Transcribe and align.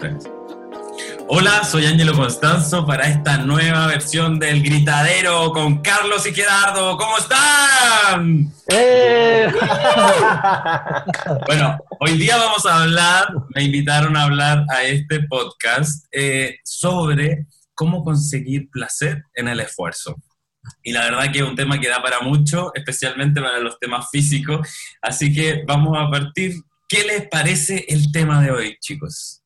tres. 0.00 0.24
Hola, 1.28 1.62
soy 1.62 1.86
Ángelo 1.86 2.14
Constanzo 2.14 2.86
para 2.86 3.06
esta 3.06 3.38
nueva 3.38 3.86
versión 3.86 4.38
del 4.38 4.62
Gritadero 4.62 5.52
con 5.52 5.82
Carlos 5.82 6.26
y 6.26 6.34
Gerardo. 6.34 6.96
¿Cómo 6.96 7.18
están? 7.18 8.52
¡Eh! 8.68 9.46
bueno, 11.46 11.78
hoy 12.00 12.18
día 12.18 12.36
vamos 12.36 12.66
a 12.66 12.82
hablar, 12.82 13.28
me 13.54 13.62
invitaron 13.62 14.16
a 14.16 14.24
hablar 14.24 14.64
a 14.70 14.82
este 14.84 15.20
podcast 15.24 16.06
eh, 16.10 16.58
sobre 16.64 17.46
cómo 17.74 18.02
conseguir 18.02 18.70
placer 18.70 19.22
en 19.34 19.48
el 19.48 19.60
esfuerzo. 19.60 20.16
Y 20.82 20.92
la 20.92 21.04
verdad 21.04 21.30
que 21.30 21.38
es 21.40 21.44
un 21.44 21.56
tema 21.56 21.78
que 21.78 21.88
da 21.88 22.02
para 22.02 22.20
mucho, 22.20 22.72
especialmente 22.74 23.40
para 23.40 23.60
los 23.60 23.78
temas 23.78 24.08
físicos. 24.10 24.68
Así 25.00 25.32
que 25.32 25.62
vamos 25.66 25.96
a 25.98 26.10
partir. 26.10 26.54
¿Qué 26.88 27.04
les 27.04 27.28
parece 27.28 27.84
el 27.88 28.10
tema 28.10 28.42
de 28.42 28.50
hoy, 28.50 28.76
chicos? 28.80 29.42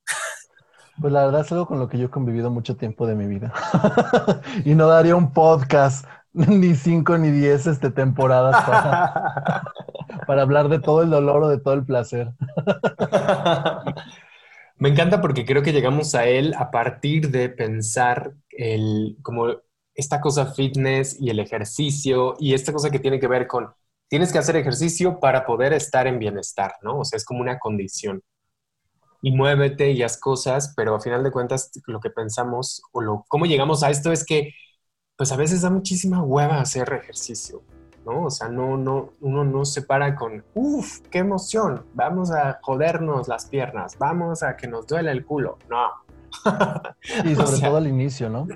Pues 1.01 1.13
la 1.13 1.25
verdad 1.25 1.41
es 1.41 1.53
algo 1.53 1.67
con 1.67 1.79
lo 1.79 1.89
que 1.89 1.99
yo 1.99 2.07
he 2.07 2.11
convivido 2.11 2.51
mucho 2.51 2.77
tiempo 2.77 3.07
de 3.07 3.15
mi 3.15 3.27
vida. 3.27 3.53
y 4.65 4.75
no 4.75 4.87
daría 4.87 5.17
un 5.17 5.33
podcast, 5.33 6.07
ni 6.33 6.75
cinco 6.75 7.19
ni 7.19 7.31
diez 7.31 7.67
este, 7.67 7.91
temporadas 7.91 8.65
para, 8.65 9.63
para 10.27 10.43
hablar 10.43 10.69
de 10.69 10.79
todo 10.79 11.03
el 11.03 11.11
dolor 11.11 11.43
o 11.43 11.49
de 11.49 11.59
todo 11.59 11.75
el 11.75 11.85
placer. 11.85 12.33
Me 14.77 14.89
encanta 14.89 15.21
porque 15.21 15.45
creo 15.45 15.63
que 15.63 15.73
llegamos 15.73 16.15
a 16.15 16.27
él 16.27 16.55
a 16.59 16.71
partir 16.71 17.31
de 17.31 17.49
pensar 17.49 18.33
el, 18.51 19.17
como 19.23 19.47
esta 19.95 20.21
cosa 20.21 20.47
fitness 20.53 21.21
y 21.21 21.31
el 21.31 21.39
ejercicio 21.39 22.35
y 22.39 22.55
esta 22.55 22.73
cosa 22.73 22.91
que 22.91 22.99
tiene 22.99 23.21
que 23.21 23.29
ver 23.29 23.47
con 23.47 23.73
tienes 24.09 24.33
que 24.33 24.39
hacer 24.39 24.57
ejercicio 24.57 25.19
para 25.19 25.47
poder 25.47 25.73
estar 25.73 26.07
en 26.07 26.19
bienestar, 26.19 26.75
¿no? 26.83 27.01
O 27.01 27.05
sea, 27.05 27.17
es 27.17 27.25
como 27.25 27.41
una 27.41 27.59
condición. 27.59 28.23
Y 29.25 29.33
muévete 29.33 29.91
y 29.91 30.03
haz 30.03 30.19
cosas, 30.19 30.75
pero 30.77 30.95
a 30.95 31.01
final 31.01 31.25
de 31.25 31.31
cuentas 31.31 31.71
lo 31.87 31.99
que 31.99 32.11
pensamos 32.11 32.83
o 32.93 33.01
lo, 33.01 33.25
cómo 33.27 33.47
llegamos 33.47 33.83
a 33.83 33.89
esto 33.89 34.13
es 34.13 34.23
que 34.23 34.53
pues 35.17 35.33
a 35.33 35.37
veces 35.37 35.63
da 35.63 35.71
muchísima 35.71 36.23
hueva 36.23 36.61
hacer 36.61 36.93
ejercicio, 36.93 37.63
¿no? 38.05 38.25
O 38.25 38.31
sea, 38.31 38.49
no, 38.49 38.77
no, 38.77 39.15
uno 39.23 39.43
no 39.43 39.65
se 39.65 39.81
para 39.81 40.15
con, 40.15 40.45
uff, 40.53 41.01
qué 41.11 41.21
emoción, 41.21 41.87
vamos 41.95 42.33
a 42.33 42.59
jodernos 42.61 43.27
las 43.27 43.47
piernas, 43.47 43.97
vamos 43.99 44.43
a 44.43 44.59
que 44.59 44.69
nos 44.69 44.87
duele 44.87 45.11
el 45.11 45.25
culo. 45.25 45.57
No, 45.71 45.89
y 47.25 47.35
sobre 47.35 47.61
todo 47.61 47.77
al 47.79 47.87
inicio, 47.87 48.29
¿no? 48.29 48.47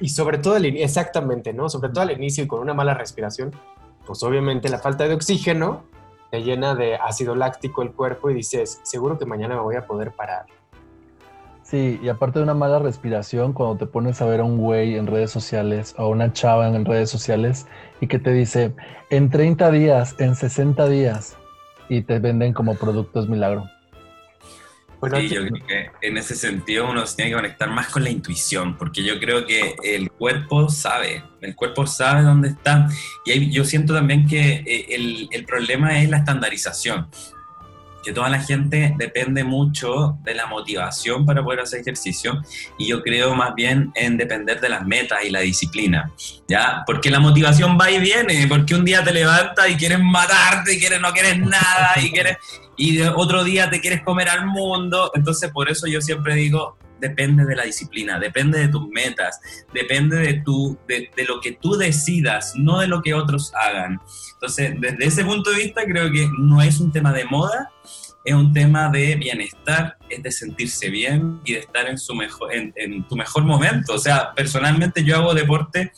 Y 0.00 0.10
sobre 0.10 0.36
todo 0.36 0.56
al 0.56 0.66
inicio, 0.66 0.84
exactamente, 0.84 1.54
¿no? 1.54 1.70
Sobre 1.70 1.88
todo 1.88 2.02
al 2.02 2.10
inicio 2.10 2.44
y 2.44 2.46
con 2.46 2.60
una 2.60 2.74
mala 2.74 2.92
respiración, 2.92 3.52
pues 4.04 4.22
obviamente 4.22 4.68
la 4.68 4.80
falta 4.80 5.08
de 5.08 5.14
oxígeno 5.14 5.84
te 6.30 6.42
llena 6.42 6.74
de 6.74 6.96
ácido 6.96 7.34
láctico 7.34 7.82
el 7.82 7.92
cuerpo 7.92 8.30
y 8.30 8.34
dices, 8.34 8.80
seguro 8.82 9.18
que 9.18 9.26
mañana 9.26 9.56
me 9.56 9.62
voy 9.62 9.76
a 9.76 9.86
poder 9.86 10.12
parar. 10.12 10.46
Sí, 11.62 12.00
y 12.02 12.08
aparte 12.08 12.40
de 12.40 12.42
una 12.42 12.54
mala 12.54 12.80
respiración, 12.80 13.52
cuando 13.52 13.76
te 13.76 13.86
pones 13.86 14.20
a 14.20 14.26
ver 14.26 14.40
a 14.40 14.44
un 14.44 14.58
güey 14.58 14.96
en 14.96 15.06
redes 15.06 15.30
sociales 15.30 15.94
o 15.98 16.08
una 16.08 16.32
chava 16.32 16.66
en 16.68 16.84
redes 16.84 17.10
sociales 17.10 17.66
y 18.00 18.08
que 18.08 18.18
te 18.18 18.32
dice, 18.32 18.74
en 19.10 19.30
30 19.30 19.70
días, 19.70 20.16
en 20.18 20.34
60 20.34 20.88
días, 20.88 21.36
y 21.88 22.02
te 22.02 22.18
venden 22.18 22.52
como 22.52 22.74
productos 22.76 23.28
milagro 23.28 23.64
sí, 25.02 25.28
yo 25.28 25.46
creo 25.46 25.66
que 25.66 25.90
en 26.02 26.16
ese 26.16 26.34
sentido 26.34 26.90
uno 26.90 27.06
se 27.06 27.16
tiene 27.16 27.30
que 27.30 27.36
conectar 27.36 27.70
más 27.70 27.88
con 27.88 28.04
la 28.04 28.10
intuición, 28.10 28.76
porque 28.76 29.02
yo 29.02 29.18
creo 29.18 29.46
que 29.46 29.74
el 29.82 30.10
cuerpo 30.10 30.68
sabe, 30.68 31.22
el 31.40 31.54
cuerpo 31.54 31.86
sabe 31.86 32.22
dónde 32.22 32.48
está. 32.48 32.88
Y 33.24 33.50
yo 33.50 33.64
siento 33.64 33.94
también 33.94 34.26
que 34.26 34.62
eh, 34.66 34.86
el, 34.90 35.28
el 35.30 35.44
problema 35.44 36.00
es 36.00 36.10
la 36.10 36.18
estandarización 36.18 37.08
que 38.02 38.12
toda 38.12 38.28
la 38.28 38.40
gente 38.40 38.94
depende 38.96 39.44
mucho 39.44 40.18
de 40.22 40.34
la 40.34 40.46
motivación 40.46 41.26
para 41.26 41.42
poder 41.42 41.60
hacer 41.60 41.80
ejercicio 41.80 42.40
y 42.78 42.88
yo 42.88 43.02
creo 43.02 43.34
más 43.34 43.54
bien 43.54 43.92
en 43.94 44.16
depender 44.16 44.60
de 44.60 44.68
las 44.68 44.86
metas 44.86 45.20
y 45.24 45.30
la 45.30 45.40
disciplina, 45.40 46.10
¿ya? 46.48 46.82
Porque 46.86 47.10
la 47.10 47.20
motivación 47.20 47.78
va 47.78 47.90
y 47.90 48.00
viene, 48.00 48.46
porque 48.48 48.74
un 48.74 48.84
día 48.84 49.04
te 49.04 49.12
levantas 49.12 49.68
y 49.68 49.76
quieres 49.76 50.00
matarte, 50.00 50.74
y 50.74 50.78
quieres, 50.78 51.00
no 51.00 51.12
quieres 51.12 51.38
nada 51.38 51.94
y 52.02 52.10
quieres 52.10 52.38
y 52.80 52.98
otro 53.02 53.44
día 53.44 53.68
te 53.68 53.78
quieres 53.78 54.02
comer 54.02 54.30
al 54.30 54.46
mundo, 54.46 55.10
entonces 55.14 55.50
por 55.50 55.70
eso 55.70 55.86
yo 55.86 56.00
siempre 56.00 56.34
digo, 56.34 56.78
depende 56.98 57.44
de 57.44 57.54
la 57.54 57.64
disciplina, 57.64 58.18
depende 58.18 58.58
de 58.58 58.68
tus 58.68 58.88
metas, 58.88 59.38
depende 59.74 60.16
de, 60.16 60.40
tu, 60.42 60.78
de, 60.88 61.10
de 61.14 61.24
lo 61.24 61.42
que 61.42 61.52
tú 61.52 61.76
decidas, 61.76 62.54
no 62.56 62.78
de 62.78 62.88
lo 62.88 63.02
que 63.02 63.12
otros 63.12 63.52
hagan. 63.54 64.00
Entonces, 64.32 64.80
desde 64.80 65.04
ese 65.04 65.24
punto 65.26 65.50
de 65.50 65.58
vista, 65.58 65.84
creo 65.84 66.10
que 66.10 66.26
no 66.38 66.62
es 66.62 66.80
un 66.80 66.90
tema 66.90 67.12
de 67.12 67.26
moda, 67.26 67.70
es 68.24 68.34
un 68.34 68.52
tema 68.54 68.88
de 68.88 69.14
bienestar, 69.16 69.98
es 70.08 70.22
de 70.22 70.32
sentirse 70.32 70.88
bien 70.88 71.38
y 71.44 71.54
de 71.54 71.60
estar 71.60 71.86
en, 71.86 71.98
su 71.98 72.14
mejor, 72.14 72.50
en, 72.54 73.06
tu 73.08 73.14
mejor 73.14 73.44
momento. 73.44 73.94
O 73.94 73.98
sea, 73.98 74.32
personalmente 74.34 75.04
yo 75.04 75.16
hago 75.16 75.34
deporte 75.34 75.92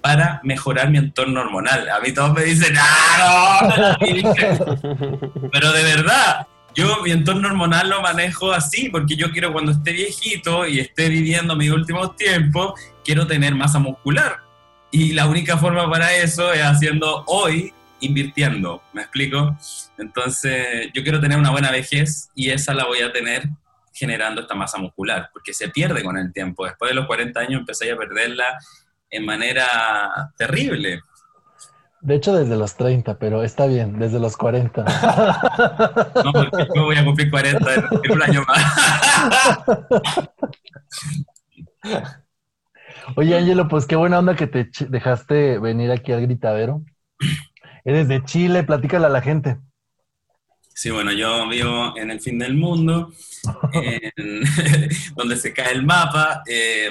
para 0.00 0.40
mejorar 0.44 0.90
mi 0.90 0.98
entorno 0.98 1.40
hormonal. 1.40 1.88
A 1.90 2.00
mí 2.00 2.12
todos 2.12 2.32
me 2.32 2.44
dicen, 2.44 2.74
¡ah, 2.78 3.96
no! 3.98 3.98
Pero 5.52 5.72
de 5.72 5.82
verdad, 5.82 6.46
yo 6.74 7.02
mi 7.02 7.10
entorno 7.10 7.48
hormonal 7.48 7.88
lo 7.90 8.02
manejo 8.02 8.52
así, 8.52 8.88
porque 8.88 9.16
yo 9.16 9.30
quiero 9.32 9.52
cuando 9.52 9.72
esté 9.72 9.92
viejito 9.92 10.66
y 10.66 10.80
esté 10.80 11.08
viviendo 11.08 11.56
mis 11.56 11.70
últimos 11.70 12.16
tiempos, 12.16 12.80
quiero 13.04 13.26
tener 13.26 13.54
masa 13.54 13.78
muscular. 13.78 14.38
Y 14.90 15.12
la 15.12 15.26
única 15.26 15.58
forma 15.58 15.90
para 15.90 16.14
eso 16.14 16.52
es 16.52 16.62
haciendo 16.62 17.24
hoy 17.26 17.72
invirtiendo, 18.00 18.82
¿me 18.92 19.02
explico? 19.02 19.58
Entonces, 19.98 20.88
yo 20.94 21.02
quiero 21.02 21.20
tener 21.20 21.38
una 21.38 21.50
buena 21.50 21.70
vejez 21.70 22.30
y 22.34 22.50
esa 22.50 22.74
la 22.74 22.84
voy 22.84 23.00
a 23.00 23.12
tener 23.12 23.48
generando 23.92 24.42
esta 24.42 24.54
masa 24.54 24.78
muscular, 24.78 25.30
porque 25.32 25.52
se 25.52 25.68
pierde 25.70 26.04
con 26.04 26.16
el 26.16 26.32
tiempo. 26.32 26.64
Después 26.64 26.90
de 26.90 26.94
los 26.94 27.06
40 27.06 27.40
años 27.40 27.60
empecé 27.60 27.90
a 27.90 27.96
perderla 27.96 28.44
en 29.10 29.24
manera 29.24 30.32
terrible. 30.36 31.00
De 32.00 32.14
hecho, 32.14 32.32
desde 32.32 32.56
los 32.56 32.76
30, 32.76 33.18
pero 33.18 33.42
está 33.42 33.66
bien, 33.66 33.98
desde 33.98 34.20
los 34.20 34.36
40. 34.36 34.84
No, 36.24 36.32
porque 36.32 36.66
yo 36.74 36.84
voy 36.84 36.96
a 36.96 37.04
cumplir 37.04 37.30
40 37.30 37.74
en 37.74 38.12
un 38.12 38.22
año 38.22 38.44
más. 38.46 39.60
Oye, 43.16 43.36
Ángelo, 43.36 43.68
pues 43.68 43.86
qué 43.86 43.96
buena 43.96 44.18
onda 44.18 44.36
que 44.36 44.46
te 44.46 44.68
dejaste 44.88 45.58
venir 45.58 45.90
aquí 45.90 46.12
al 46.12 46.20
gritadero. 46.22 46.84
Eres 47.84 48.06
de 48.08 48.22
Chile, 48.24 48.64
platícale 48.64 49.06
a 49.06 49.10
la 49.10 49.22
gente. 49.22 49.58
Sí, 50.74 50.90
bueno, 50.90 51.10
yo 51.12 51.48
vivo 51.48 51.96
en 51.96 52.10
el 52.10 52.20
fin 52.20 52.38
del 52.38 52.54
mundo, 52.54 53.12
donde 55.16 55.36
se 55.36 55.52
cae 55.52 55.72
el 55.72 55.84
mapa. 55.84 56.42
Eh, 56.46 56.90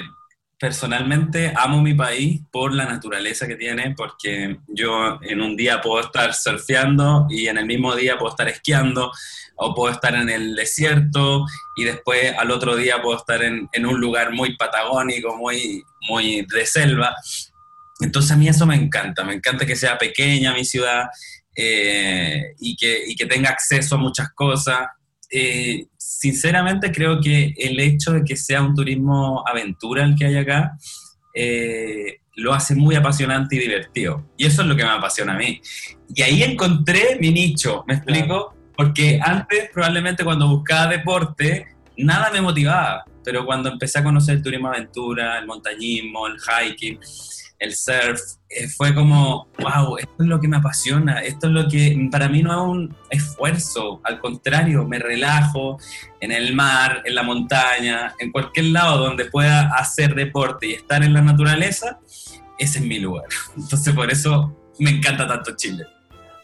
personalmente 0.58 1.52
amo 1.56 1.80
mi 1.80 1.94
país 1.94 2.40
por 2.50 2.74
la 2.74 2.84
naturaleza 2.84 3.46
que 3.46 3.56
tiene, 3.56 3.94
porque 3.96 4.58
yo 4.66 5.18
en 5.22 5.40
un 5.40 5.56
día 5.56 5.80
puedo 5.80 6.00
estar 6.00 6.34
surfeando 6.34 7.26
y 7.30 7.46
en 7.46 7.58
el 7.58 7.66
mismo 7.66 7.94
día 7.94 8.18
puedo 8.18 8.30
estar 8.30 8.48
esquiando, 8.48 9.12
o 9.60 9.74
puedo 9.74 9.92
estar 9.92 10.14
en 10.14 10.28
el 10.30 10.54
desierto 10.54 11.44
y 11.76 11.84
después 11.84 12.32
al 12.38 12.50
otro 12.50 12.76
día 12.76 13.02
puedo 13.02 13.18
estar 13.18 13.42
en, 13.42 13.68
en 13.72 13.86
un 13.86 14.00
lugar 14.00 14.32
muy 14.32 14.56
patagónico, 14.56 15.36
muy, 15.36 15.82
muy 16.08 16.46
de 16.46 16.66
selva. 16.66 17.14
Entonces 18.00 18.30
a 18.30 18.36
mí 18.36 18.48
eso 18.48 18.66
me 18.66 18.76
encanta, 18.76 19.24
me 19.24 19.34
encanta 19.34 19.66
que 19.66 19.74
sea 19.74 19.98
pequeña 19.98 20.54
mi 20.54 20.64
ciudad 20.64 21.06
eh, 21.56 22.54
y, 22.60 22.76
que, 22.76 23.02
y, 23.08 23.16
que, 23.16 23.26
tenga 23.26 23.50
acceso 23.50 23.96
a 23.96 23.98
muchas 23.98 24.32
cosas. 24.32 24.86
Eh, 25.30 25.86
sinceramente 26.18 26.90
creo 26.90 27.20
que 27.20 27.54
el 27.56 27.78
hecho 27.78 28.12
de 28.12 28.24
que 28.24 28.36
sea 28.36 28.60
un 28.60 28.74
turismo 28.74 29.44
aventura 29.46 30.02
el 30.02 30.16
que 30.16 30.26
hay 30.26 30.36
acá, 30.36 30.76
eh, 31.32 32.16
lo 32.34 32.52
hace 32.52 32.74
muy 32.74 32.96
apasionante 32.96 33.54
y 33.54 33.60
divertido. 33.60 34.28
Y 34.36 34.46
eso 34.46 34.62
es 34.62 34.68
lo 34.68 34.74
que 34.74 34.82
me 34.82 34.90
apasiona 34.90 35.34
a 35.34 35.38
mí. 35.38 35.60
Y 36.12 36.22
ahí 36.22 36.42
encontré 36.42 37.18
mi 37.20 37.30
nicho, 37.30 37.84
¿me 37.86 37.94
explico? 37.94 38.52
Porque 38.76 39.20
antes 39.22 39.70
probablemente 39.72 40.24
cuando 40.24 40.48
buscaba 40.48 40.90
deporte, 40.90 41.68
nada 41.96 42.32
me 42.32 42.40
motivaba, 42.40 43.04
pero 43.24 43.46
cuando 43.46 43.68
empecé 43.68 44.00
a 44.00 44.04
conocer 44.04 44.36
el 44.36 44.42
turismo 44.42 44.68
aventura, 44.68 45.38
el 45.38 45.46
montañismo, 45.46 46.26
el 46.26 46.36
hiking, 46.40 46.98
el 47.58 47.74
surf, 47.74 48.20
eh, 48.48 48.68
fue 48.68 48.94
como, 48.94 49.48
wow, 49.58 49.98
esto 49.98 50.14
es 50.20 50.26
lo 50.26 50.40
que 50.40 50.48
me 50.48 50.58
apasiona, 50.58 51.20
esto 51.20 51.48
es 51.48 51.52
lo 51.52 51.68
que 51.68 52.08
para 52.10 52.28
mí 52.28 52.42
no 52.42 52.52
es 52.52 52.68
un 52.68 52.96
esfuerzo, 53.10 54.00
al 54.04 54.20
contrario, 54.20 54.86
me 54.86 54.98
relajo 54.98 55.78
en 56.20 56.32
el 56.32 56.54
mar, 56.54 57.02
en 57.04 57.14
la 57.14 57.22
montaña, 57.22 58.14
en 58.18 58.30
cualquier 58.30 58.66
lado 58.66 58.98
donde 58.98 59.24
pueda 59.26 59.74
hacer 59.74 60.14
deporte 60.14 60.68
y 60.68 60.72
estar 60.74 61.02
en 61.02 61.12
la 61.14 61.20
naturaleza, 61.20 61.98
ese 62.58 62.78
es 62.78 62.84
mi 62.84 62.98
lugar. 62.98 63.26
Entonces 63.56 63.94
por 63.94 64.10
eso 64.10 64.56
me 64.78 64.90
encanta 64.90 65.26
tanto 65.26 65.56
Chile. 65.56 65.84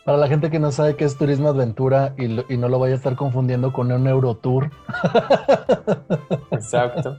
Para 0.04 0.18
la 0.18 0.28
gente 0.28 0.50
que 0.50 0.58
no 0.58 0.70
sabe 0.70 0.96
qué 0.96 1.04
es 1.04 1.16
turismo 1.16 1.48
aventura 1.48 2.14
y, 2.18 2.24
y 2.52 2.58
no 2.58 2.68
lo 2.68 2.78
vaya 2.78 2.92
a 2.92 2.96
estar 2.98 3.16
confundiendo 3.16 3.72
con 3.72 3.90
un 3.90 4.06
Eurotour. 4.06 4.70
Exacto. 6.50 7.18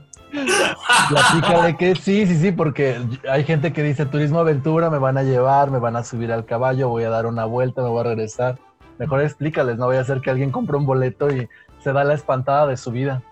Platícale 1.08 1.76
que 1.76 1.94
sí, 1.94 2.26
sí, 2.26 2.36
sí, 2.36 2.52
porque 2.52 3.00
hay 3.28 3.44
gente 3.44 3.72
que 3.72 3.82
dice 3.82 4.06
turismo 4.06 4.40
aventura, 4.40 4.90
me 4.90 4.98
van 4.98 5.18
a 5.18 5.22
llevar, 5.22 5.70
me 5.70 5.78
van 5.78 5.96
a 5.96 6.04
subir 6.04 6.32
al 6.32 6.44
caballo, 6.44 6.88
voy 6.88 7.04
a 7.04 7.10
dar 7.10 7.26
una 7.26 7.44
vuelta, 7.44 7.82
me 7.82 7.88
voy 7.88 8.00
a 8.00 8.04
regresar. 8.04 8.58
Mejor 8.98 9.22
explícales, 9.22 9.78
no 9.78 9.86
voy 9.86 9.96
a 9.96 10.00
hacer 10.00 10.20
que 10.20 10.30
alguien 10.30 10.50
compre 10.50 10.76
un 10.76 10.86
boleto 10.86 11.30
y 11.30 11.48
se 11.78 11.92
da 11.92 12.04
la 12.04 12.14
espantada 12.14 12.66
de 12.66 12.76
su 12.76 12.90
vida. 12.90 13.22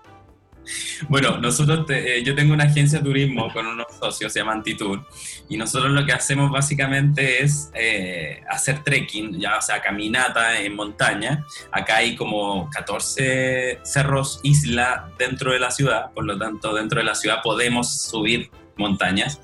Bueno, 1.09 1.39
nosotros, 1.39 1.87
eh, 1.91 2.23
yo 2.25 2.35
tengo 2.35 2.55
una 2.55 2.65
agencia 2.65 2.99
de 2.99 3.05
turismo 3.05 3.53
con 3.53 3.67
unos 3.67 3.87
socios, 3.99 4.33
se 4.33 4.41
llama 4.41 4.53
Antitour, 4.53 5.07
y 5.49 5.57
nosotros 5.57 5.93
lo 5.93 6.05
que 6.07 6.13
hacemos 6.13 6.51
básicamente 6.51 7.43
es 7.43 7.71
eh, 7.75 8.43
hacer 8.49 8.83
trekking, 8.83 9.39
ya, 9.39 9.59
o 9.59 9.63
sea, 9.63 9.81
caminata 9.83 10.61
en 10.61 10.75
montaña. 10.75 11.45
Acá 11.71 11.97
hay 11.97 12.17
como 12.17 12.71
14 12.71 13.81
cerros, 13.83 14.41
isla 14.43 15.11
dentro 15.19 15.53
de 15.53 15.61
la 15.61 15.71
ciudad, 15.71 16.11
por 16.13 16.25
lo 16.25 16.39
tanto, 16.39 16.75
dentro 16.75 17.01
de 17.01 17.05
la 17.05 17.15
ciudad 17.15 17.39
podemos 17.43 18.03
subir 18.03 18.51
montañas. 18.77 19.41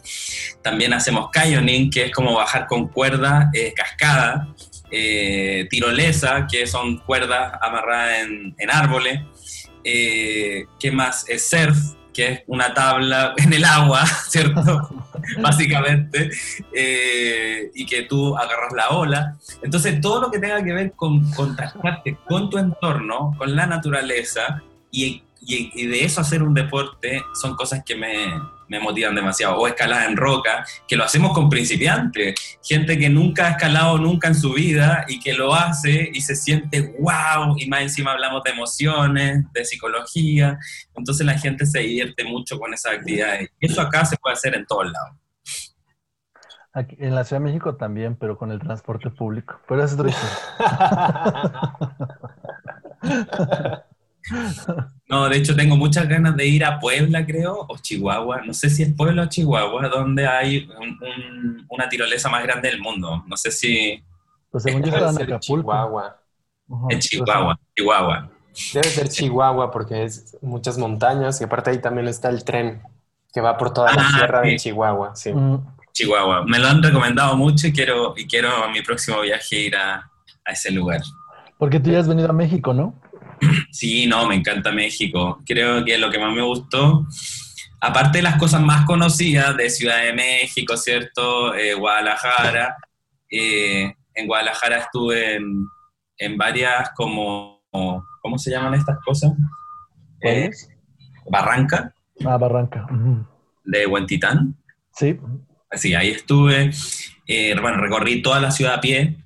También 0.63 0.93
hacemos 0.93 1.31
canyoning, 1.31 1.91
que 1.91 2.07
es 2.07 2.13
como 2.13 2.35
bajar 2.35 2.67
con 2.67 2.89
cuerda, 2.89 3.51
eh, 3.55 3.73
cascada, 3.75 4.49
tirolesa, 5.71 6.49
que 6.51 6.67
son 6.67 6.99
cuerdas 6.99 7.53
amarradas 7.63 8.27
en 8.27 8.71
árboles 8.73 9.21
eh, 9.85 10.67
¿qué 10.79 10.91
más? 10.91 11.29
Es 11.29 11.49
surf, 11.49 11.77
que 12.13 12.29
es 12.29 12.41
una 12.47 12.75
tabla 12.75 13.35
en 13.39 13.53
el 13.53 13.65
agua, 13.65 14.05
¿cierto? 14.07 14.89
Básicamente, 15.41 16.31
eh, 16.75 17.71
y 17.75 17.87
que 17.87 18.03
tú 18.03 18.37
agarras 18.37 18.73
la 18.75 18.89
ola. 18.91 19.37
Entonces, 19.63 20.01
todo 20.01 20.23
lo 20.23 20.31
que 20.31 20.39
tenga 20.39 20.63
que 20.63 20.73
ver 20.73 20.93
con 20.93 21.31
contactarte 21.33 22.17
con 22.27 22.51
tu 22.51 22.59
entorno, 22.59 23.35
con 23.37 23.55
la 23.55 23.67
naturaleza, 23.67 24.63
y, 24.91 25.23
y 25.41 25.87
de 25.87 26.05
eso 26.05 26.21
hacer 26.21 26.43
un 26.43 26.55
deporte, 26.55 27.23
son 27.41 27.55
cosas 27.55 27.83
que 27.85 27.95
me, 27.95 28.27
me 28.71 28.79
motivan 28.79 29.15
demasiado. 29.15 29.59
O 29.59 29.67
escalada 29.67 30.07
en 30.07 30.17
roca, 30.17 30.65
que 30.87 30.97
lo 30.97 31.05
hacemos 31.05 31.33
con 31.33 31.51
principiantes, 31.51 32.59
gente 32.63 32.97
que 32.97 33.11
nunca 33.11 33.49
ha 33.49 33.51
escalado 33.51 33.99
nunca 33.99 34.29
en 34.29 34.37
su 34.37 34.55
vida 34.55 35.05
y 35.09 35.19
que 35.19 35.35
lo 35.35 35.53
hace 35.53 36.09
y 36.13 36.21
se 36.21 36.37
siente 36.37 36.95
wow, 37.01 37.57
y 37.59 37.69
más 37.69 37.83
encima 37.83 38.13
hablamos 38.13 38.45
de 38.45 38.53
emociones, 38.53 39.45
de 39.53 39.65
psicología, 39.65 40.57
entonces 40.95 41.27
la 41.27 41.37
gente 41.37 41.67
se 41.67 41.81
divierte 41.81 42.25
mucho 42.25 42.59
con 42.59 42.73
esas 42.73 42.95
actividades. 42.95 43.51
Y 43.61 43.67
eso 43.67 43.81
acá 43.81 44.05
se 44.05 44.17
puede 44.17 44.35
hacer 44.35 44.55
en 44.55 44.65
todos 44.65 44.85
lados. 44.85 45.17
Aquí, 46.73 46.97
en 47.01 47.17
la 47.17 47.25
Ciudad 47.25 47.43
de 47.43 47.47
México 47.47 47.75
también, 47.75 48.15
pero 48.15 48.39
con 48.39 48.53
el 48.53 48.61
transporte 48.61 49.11
público. 49.11 49.61
Pero 49.67 49.83
es 49.83 49.93
otra 49.93 50.15
No, 55.11 55.29
de 55.29 55.39
hecho 55.39 55.57
tengo 55.57 55.77
muchas 55.77 56.09
ganas 56.09 56.37
de 56.37 56.47
ir 56.47 56.65
a 56.65 56.79
Puebla, 56.79 57.27
creo, 57.27 57.67
o 57.69 57.77
Chihuahua. 57.77 58.43
No 58.47 58.55
sé 58.55 58.71
si 58.71 58.85
es 58.85 58.95
Puebla 58.95 59.25
o 59.25 59.27
Chihuahua, 59.27 59.89
donde 59.89 60.25
hay 60.25 60.69
una 61.69 61.89
tirolesa 61.89 62.29
más 62.29 62.45
grande 62.45 62.71
del 62.71 62.81
mundo. 62.81 63.25
No 63.27 63.37
sé 63.37 63.51
si... 63.51 64.01
Pues 64.53 64.63
según 64.63 64.85
yo 64.85 64.97
en 64.97 65.03
Acapulco. 65.03 65.41
Chihuahua. 65.41 66.17
en 66.91 66.99
Chihuahua, 67.01 67.61
Chihuahua. 67.77 68.31
Debe 68.73 68.89
ser 68.89 69.09
Chihuahua 69.09 69.71
porque 69.73 70.05
es 70.05 70.37
muchas 70.43 70.79
montañas 70.79 71.41
y 71.41 71.45
aparte 71.45 71.71
ahí 71.71 71.81
también 71.81 72.07
está 72.07 72.29
el 72.29 72.45
tren 72.45 72.81
que 73.33 73.41
va 73.41 73.57
por 73.57 73.73
toda 73.73 73.93
la 73.93 74.03
ah, 74.03 74.13
sierra 74.17 74.41
de 74.43 74.57
Chihuahua, 74.57 75.17
sí. 75.17 75.33
Mm. 75.33 75.59
Chihuahua. 75.93 76.45
Me 76.45 76.61
lo 76.61 76.69
han 76.69 76.81
recomendado 76.81 77.37
mucho 77.37 77.67
y 77.67 77.73
quiero, 77.73 78.15
y 78.17 78.29
quiero 78.29 78.49
a 78.65 78.69
mi 78.69 78.81
próximo 78.83 79.21
viaje 79.23 79.57
ir 79.57 79.77
a, 79.77 80.09
a 80.45 80.53
ese 80.53 80.71
lugar. 80.71 81.01
Porque 81.59 81.81
tú 81.81 81.91
ya 81.91 81.99
has 81.99 82.07
venido 82.07 82.31
a 82.31 82.33
México, 82.33 82.73
¿no? 82.73 82.95
Sí, 83.71 84.07
no, 84.07 84.27
me 84.27 84.35
encanta 84.35 84.73
México. 84.73 85.41
Creo 85.47 85.85
que 85.85 85.99
lo 85.99 86.11
que 86.11 86.19
más 86.19 86.35
me 86.35 86.43
gustó, 86.43 87.07
aparte 87.81 88.19
de 88.19 88.23
las 88.23 88.37
cosas 88.37 88.61
más 88.61 88.85
conocidas 88.85 89.57
de 89.57 89.71
Ciudad 89.71 90.03
de 90.03 90.13
México, 90.13 90.77
¿cierto? 90.77 91.55
Eh, 91.55 91.75
Guadalajara. 91.75 92.77
Eh, 93.31 93.95
en 94.15 94.27
Guadalajara 94.27 94.79
estuve 94.79 95.37
en, 95.37 96.37
varias 96.37 96.91
como, 96.95 97.63
¿cómo 98.21 98.39
se 98.39 98.51
llaman 98.51 98.75
estas 98.75 98.99
cosas? 99.05 99.33
Eh, 100.21 100.51
Barranca. 101.31 101.95
Ah, 102.25 102.37
Barranca. 102.37 102.87
De 103.65 103.87
Huentitán. 103.87 104.57
Sí. 104.93 105.19
Sí, 105.73 105.95
ahí 105.95 106.11
estuve. 106.11 106.71
bueno, 107.63 107.79
recorrí 107.79 108.21
toda 108.21 108.41
la 108.41 108.51
ciudad 108.51 108.75
a 108.75 108.81
pie 108.81 109.17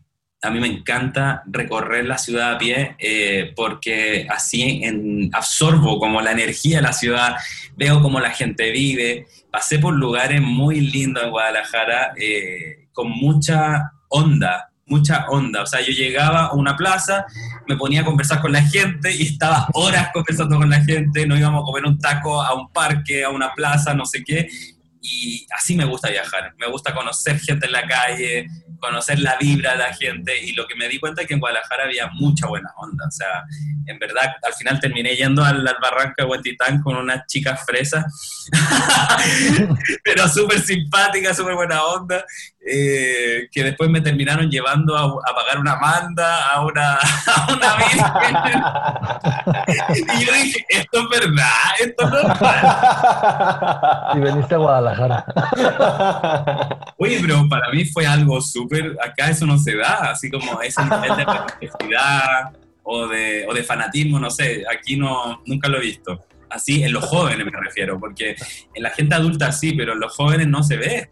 a 0.45 0.51
mí 0.51 0.61
me 0.61 0.67
encanta 0.67 1.43
recorrer 1.47 2.05
la 2.05 2.19
ciudad 2.19 2.53
a 2.53 2.59
pie 2.59 2.97
eh, 2.99 3.53
porque 3.57 4.27
así 4.31 4.83
absorbo 5.33 5.99
como 5.99 6.21
la 6.21 6.33
energía 6.33 6.77
de 6.77 6.83
la 6.83 6.93
ciudad, 6.93 7.37
veo 7.77 8.03
cómo 8.03 8.21
la 8.21 8.31
gente 8.31 8.71
vive. 8.71 9.27
Pasé 9.51 9.79
por 9.79 9.95
lugares 9.95 10.43
muy 10.43 10.81
lindos 10.81 11.25
en 11.25 11.31
Guadalajara 11.31 12.13
eh, 12.21 12.89
con 12.93 13.11
mucha 13.11 13.93
onda, 14.09 14.71
mucha 14.87 15.27
onda. 15.29 15.63
O 15.63 15.67
sea, 15.67 15.81
yo 15.81 15.93
llegaba 15.93 16.47
a 16.47 16.53
una 16.53 16.77
plaza, 16.77 17.25
me 17.67 17.77
ponía 17.77 18.03
a 18.03 18.05
conversar 18.05 18.41
con 18.41 18.53
la 18.53 18.63
gente 18.63 19.15
y 19.15 19.23
estaba 19.23 19.69
horas 19.73 20.11
conversando 20.13 20.59
con 20.59 20.69
la 20.69 20.83
gente, 20.83 21.27
no 21.27 21.39
íbamos 21.39 21.63
a 21.63 21.65
comer 21.65 21.87
un 21.87 21.99
taco 21.99 22.43
a 22.43 22.55
un 22.55 22.71
parque, 22.71 23.25
a 23.25 23.31
una 23.31 23.53
plaza, 23.55 23.95
no 23.95 24.05
sé 24.05 24.23
qué. 24.23 24.49
Y 25.07 25.47
así 25.55 25.77
me 25.77 25.85
gusta 25.85 26.09
viajar, 26.09 26.55
me 26.57 26.67
gusta 26.67 26.95
conocer 26.95 27.39
gente 27.39 27.67
en 27.67 27.73
la 27.73 27.87
calle, 27.87 28.47
conocer 28.81 29.19
la 29.19 29.37
vibra 29.37 29.73
de 29.73 29.79
la 29.79 29.93
gente 29.93 30.33
y 30.43 30.53
lo 30.53 30.67
que 30.67 30.75
me 30.75 30.89
di 30.89 30.99
cuenta 30.99 31.23
es 31.23 31.29
que 31.29 31.35
en 31.35 31.41
Guadalajara 31.41 31.85
había 31.85 32.09
mucha 32.09 32.47
buena 32.47 32.71
onda, 32.77 33.07
o 33.07 33.11
sea, 33.11 33.45
en 33.87 33.99
verdad 33.99 34.35
al 34.43 34.55
final 34.55 34.81
terminé 34.81 35.15
yendo 35.15 35.45
al, 35.45 35.67
al 35.67 35.77
barranco 35.81 36.15
de 36.19 36.25
Huentitán 36.25 36.83
con 36.83 36.97
unas 36.97 37.27
chicas 37.27 37.61
fresas, 37.67 38.05
pero 40.05 40.27
súper 40.29 40.61
simpáticas, 40.61 41.37
súper 41.37 41.55
buena 41.55 41.85
onda, 41.85 42.25
eh, 42.67 43.47
que 43.53 43.63
después 43.63 43.91
me 43.91 44.01
terminaron 44.01 44.51
llevando 44.51 44.97
a, 44.97 45.35
pagar 45.35 45.59
una 45.59 45.77
manda 45.77 46.47
a 46.49 46.65
una, 46.65 46.95
a 47.27 47.53
una 47.53 47.77
virgen. 47.77 47.99
y 50.19 50.25
yo 50.25 50.33
dije, 50.33 50.65
esto 50.71 51.01
es 51.01 51.21
verdad, 51.21 51.53
esto 51.81 52.09
no 52.09 52.19
es 52.19 52.41
verdad. 52.41 54.09
Y 54.15 54.19
veniste 54.21 54.55
a 54.55 54.59
Guadalajara. 54.59 55.27
Oye, 56.97 57.19
pero 57.21 57.47
para 57.51 57.71
mí 57.71 57.85
fue 57.85 58.07
algo 58.07 58.41
súper, 58.41 58.97
acá 59.03 59.29
eso 59.29 59.45
no 59.45 59.59
se 59.59 59.77
da, 59.77 60.11
así 60.13 60.31
como 60.31 60.63
ese 60.63 60.83
nivel 60.85 61.17
de 61.17 61.27
necesidad 61.61 62.53
o 62.83 63.07
de, 63.09 63.47
o 63.47 63.53
de 63.53 63.63
fanatismo, 63.63 64.19
no 64.19 64.31
sé, 64.31 64.65
aquí 64.73 64.97
no, 64.97 65.43
nunca 65.45 65.69
lo 65.69 65.79
he 65.79 65.83
visto. 65.83 66.25
Así 66.49 66.83
en 66.83 66.93
los 66.93 67.05
jóvenes 67.05 67.45
me 67.45 67.61
refiero, 67.61 67.99
porque 67.99 68.37
en 68.75 68.83
la 68.83 68.91
gente 68.91 69.15
adulta 69.15 69.51
sí, 69.53 69.73
pero 69.73 69.95
en 69.95 70.01
los 70.01 70.15
jóvenes 70.15 70.47
no 70.47 70.63
se 70.63 70.77
ve. 70.77 71.11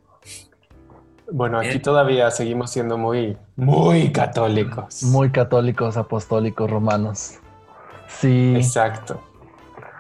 Bueno, 1.32 1.58
aquí 1.58 1.78
todavía 1.78 2.30
seguimos 2.30 2.70
siendo 2.70 2.98
muy, 2.98 3.36
muy 3.56 4.12
católicos. 4.12 5.02
Muy 5.02 5.30
católicos, 5.30 5.96
apostólicos, 5.96 6.70
romanos. 6.70 7.38
Sí. 8.06 8.54
Exacto. 8.54 9.22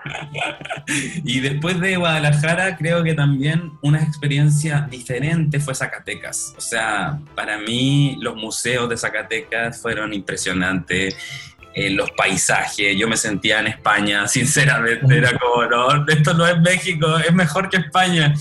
y 1.24 1.40
después 1.40 1.80
de 1.80 1.96
Guadalajara, 1.96 2.76
creo 2.76 3.02
que 3.02 3.14
también 3.14 3.72
una 3.82 4.02
experiencia 4.02 4.86
diferente 4.90 5.58
fue 5.58 5.74
Zacatecas. 5.74 6.54
O 6.58 6.60
sea, 6.60 7.18
para 7.34 7.58
mí 7.58 8.18
los 8.20 8.36
museos 8.36 8.88
de 8.90 8.96
Zacatecas 8.98 9.80
fueron 9.80 10.12
impresionantes. 10.12 11.16
Eh, 11.74 11.88
los 11.88 12.10
paisajes, 12.10 12.94
yo 12.98 13.08
me 13.08 13.16
sentía 13.16 13.60
en 13.60 13.68
España, 13.68 14.28
sinceramente, 14.28 15.16
era 15.16 15.30
como, 15.38 15.64
no, 15.64 16.06
esto 16.06 16.34
no 16.34 16.46
es 16.46 16.60
México, 16.60 17.16
es 17.16 17.32
mejor 17.32 17.70
que 17.70 17.78
España. 17.78 18.34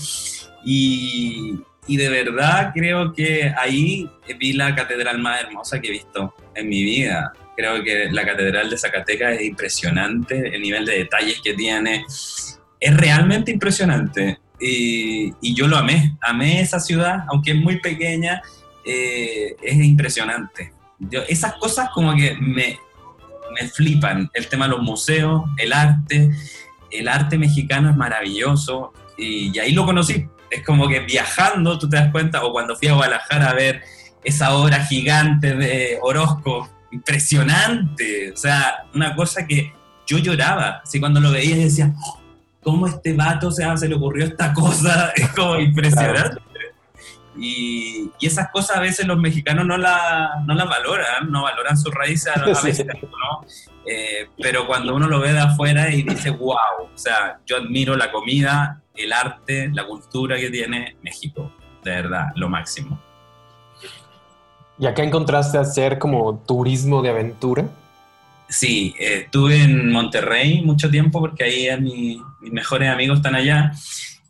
Y, 0.62 1.58
y 1.86 1.96
de 1.96 2.08
verdad 2.08 2.72
creo 2.74 3.12
que 3.12 3.52
ahí 3.56 4.08
vi 4.38 4.52
la 4.52 4.74
catedral 4.74 5.18
más 5.18 5.40
hermosa 5.42 5.80
que 5.80 5.88
he 5.88 5.92
visto 5.92 6.34
en 6.54 6.68
mi 6.68 6.82
vida. 6.82 7.32
Creo 7.56 7.82
que 7.82 8.08
la 8.10 8.24
catedral 8.24 8.70
de 8.70 8.78
Zacatecas 8.78 9.34
es 9.34 9.42
impresionante, 9.42 10.54
el 10.54 10.62
nivel 10.62 10.86
de 10.86 10.98
detalles 10.98 11.40
que 11.42 11.54
tiene. 11.54 12.04
Es 12.80 12.96
realmente 12.96 13.50
impresionante. 13.50 14.38
Y, 14.60 15.54
yo 15.54 15.66
lo 15.66 15.76
amé, 15.76 16.16
amé 16.20 16.60
esa 16.60 16.78
ciudad, 16.78 17.24
aunque 17.28 17.50
es 17.50 17.56
muy 17.56 17.80
pequeña, 17.80 18.40
eh, 18.84 19.56
es 19.60 19.76
impresionante. 19.76 20.72
Esas 21.28 21.54
cosas 21.54 21.90
como 21.90 22.14
que 22.14 22.36
me, 22.36 22.78
me 23.60 23.68
flipan, 23.68 24.30
el 24.34 24.46
tema 24.46 24.66
de 24.66 24.70
los 24.70 24.82
museos, 24.82 25.42
el 25.58 25.72
arte, 25.72 26.30
el 26.92 27.08
arte 27.08 27.38
mexicano 27.38 27.90
es 27.90 27.96
maravilloso 27.96 28.92
y 29.18 29.58
ahí 29.58 29.72
lo 29.72 29.84
conocí, 29.84 30.26
es 30.52 30.62
como 30.64 30.86
que 30.86 31.00
viajando 31.00 31.78
tú 31.78 31.88
te 31.88 31.96
das 31.96 32.12
cuenta, 32.12 32.44
o 32.44 32.52
cuando 32.52 32.76
fui 32.76 32.88
a 32.88 32.94
Guadalajara 32.94 33.50
a 33.50 33.54
ver 33.54 33.82
esa 34.22 34.54
obra 34.54 34.84
gigante 34.84 35.56
de 35.56 35.98
Orozco, 36.02 36.68
impresionante, 36.92 38.32
o 38.32 38.36
sea, 38.36 38.84
una 38.94 39.16
cosa 39.16 39.46
que 39.46 39.72
yo 40.06 40.18
lloraba, 40.18 40.82
así 40.84 41.00
cuando 41.00 41.20
lo 41.20 41.30
veía 41.30 41.56
decía, 41.56 41.94
oh, 41.98 42.20
¿cómo 42.62 42.86
este 42.86 43.14
vato 43.14 43.50
se 43.50 43.88
le 43.88 43.94
ocurrió 43.94 44.26
esta 44.26 44.52
cosa? 44.52 45.12
Es 45.16 45.28
como 45.30 45.58
impresionante. 45.58 46.38
Y, 47.36 48.10
esas 48.20 48.50
cosas 48.50 48.76
a 48.76 48.80
veces 48.80 49.06
los 49.06 49.18
mexicanos 49.18 49.66
no 49.66 49.76
las 49.76 50.44
no 50.46 50.54
la 50.54 50.64
valoran, 50.64 51.30
no 51.30 51.42
valoran 51.42 51.76
sus 51.76 51.92
raíces 51.94 52.36
a, 52.36 52.44
veces, 52.62 52.86
¿no? 52.86 53.46
Eh, 53.84 54.28
pero 54.40 54.66
cuando 54.66 54.94
uno 54.94 55.08
lo 55.08 55.20
ve 55.20 55.32
de 55.32 55.40
afuera 55.40 55.92
y 55.92 56.02
dice, 56.02 56.30
wow, 56.30 56.86
o 56.94 56.98
sea, 56.98 57.40
yo 57.46 57.56
admiro 57.56 57.96
la 57.96 58.12
comida, 58.12 58.80
el 58.94 59.12
arte, 59.12 59.70
la 59.72 59.86
cultura 59.86 60.36
que 60.36 60.50
tiene 60.50 60.96
México. 61.02 61.50
De 61.82 61.90
verdad, 61.90 62.26
lo 62.36 62.48
máximo. 62.48 63.00
¿Y 64.78 64.86
acá 64.86 65.02
encontraste 65.02 65.58
hacer 65.58 65.98
como 65.98 66.38
turismo 66.46 67.02
de 67.02 67.10
aventura? 67.10 67.68
Sí, 68.48 68.94
eh, 68.98 69.22
estuve 69.24 69.62
en 69.62 69.90
Monterrey 69.90 70.62
mucho 70.62 70.90
tiempo 70.90 71.20
porque 71.20 71.44
ahí 71.44 71.68
es 71.68 71.80
mi, 71.80 72.20
mis 72.40 72.52
mejores 72.52 72.90
amigos 72.90 73.18
están 73.18 73.34
allá, 73.34 73.72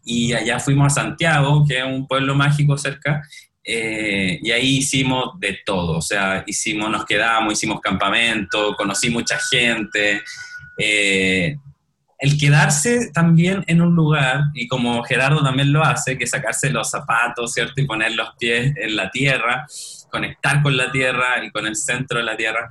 y 0.05 0.33
allá 0.33 0.59
fuimos 0.59 0.87
a 0.93 1.03
Santiago, 1.03 1.65
que 1.67 1.79
es 1.79 1.85
un 1.85 2.07
pueblo 2.07 2.35
mágico 2.35 2.77
cerca, 2.77 3.23
eh, 3.65 4.41
y 4.43 4.51
ahí 4.51 4.79
hicimos 4.79 5.39
de 5.39 5.61
todo, 5.65 5.99
o 5.99 6.03
sea, 6.03 6.43
hicimos, 6.47 6.91
nos 6.91 7.05
quedamos, 7.05 7.53
hicimos 7.53 7.81
campamento, 7.81 8.75
conocí 8.77 9.11
mucha 9.11 9.39
gente. 9.39 10.23
Eh, 10.79 11.57
el 12.19 12.39
quedarse 12.39 13.11
también 13.13 13.65
en 13.67 13.83
un 13.83 13.97
lugar, 13.97 14.45
y 14.55 14.69
como 14.69 15.03
Gerardo 15.03 15.43
también 15.43 15.73
lo 15.73 15.83
hace, 15.83 16.17
que 16.17 16.27
sacarse 16.27 16.71
los 16.71 16.89
zapatos, 16.89 17.53
¿cierto? 17.53 17.81
Y 17.81 17.87
poner 17.87 18.13
los 18.13 18.31
pies 18.39 18.73
en 18.77 18.95
la 18.95 19.11
tierra, 19.11 19.67
conectar 20.09 20.63
con 20.63 20.77
la 20.77 20.93
tierra 20.93 21.45
y 21.45 21.51
con 21.51 21.67
el 21.67 21.75
centro 21.75 22.19
de 22.19 22.25
la 22.25 22.37
tierra, 22.37 22.69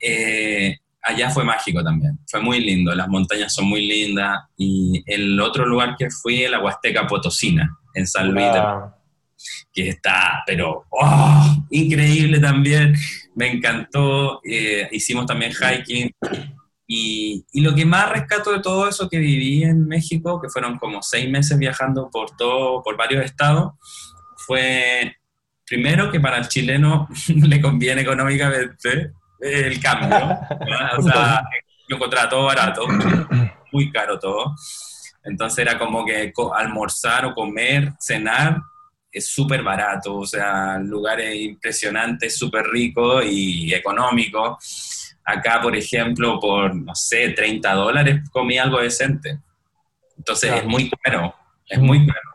eh, 0.00 0.78
allá 1.02 1.30
fue 1.30 1.44
mágico 1.44 1.82
también, 1.82 2.18
fue 2.26 2.40
muy 2.40 2.60
lindo, 2.60 2.94
las 2.94 3.08
montañas 3.08 3.54
son 3.54 3.66
muy 3.66 3.86
lindas, 3.86 4.40
y 4.56 5.02
el 5.06 5.40
otro 5.40 5.66
lugar 5.66 5.96
que 5.96 6.10
fui, 6.10 6.46
la 6.48 6.60
Huasteca 6.60 7.06
Potosina, 7.06 7.78
en 7.94 8.06
San 8.06 8.32
Luis 8.32 8.46
que 9.72 9.90
está, 9.90 10.42
pero 10.44 10.86
oh, 10.90 11.66
increíble 11.70 12.40
también, 12.40 12.94
me 13.36 13.52
encantó, 13.52 14.40
eh, 14.44 14.88
hicimos 14.90 15.26
también 15.26 15.52
hiking, 15.52 16.10
y, 16.86 17.44
y, 17.52 17.60
lo 17.60 17.74
que 17.74 17.84
más 17.84 18.08
rescato 18.08 18.50
de 18.50 18.60
todo 18.60 18.88
eso 18.88 19.10
que 19.10 19.18
viví 19.18 19.62
en 19.62 19.86
México, 19.86 20.40
que 20.40 20.48
fueron 20.48 20.78
como 20.78 21.02
seis 21.02 21.30
meses 21.30 21.58
viajando 21.58 22.08
por 22.10 22.34
todo, 22.34 22.82
por 22.82 22.96
varios 22.96 23.24
estados, 23.24 23.72
fue 24.38 25.14
primero 25.66 26.10
que 26.10 26.18
para 26.18 26.38
el 26.38 26.48
chileno 26.48 27.06
le 27.28 27.60
conviene 27.60 28.00
económicamente 28.00 29.12
el 29.40 29.80
cambio. 29.80 30.38
O 30.96 31.02
sea, 31.02 31.42
yo 31.88 31.96
encontraba 31.96 32.28
todo 32.28 32.44
barato, 32.44 32.86
muy 33.72 33.90
caro 33.90 34.18
todo. 34.18 34.54
Entonces 35.24 35.58
era 35.58 35.78
como 35.78 36.04
que 36.04 36.32
almorzar 36.54 37.26
o 37.26 37.34
comer, 37.34 37.92
cenar, 38.00 38.60
es 39.10 39.26
súper 39.26 39.62
barato, 39.62 40.16
o 40.16 40.26
sea, 40.26 40.78
lugares 40.78 41.34
impresionantes, 41.34 42.36
súper 42.36 42.66
ricos 42.66 43.24
y 43.26 43.72
económicos 43.74 45.08
Acá, 45.28 45.60
por 45.60 45.76
ejemplo, 45.76 46.40
por, 46.40 46.74
no 46.74 46.94
sé, 46.94 47.28
30 47.28 47.74
dólares 47.74 48.22
comí 48.30 48.56
algo 48.56 48.80
decente. 48.80 49.38
Entonces 50.16 50.54
es 50.54 50.64
muy 50.64 50.90
caro, 51.02 51.34
es 51.68 51.78
muy 51.78 52.06
caro. 52.06 52.30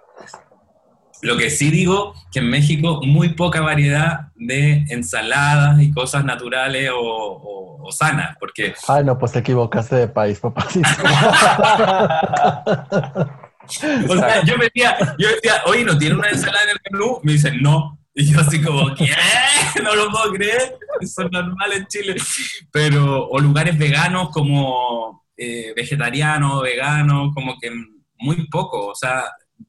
Lo 1.23 1.37
que 1.37 1.49
sí 1.49 1.71
digo, 1.71 2.13
que 2.33 2.39
en 2.39 2.49
México 2.49 2.99
muy 3.01 3.29
poca 3.29 3.61
variedad 3.61 4.27
de 4.35 4.83
ensaladas 4.89 5.81
y 5.81 5.89
cosas 5.93 6.25
naturales 6.25 6.91
o, 6.93 7.87
sanas, 7.91 8.35
porque... 8.39 8.73
Ay, 8.89 9.05
no, 9.05 9.17
pues 9.17 9.31
te 9.31 9.39
equivocaste 9.39 9.95
de 9.95 10.07
país, 10.09 10.39
papá. 10.39 10.67
o 14.09 14.15
sea, 14.15 14.43
yo, 14.43 14.55
decía, 14.57 14.97
yo 15.17 15.29
decía, 15.29 15.61
oye, 15.67 15.85
¿no 15.85 15.97
tiene 15.97 16.15
una 16.15 16.29
ensalada 16.29 16.63
en 16.63 16.69
el 16.71 16.79
menú? 16.91 17.19
Me 17.23 17.31
dicen, 17.33 17.61
no. 17.61 17.99
Y 18.13 18.25
yo 18.25 18.41
así 18.41 18.61
como, 18.61 18.93
¿qué? 18.93 19.09
No 19.81 19.95
lo 19.95 20.11
puedo 20.11 20.33
creer, 20.33 20.77
eso 20.99 21.21
es 21.23 21.31
normal 21.31 21.73
en 21.73 21.87
Chile. 21.87 22.15
Pero, 22.71 23.27
o 23.29 23.39
lugares 23.39 23.77
veganos 23.77 24.29
como 24.29 25.23
eh, 25.37 25.73
vegetarianos, 25.73 26.61
veganos, 26.63 27.33
como 27.33 27.57
que 27.59 27.71
muy 28.17 28.47
poco. 28.47 28.87
O 28.87 28.95
sea, 28.95 29.23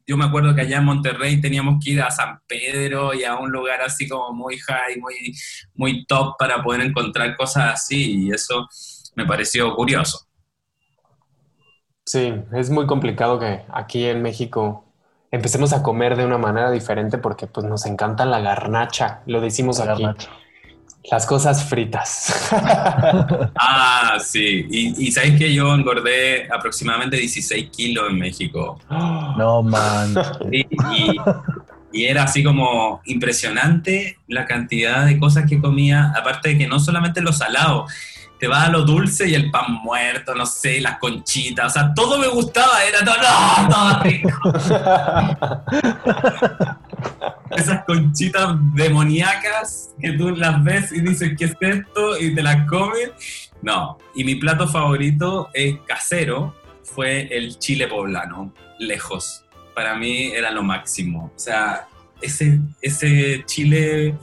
yo 0.07 0.17
me 0.17 0.25
acuerdo 0.25 0.55
que 0.55 0.63
allá 0.63 0.79
en 0.79 0.85
Monterrey 0.85 1.41
teníamos 1.41 1.83
que 1.83 1.93
ir 1.93 2.03
a 2.03 2.11
San 2.11 2.41
Pedro 2.47 3.15
y 3.15 3.25
a 3.25 3.37
un 3.37 3.51
lugar 3.51 3.81
así 3.83 4.09
como 4.09 4.33
muy 4.33 4.59
high, 4.59 4.99
muy, 5.01 5.35
muy 5.75 6.05
top 6.07 6.37
para 6.39 6.63
poder 6.63 6.83
encontrar 6.83 7.37
cosas 7.37 7.75
así. 7.75 8.27
Y 8.27 8.31
eso 8.31 8.69
me 9.15 9.25
pareció 9.25 9.75
curioso. 9.75 10.27
Sí, 12.05 12.35
es 12.53 12.69
muy 12.69 12.87
complicado 12.87 13.39
que 13.39 13.63
aquí 13.73 14.05
en 14.05 14.21
México 14.21 14.85
empecemos 15.31 15.73
a 15.73 15.83
comer 15.83 16.17
de 16.17 16.27
una 16.27 16.39
manera 16.39 16.71
diferente 16.71 17.17
porque 17.19 17.47
pues 17.47 17.67
nos 17.67 17.87
encanta 17.87 18.27
la 18.27 18.41
garnacha, 18.41 19.23
lo 19.27 19.41
decimos 19.41 19.81
aquí. 19.81 20.05
Las 21.11 21.27
cosas 21.27 21.65
fritas. 21.65 22.51
ah, 23.57 24.17
sí. 24.25 24.67
Y, 24.71 25.07
y 25.07 25.13
sabes 25.13 25.39
que 25.39 25.53
yo 25.53 25.75
engordé 25.75 26.49
aproximadamente 26.51 27.19
16 27.19 27.71
kilos 27.71 28.09
en 28.09 28.19
México. 28.19 28.79
No, 28.89 29.63
man. 29.63 30.15
y, 30.51 30.67
y, 31.93 32.05
era 32.07 32.25
así 32.25 32.43
como 32.43 33.03
impresionante 33.05 34.19
la 34.29 34.47
cantidad 34.47 35.05
de 35.05 35.19
cosas 35.19 35.49
que 35.49 35.61
comía, 35.61 36.13
aparte 36.17 36.51
de 36.51 36.59
que 36.59 36.67
no 36.67 36.81
solamente 36.81 37.21
lo 37.21 37.33
salado, 37.33 37.87
te 38.41 38.49
va 38.49 38.65
a 38.65 38.69
lo 38.71 38.83
dulce 38.83 39.29
y 39.29 39.35
el 39.35 39.51
pan 39.51 39.75
muerto, 39.83 40.35
no 40.35 40.47
sé, 40.47 40.81
las 40.81 40.99
conchitas, 40.99 41.67
o 41.67 41.71
sea, 41.71 41.95
todo 41.95 42.19
me 42.19 42.29
gustaba, 42.29 42.83
era 42.83 43.05
todo, 43.05 43.15
todo 43.71 44.03
rico. 44.03 44.31
Esas 47.57 47.85
conchitas 47.85 48.57
demoníacas 48.75 49.95
que 50.01 50.13
tú 50.13 50.31
las 50.31 50.63
ves 50.65 50.93
y 50.93 51.01
dices, 51.01 51.35
¿qué 51.39 51.47
es 51.47 51.57
esto? 51.61 52.19
Y 52.19 52.35
te 52.35 52.43
las 52.43 52.67
comes. 52.69 53.11
No, 53.63 53.99
y 54.15 54.25
mi 54.25 54.35
plato 54.35 54.69
favorito 54.69 55.49
es 55.55 55.77
casero, 55.87 56.55
fue 56.83 57.29
el 57.37 57.59
chile 57.59 57.89
poblano, 57.89 58.53
lejos. 58.79 59.45
Para 59.75 59.97
mí 59.97 60.27
era 60.27 60.51
lo 60.51 60.63
máximo. 60.63 61.33
O 61.35 61.39
sea, 61.39 61.89
ese, 62.21 62.61
ese 62.83 63.43
chile 63.47 64.15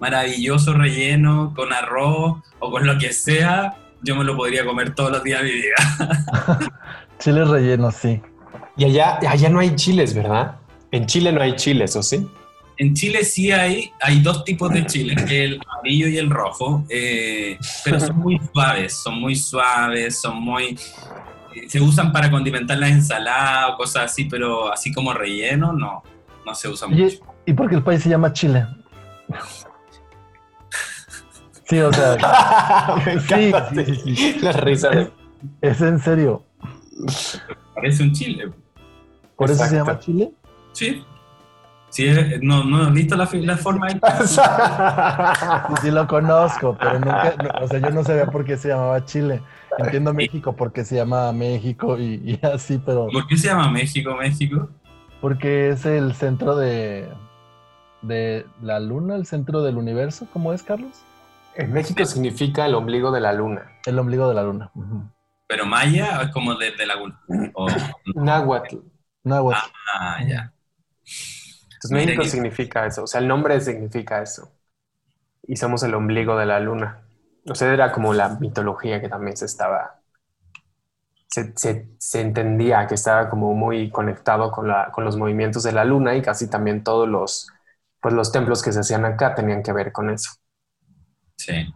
maravilloso 0.00 0.74
relleno 0.74 1.52
con 1.54 1.72
arroz 1.72 2.38
o 2.58 2.70
con 2.70 2.86
lo 2.86 2.98
que 2.98 3.12
sea, 3.12 3.76
yo 4.02 4.16
me 4.16 4.24
lo 4.24 4.36
podría 4.36 4.64
comer 4.64 4.94
todos 4.94 5.10
los 5.10 5.22
días 5.22 5.42
de 5.42 5.48
mi 5.48 5.54
vida. 5.54 6.72
chiles 7.18 7.48
rellenos, 7.48 7.94
sí. 7.94 8.20
Y 8.76 8.84
allá, 8.84 9.18
allá 9.26 9.48
no 9.48 9.60
hay 9.60 9.74
chiles, 9.74 10.14
¿verdad? 10.14 10.56
En 10.90 11.06
Chile 11.06 11.32
no 11.32 11.40
hay 11.40 11.56
chiles, 11.56 11.96
¿o 11.96 12.02
sí? 12.02 12.28
En 12.78 12.94
Chile 12.94 13.24
sí 13.24 13.50
hay, 13.52 13.92
hay 14.00 14.20
dos 14.20 14.44
tipos 14.44 14.70
de 14.72 14.84
chiles, 14.84 15.30
el 15.30 15.60
amarillo 15.66 16.08
y 16.08 16.18
el 16.18 16.28
rojo, 16.28 16.84
eh, 16.90 17.58
pero 17.84 17.98
son 17.98 18.18
muy 18.18 18.40
suaves, 18.52 18.92
son 18.92 19.20
muy 19.20 19.34
suaves, 19.34 20.20
son 20.20 20.42
muy... 20.42 20.78
Eh, 21.54 21.68
se 21.68 21.80
usan 21.80 22.12
para 22.12 22.30
condimentar 22.30 22.78
las 22.78 22.90
ensaladas 22.90 23.70
o 23.72 23.76
cosas 23.78 24.04
así, 24.12 24.24
pero 24.24 24.70
así 24.70 24.92
como 24.92 25.14
relleno, 25.14 25.72
no, 25.72 26.02
no 26.44 26.54
se 26.54 26.68
usa 26.68 26.86
mucho. 26.86 27.16
¿Y 27.46 27.54
por 27.54 27.68
qué 27.70 27.76
el 27.76 27.82
país 27.82 28.02
se 28.02 28.10
llama 28.10 28.32
Chile? 28.32 28.66
Sí, 31.68 31.80
o 31.80 31.92
sea. 31.92 32.16
sí, 33.28 33.52
sí, 33.84 34.16
sí, 34.16 34.38
La 34.40 34.52
risa. 34.52 35.10
Es, 35.60 35.80
en 35.80 35.98
serio. 35.98 36.44
Parece 37.74 38.02
un 38.04 38.12
chile. 38.12 38.52
¿Por 39.36 39.50
eso 39.50 39.64
se 39.66 39.74
llama 39.74 39.98
chile? 39.98 40.30
Sí. 40.72 41.04
Sí, 41.96 42.10
no, 42.42 42.62
no, 42.62 42.90
¿listo 42.90 43.16
la, 43.16 43.26
la 43.32 43.56
forma 43.56 43.86
ahí? 43.86 43.98
sí, 45.80 45.90
lo 45.90 46.06
conozco, 46.06 46.76
pero 46.78 46.98
nunca, 46.98 47.34
o 47.62 47.68
sea, 47.68 47.78
yo 47.78 47.88
no 47.88 48.04
sabía 48.04 48.26
por 48.26 48.44
qué 48.44 48.58
se 48.58 48.68
llamaba 48.68 49.02
Chile. 49.06 49.40
Entiendo 49.78 50.12
México 50.12 50.54
porque 50.54 50.84
se 50.84 50.96
llama 50.96 51.32
México 51.32 51.98
y, 51.98 52.20
y, 52.22 52.40
así, 52.46 52.78
pero... 52.84 53.08
¿Por 53.10 53.26
qué 53.26 53.38
se 53.38 53.46
llama 53.46 53.70
México, 53.70 54.14
México? 54.14 54.68
Porque 55.22 55.70
es 55.70 55.86
el 55.86 56.12
centro 56.12 56.54
de, 56.54 57.08
de 58.02 58.44
la 58.60 58.78
luna, 58.78 59.16
el 59.16 59.24
centro 59.24 59.62
del 59.62 59.78
universo, 59.78 60.28
¿cómo 60.34 60.52
es, 60.52 60.62
Carlos? 60.62 60.98
En 61.54 61.72
México 61.72 62.04
significa 62.04 62.66
el 62.66 62.74
ombligo 62.74 63.10
de 63.10 63.22
la 63.22 63.32
luna. 63.32 63.72
El 63.86 63.98
ombligo 63.98 64.28
de 64.28 64.34
la 64.34 64.42
luna. 64.42 64.70
Pero 65.46 65.64
maya 65.64 66.20
es 66.20 66.30
como 66.30 66.56
desde 66.56 66.84
la 66.84 66.96
luna. 66.96 67.18
Náhuatl. 68.14 68.76
Náhuatl. 69.24 69.70
Ah, 69.98 70.18
ya. 70.28 70.52
Entonces 71.76 72.06
México 72.06 72.24
significa 72.24 72.86
eso. 72.86 73.04
O 73.04 73.06
sea, 73.06 73.20
el 73.20 73.28
nombre 73.28 73.60
significa 73.60 74.22
eso. 74.22 74.50
Y 75.46 75.56
somos 75.56 75.82
el 75.82 75.94
ombligo 75.94 76.36
de 76.36 76.46
la 76.46 76.58
luna. 76.60 77.02
O 77.48 77.54
sea, 77.54 77.72
era 77.72 77.92
como 77.92 78.12
la 78.14 78.30
mitología 78.40 79.00
que 79.00 79.08
también 79.08 79.36
se 79.36 79.46
estaba. 79.46 80.00
Se, 81.28 81.52
se, 81.98 82.20
entendía 82.20 82.86
que 82.86 82.94
estaba 82.94 83.28
como 83.28 83.52
muy 83.52 83.90
conectado 83.90 84.50
con, 84.50 84.68
la, 84.68 84.90
con 84.90 85.04
los 85.04 85.18
movimientos 85.18 85.62
de 85.64 85.72
la 85.72 85.84
luna 85.84 86.16
y 86.16 86.22
casi 86.22 86.48
también 86.48 86.82
todos 86.82 87.06
los, 87.06 87.48
pues 88.00 88.14
los 88.14 88.32
templos 88.32 88.62
que 88.62 88.72
se 88.72 88.80
hacían 88.80 89.04
acá 89.04 89.34
tenían 89.34 89.62
que 89.62 89.72
ver 89.72 89.92
con 89.92 90.08
eso. 90.08 90.30
Sí. 91.36 91.74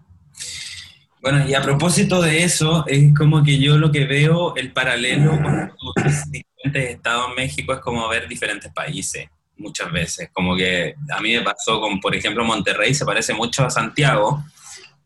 Bueno, 1.20 1.46
y 1.46 1.52
a 1.52 1.60
propósito 1.60 2.22
de 2.22 2.42
eso, 2.42 2.86
es 2.86 3.14
como 3.14 3.42
que 3.44 3.58
yo 3.58 3.76
lo 3.76 3.92
que 3.92 4.06
veo, 4.06 4.56
el 4.56 4.72
paralelo 4.72 5.32
con 5.42 5.68
los 5.68 6.30
diferentes 6.30 6.94
estados 6.96 7.28
en 7.28 7.34
México 7.34 7.74
es 7.74 7.80
como 7.80 8.08
ver 8.08 8.26
diferentes 8.26 8.72
países, 8.72 9.28
muchas 9.60 9.92
veces. 9.92 10.30
Como 10.32 10.56
que 10.56 10.94
a 11.10 11.20
mí 11.20 11.32
me 11.32 11.42
pasó 11.42 11.80
con, 11.80 12.00
por 12.00 12.14
ejemplo, 12.14 12.44
Monterrey, 12.44 12.94
se 12.94 13.04
parece 13.04 13.34
mucho 13.34 13.64
a 13.64 13.70
Santiago 13.70 14.44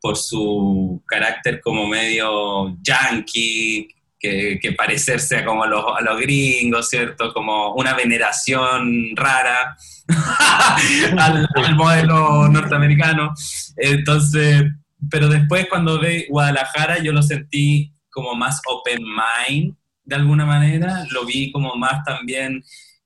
por 0.01 0.17
su 0.17 1.03
carácter 1.07 1.61
como 1.61 1.87
medio 1.87 2.77
yankee, 2.83 3.89
que, 4.19 4.75
parecerse 4.77 5.45
como 5.45 5.65
a 5.65 5.67
los, 5.67 5.85
a 5.99 6.01
los 6.01 6.19
gringos, 6.21 6.89
¿cierto? 6.89 7.33
Como 7.33 7.75
una 7.75 7.95
veneración 7.95 9.15
rara 9.15 9.77
al, 11.19 11.75
modelo 11.75 12.49
norteamericano. 12.49 13.35
Entonces, 13.77 14.65
pero 15.11 15.29
después 15.29 15.67
cuando 15.69 16.01
ve 16.01 16.27
Guadalajara 16.31 17.03
yo 17.03 17.13
lo 17.13 17.23
sentí 17.23 17.93
como 18.11 18.35
más 18.35 18.61
open 18.67 19.03
mind 19.03 19.75
de 20.05 20.17
alguna 20.17 20.45
manera, 20.45 21.05
lo 21.11 21.25
vi 21.25 21.51
como 21.51 21.77
más 21.77 22.05
también 22.05 22.63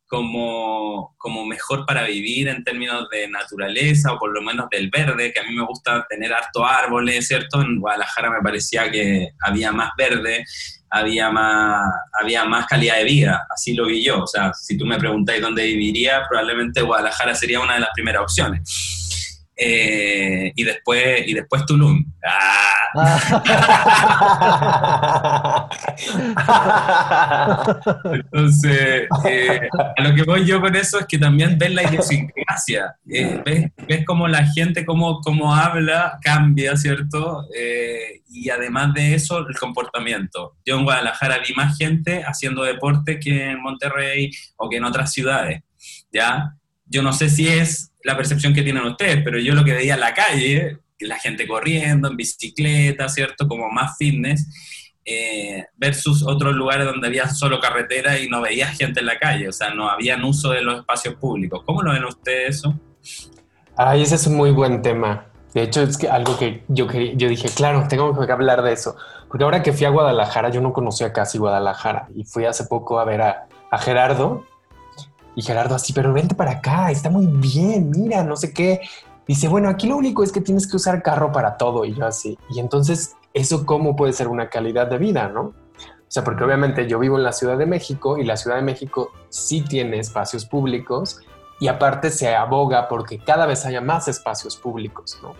como, 0.09 1.15
como 1.19 1.45
mejor 1.45 1.85
para 1.87 2.05
vivir 2.05 2.49
en 2.49 2.65
términos 2.65 3.09
de 3.11 3.29
naturaleza 3.29 4.13
o 4.13 4.19
por 4.19 4.33
lo 4.33 4.41
menos 4.41 4.69
del 4.71 4.91
verde, 4.91 5.33
que 5.33 5.41
a 5.41 5.45
mí 5.45 5.55
me 5.55 5.67
gusta 5.67 6.07
tener 6.09 6.33
harto 6.33 6.65
árboles, 6.65 7.29
¿cierto? 7.29 7.61
En 7.61 7.79
Guadalajara 7.79 8.31
me 8.31 8.41
parecía 8.43 8.91
que 8.91 9.29
había 9.41 9.71
más 9.71 9.91
verde, 9.99 10.45
había 10.91 11.31
más, 11.31 11.85
había 12.21 12.47
más 12.47 12.67
calidad 12.67 12.97
de 12.97 13.05
vida, 13.05 13.47
así 13.55 13.75
lo 13.75 13.87
vi 13.87 14.03
yo. 14.03 14.23
O 14.23 14.27
sea, 14.27 14.53
si 14.55 14.79
tú 14.79 14.87
me 14.87 14.99
preguntáis 14.99 15.43
dónde 15.43 15.65
viviría, 15.65 16.23
probablemente 16.27 16.81
Guadalajara 16.81 17.35
sería 17.35 17.61
una 17.61 17.75
de 17.75 17.81
las 17.81 17.91
primeras 17.95 18.23
opciones. 18.23 18.98
Eh, 19.61 20.53
y 20.55 20.63
después 20.63 21.27
y 21.27 21.35
después 21.35 21.67
Tulum. 21.67 22.05
Ah. 22.25 22.77
Entonces, 28.13 29.09
eh, 29.25 29.69
a 29.97 30.03
lo 30.03 30.15
que 30.15 30.23
voy 30.23 30.47
yo 30.47 30.61
con 30.61 30.77
eso 30.77 31.01
es 31.01 31.07
que 31.07 31.19
también 31.19 31.59
ves 31.59 31.75
la 31.75 31.83
idiosincrasia, 31.83 32.95
eh, 33.11 33.43
ves, 33.45 33.73
ves 33.89 34.05
cómo 34.07 34.29
la 34.29 34.47
gente, 34.47 34.87
cómo, 34.87 35.21
cómo 35.21 35.53
habla, 35.53 36.21
cambia, 36.23 36.77
¿cierto? 36.77 37.45
y 38.31 38.51
además 38.51 38.93
de 38.95 39.15
eso, 39.15 39.49
el 39.49 39.59
comportamiento. 39.59 40.55
Yo 40.65 40.79
en 40.79 40.85
Guadalajara 40.85 41.39
vi 41.39 41.53
más 41.55 41.77
gente 41.77 42.23
haciendo 42.25 42.63
deporte 42.63 43.19
que 43.19 43.51
en 43.51 43.61
Monterrey 43.61 44.31
o 44.57 44.69
que 44.69 44.77
en 44.77 44.85
otras 44.85 45.13
ciudades, 45.13 45.63
¿ya? 46.13 46.55
Yo 46.87 47.03
no 47.03 47.13
sé 47.13 47.29
si 47.29 47.49
es 47.49 47.89
la 48.09 48.17
percepción 48.17 48.55
que 48.55 48.63
tienen 48.63 48.85
ustedes, 48.85 49.23
pero 49.23 49.39
yo 49.39 49.55
lo 49.55 49.63
que 49.65 49.75
veía 49.75 49.95
en 49.95 50.01
la 50.01 50.15
calle, 50.15 50.79
la 51.01 51.19
gente 51.19 51.47
corriendo, 51.47 52.09
en 52.09 52.17
bicicleta, 52.17 53.07
¿cierto? 53.11 53.47
Como 53.47 53.69
más 53.69 53.99
fitness, 53.99 54.49
eh, 55.05 55.67
versus 55.77 56.27
otros 56.27 56.55
lugares 56.55 56.87
donde 56.87 57.07
había 57.07 57.29
solo 57.29 57.61
carretera 57.61 58.19
y 58.19 58.27
no 58.27 58.41
veía 58.41 58.67
gente 58.69 59.01
en 59.01 59.07
la 59.07 59.19
calle, 59.19 59.47
o 59.47 59.53
sea, 59.53 59.75
no 59.75 59.91
habían 59.91 60.25
uso 60.25 60.51
de 60.51 60.63
los 60.63 60.81
espacios 60.81 61.17
públicos. 61.17 61.63
¿Cómo 61.67 61.83
lo 61.83 61.93
ven 61.93 62.05
ustedes 62.07 62.57
eso? 62.57 62.75
Ay, 63.77 64.03
ese 64.03 64.15
es 64.15 64.27
un 64.27 64.37
muy 64.37 64.53
buen 64.53 64.81
tema. 64.81 65.27
De 65.53 65.65
hecho, 65.65 65.83
es 65.83 65.99
que 65.99 66.09
algo 66.09 66.39
que 66.39 66.65
yo, 66.69 66.87
yo 66.91 67.29
dije, 67.29 67.49
claro, 67.55 67.87
tengo 67.91 68.19
que 68.27 68.33
hablar 68.33 68.63
de 68.63 68.73
eso. 68.73 68.97
Porque 69.29 69.45
ahora 69.45 69.63
que 69.63 69.75
fui 69.75 69.85
a 69.85 69.91
Guadalajara, 69.91 70.49
yo 70.49 70.63
no 70.63 70.73
conocía 70.73 71.13
casi 71.13 71.37
Guadalajara 71.37 72.09
y 72.15 72.25
fui 72.25 72.47
hace 72.47 72.65
poco 72.65 73.01
a 73.01 73.05
ver 73.05 73.21
a, 73.21 73.49
a 73.71 73.79
Gerardo 73.79 74.47
y 75.39 75.43
Gerardo 75.43 75.77
así, 75.77 75.93
pero 75.93 76.13
vente 76.13 76.35
para 76.35 76.51
acá, 76.51 76.91
está 76.91 77.11
muy 77.11 77.29
bien, 77.29 77.91
mira, 77.91 78.25
no 78.25 78.35
sé 78.35 78.53
qué. 78.53 78.81
Dice, 79.25 79.47
bueno, 79.47 79.69
aquí 79.69 79.87
lo 79.87 79.97
único 79.97 80.25
es 80.25 80.33
que 80.33 80.41
tienes 80.41 80.67
que 80.67 80.75
usar 80.75 81.01
carro 81.01 81.31
para 81.31 81.57
todo. 81.57 81.85
Y 81.85 81.95
yo 81.95 82.07
así, 82.07 82.37
y 82.51 82.59
entonces, 82.59 83.15
¿eso 83.33 83.65
cómo 83.65 83.95
puede 83.95 84.13
ser 84.13 84.27
una 84.27 84.51
calidad 84.51 84.89
de 84.89 84.99
vida, 84.99 85.29
no? 85.29 85.41
O 85.43 85.55
sea, 86.09 86.25
porque 86.25 86.43
obviamente 86.43 86.89
yo 86.89 86.99
vivo 86.99 87.19
en 87.19 87.23
la 87.23 87.31
Ciudad 87.31 87.57
de 87.57 87.67
México 87.67 88.19
y 88.19 88.25
la 88.25 88.37
Ciudad 88.37 88.57
de 88.57 88.63
México 88.63 89.13
sí 89.29 89.63
tiene 89.63 90.01
espacios 90.01 90.45
públicos 90.45 91.21
y 91.61 91.69
aparte 91.69 92.11
se 92.11 92.35
aboga 92.35 92.89
porque 92.89 93.21
cada 93.21 93.47
vez 93.47 93.65
haya 93.65 93.81
más 93.81 94.09
espacios 94.09 94.57
públicos, 94.57 95.21
¿no? 95.23 95.35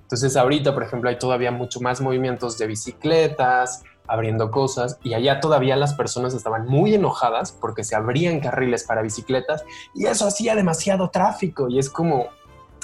Entonces 0.00 0.34
ahorita, 0.34 0.72
por 0.72 0.82
ejemplo, 0.82 1.10
hay 1.10 1.18
todavía 1.18 1.50
mucho 1.50 1.78
más 1.80 2.00
movimientos 2.00 2.56
de 2.56 2.68
bicicletas, 2.68 3.82
abriendo 4.06 4.50
cosas 4.50 4.98
y 5.02 5.14
allá 5.14 5.40
todavía 5.40 5.76
las 5.76 5.94
personas 5.94 6.34
estaban 6.34 6.66
muy 6.66 6.94
enojadas 6.94 7.52
porque 7.52 7.84
se 7.84 7.94
abrían 7.94 8.40
carriles 8.40 8.84
para 8.84 9.02
bicicletas 9.02 9.64
y 9.94 10.06
eso 10.06 10.26
hacía 10.26 10.54
demasiado 10.54 11.10
tráfico 11.10 11.68
y 11.68 11.78
es 11.78 11.88
como, 11.88 12.26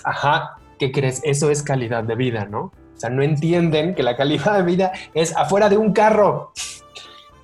ajá, 0.04 0.58
¿qué 0.78 0.92
crees? 0.92 1.20
Eso 1.24 1.50
es 1.50 1.62
calidad 1.62 2.04
de 2.04 2.14
vida, 2.14 2.46
¿no? 2.46 2.72
O 2.98 3.00
sea, 3.00 3.10
no 3.10 3.22
entienden 3.22 3.94
que 3.94 4.02
la 4.02 4.16
calidad 4.16 4.56
de 4.56 4.62
vida 4.62 4.92
es 5.14 5.36
afuera 5.36 5.68
de 5.68 5.76
un 5.76 5.92
carro. 5.92 6.52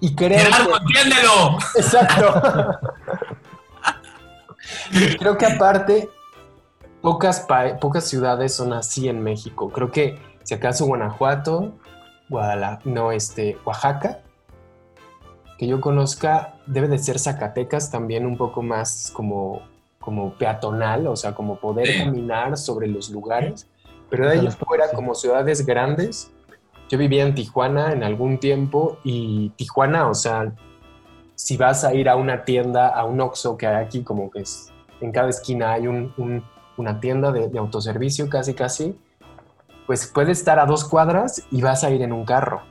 Y 0.00 0.14
creo 0.14 0.38
que... 0.38 0.72
entiéndelo! 0.80 1.58
Exacto. 1.76 2.78
creo 5.18 5.38
que 5.38 5.46
aparte, 5.46 6.10
pocas, 7.00 7.46
pocas 7.80 8.04
ciudades 8.04 8.54
son 8.54 8.72
así 8.72 9.08
en 9.08 9.22
México. 9.22 9.70
Creo 9.70 9.92
que 9.92 10.18
si 10.42 10.54
acaso 10.54 10.86
Guanajuato, 10.86 11.72
Guadalajara, 12.28 12.82
no, 12.84 13.12
este, 13.12 13.58
Oaxaca, 13.64 14.20
que 15.58 15.66
yo 15.66 15.80
conozca, 15.80 16.54
debe 16.66 16.88
de 16.88 16.98
ser 16.98 17.18
Zacatecas 17.18 17.90
también 17.90 18.26
un 18.26 18.36
poco 18.36 18.62
más 18.62 19.10
como, 19.14 19.62
como 20.00 20.34
peatonal, 20.34 21.06
o 21.06 21.16
sea, 21.16 21.34
como 21.34 21.56
poder 21.56 21.88
caminar 22.04 22.56
sobre 22.56 22.88
los 22.88 23.10
lugares, 23.10 23.68
pero 24.10 24.28
de 24.28 24.40
ahí 24.40 24.48
fuera 24.50 24.90
como 24.92 25.14
ciudades 25.14 25.64
grandes. 25.64 26.30
Yo 26.88 26.98
vivía 26.98 27.24
en 27.24 27.34
Tijuana 27.34 27.92
en 27.92 28.02
algún 28.02 28.38
tiempo 28.38 28.98
y 29.04 29.50
Tijuana, 29.50 30.08
o 30.08 30.14
sea, 30.14 30.52
si 31.34 31.56
vas 31.56 31.84
a 31.84 31.94
ir 31.94 32.08
a 32.08 32.16
una 32.16 32.44
tienda, 32.44 32.88
a 32.88 33.04
un 33.04 33.20
Oxxo 33.20 33.56
que 33.56 33.66
hay 33.66 33.84
aquí, 33.84 34.02
como 34.02 34.30
que 34.30 34.40
es, 34.40 34.70
en 35.00 35.10
cada 35.10 35.30
esquina 35.30 35.72
hay 35.72 35.86
una 35.86 37.00
tienda 37.00 37.32
de, 37.32 37.48
de 37.48 37.58
autoservicio 37.58 38.28
casi 38.28 38.54
casi, 38.54 38.96
pues 39.86 40.06
puedes 40.06 40.38
estar 40.38 40.58
a 40.58 40.66
dos 40.66 40.84
cuadras 40.84 41.42
y 41.50 41.62
vas 41.62 41.84
a 41.84 41.90
ir 41.90 42.02
en 42.02 42.12
un 42.12 42.24
carro. 42.24 42.62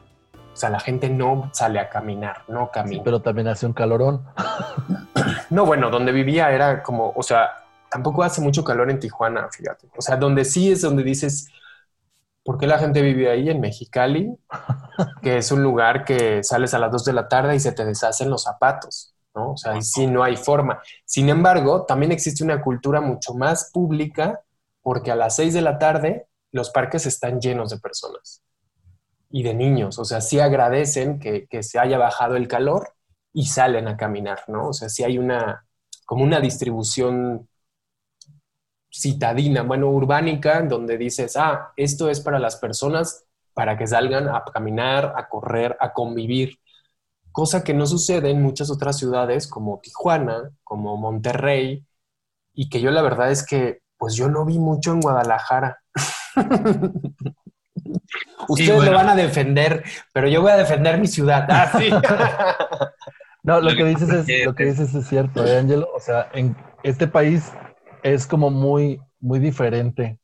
O 0.54 0.56
sea, 0.56 0.70
la 0.70 0.80
gente 0.80 1.10
no 1.10 1.50
sale 1.52 1.80
a 1.80 1.90
caminar, 1.90 2.44
no 2.48 2.70
camina. 2.72 3.04
pero 3.04 3.22
también 3.22 3.48
hace 3.48 3.66
un 3.66 3.74
calorón. 3.74 4.24
no, 5.50 5.66
bueno, 5.66 5.90
donde 5.90 6.12
vivía 6.12 6.52
era 6.52 6.84
como, 6.84 7.12
o 7.16 7.24
sea, 7.24 7.50
tampoco 7.90 8.24
hace 8.24 8.40
mucho 8.42 8.64
calor 8.64 8.92
en 8.92 9.00
Tijuana, 9.00 9.48
fíjate. 9.52 9.90
O 9.98 10.02
sea, 10.02 10.16
donde 10.16 10.46
sí 10.46 10.72
es 10.72 10.82
donde 10.82 11.04
dices, 11.04 11.50
¿por 12.44 12.60
qué 12.60 12.68
la 12.68 12.78
gente 12.78 13.02
vive 13.02 13.32
ahí 13.32 13.50
en 13.50 13.62
Mexicali? 13.62 14.38
que 15.24 15.38
es 15.38 15.52
un 15.52 15.64
lugar 15.64 16.06
que 16.06 16.44
sales 16.44 16.74
a 16.76 16.80
las 16.80 16.92
dos 16.92 17.06
de 17.06 17.14
la 17.14 17.28
tarde 17.28 17.56
y 17.56 17.60
se 17.60 17.72
te 17.72 17.84
deshacen 17.84 18.30
los 18.30 18.44
zapatos, 18.44 19.16
¿no? 19.34 19.54
O 19.54 19.58
sea, 19.58 19.74
ahí 19.74 19.82
sí 19.82 20.06
no 20.06 20.24
hay 20.24 20.38
forma. 20.38 20.82
Sin 21.06 21.30
embargo, 21.30 21.86
también 21.86 22.12
existe 22.12 22.44
una 22.44 22.62
cultura 22.62 23.02
mucho 23.02 23.34
más 23.34 23.72
pública 23.74 24.42
porque 24.84 25.12
a 25.12 25.16
las 25.16 25.36
seis 25.36 25.56
de 25.56 25.62
la 25.62 25.80
tarde 25.80 26.28
los 26.54 26.70
parques 26.70 27.06
están 27.06 27.42
llenos 27.42 27.72
de 27.72 27.80
personas 27.80 28.42
y 29.30 29.44
de 29.44 29.56
niños. 29.56 30.00
O 30.00 30.06
sea, 30.06 30.22
sí 30.22 30.40
agradecen 30.40 31.20
que, 31.20 31.48
se 31.64 31.80
haya 31.80 31.98
bajado 31.98 32.36
el 32.36 32.48
calor 32.48 32.94
y 33.34 33.48
salen 33.48 33.88
a 33.88 33.98
caminar, 33.98 34.44
¿no? 34.48 34.70
O 34.70 34.74
sea, 34.74 34.88
sí 34.88 35.04
hay 35.04 35.18
una, 35.18 35.66
como 36.06 36.24
una 36.24 36.40
distribución 36.40 37.50
citadina, 38.92 39.64
bueno, 39.64 39.90
urbánica, 39.90 40.62
donde 40.62 41.00
dices, 41.00 41.36
ah, 41.36 41.74
esto 41.76 42.10
es 42.10 42.22
para 42.22 42.38
las 42.38 42.58
personas 42.58 43.26
para 43.56 43.76
que 43.76 43.88
salgan 43.88 44.30
a 44.30 44.44
caminar, 44.54 45.14
a 45.18 45.28
correr, 45.28 45.76
a 45.80 45.94
convivir. 45.94 46.60
Cosa 47.32 47.64
que 47.64 47.74
no 47.74 47.88
sucede 47.88 48.30
en 48.30 48.44
muchas 48.44 48.70
otras 48.70 49.00
ciudades 49.00 49.48
como 49.48 49.80
Tijuana, 49.80 50.52
como 50.64 50.98
Monterrey, 50.98 51.84
y 52.54 52.70
que 52.70 52.80
yo 52.80 52.92
la 52.92 53.02
verdad 53.02 53.32
es 53.32 53.44
que, 53.44 53.82
pues 53.98 54.14
yo 54.16 54.30
no 54.30 54.46
vi 54.46 54.60
mucho 54.60 54.92
en 54.92 55.02
Guadalajara. 55.02 55.80
Ustedes 58.48 58.84
lo 58.84 58.94
van 58.94 59.10
a 59.10 59.16
defender, 59.16 59.84
pero 60.14 60.28
yo 60.28 60.42
voy 60.42 60.52
a 60.52 60.58
defender 60.58 61.00
mi 61.00 61.08
ciudad. 61.08 61.48
Ah, 61.50 61.72
no, 63.44 63.62
lo 63.62 63.76
que 63.76 63.86
dices 63.86 64.10
es, 64.10 64.46
lo 64.46 64.54
que 64.56 64.66
dices 64.66 64.94
es 64.94 65.08
cierto, 65.08 65.46
¿eh, 65.46 65.58
Angelo. 65.58 65.90
O 65.96 66.00
sea, 66.00 66.30
en 66.34 66.56
este 66.84 67.08
país 67.08 67.52
es 68.04 68.28
como 68.28 68.50
muy, 68.52 69.02
muy 69.20 69.40
diferente. 69.40 70.20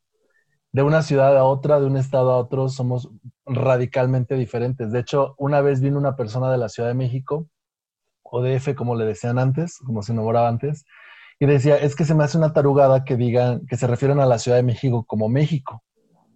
De 0.72 0.84
una 0.84 1.02
ciudad 1.02 1.36
a 1.36 1.43
otra, 1.45 1.80
de 1.80 1.88
un 1.88 1.98
estado 1.98 2.32
a 2.32 2.38
otro, 2.38 2.69
somos 2.69 3.10
radicalmente 3.45 4.36
diferentes. 4.36 4.91
De 4.91 5.00
hecho, 5.00 5.34
una 5.38 5.62
vez 5.62 5.82
vino 5.82 5.98
una 5.98 6.15
persona 6.15 6.52
de 6.52 6.60
la 6.60 6.69
Ciudad 6.69 6.89
de 6.89 6.95
México, 6.95 7.48
o 8.22 8.43
DF, 8.43 8.76
como 8.76 8.95
le 8.95 9.06
decían 9.06 9.39
antes, 9.39 9.80
como 9.80 10.04
se 10.04 10.13
nombraba 10.13 10.48
antes, 10.48 10.86
y 11.39 11.48
decía, 11.48 11.78
es 11.78 11.95
que 11.95 12.06
se 12.06 12.13
me 12.13 12.24
hace 12.24 12.38
una 12.38 12.54
tarugada 12.54 13.04
que 13.04 13.15
digan, 13.15 13.65
que 13.65 13.78
se 13.78 13.88
refieren 13.88 14.19
a 14.19 14.28
la 14.28 14.38
Ciudad 14.38 14.58
de 14.58 14.63
México 14.63 15.06
como 15.08 15.28
México 15.28 15.84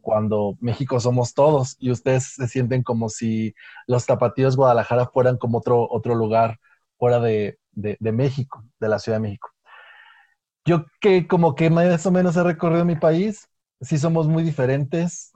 cuando 0.04 0.58
México 0.60 1.00
somos 1.00 1.34
todos 1.34 1.78
y 1.80 1.90
ustedes 1.90 2.34
se 2.36 2.48
sienten 2.50 2.84
como 2.84 3.08
si 3.08 3.56
los 3.88 4.06
tapatíos 4.06 4.58
Guadalajara 4.58 5.08
fueran 5.08 5.38
como 5.38 5.60
otro, 5.60 5.88
otro 5.90 6.14
lugar 6.14 6.60
fuera 6.98 7.22
de, 7.22 7.58
México, 8.02 8.66
de 8.82 8.90
la 8.90 9.00
Ciudad 9.00 9.18
de 9.18 9.22
México. 9.22 9.50
Yo 10.66 10.86
que 11.00 11.26
como 11.26 11.56
que 11.56 11.70
más 11.70 12.06
o 12.06 12.12
menos 12.12 12.36
he 12.36 12.44
recorrido 12.44 12.84
mi 12.84 12.98
país, 12.98 13.48
sí 13.80 13.98
somos 13.98 14.28
muy 14.28 14.44
diferentes. 14.44 15.32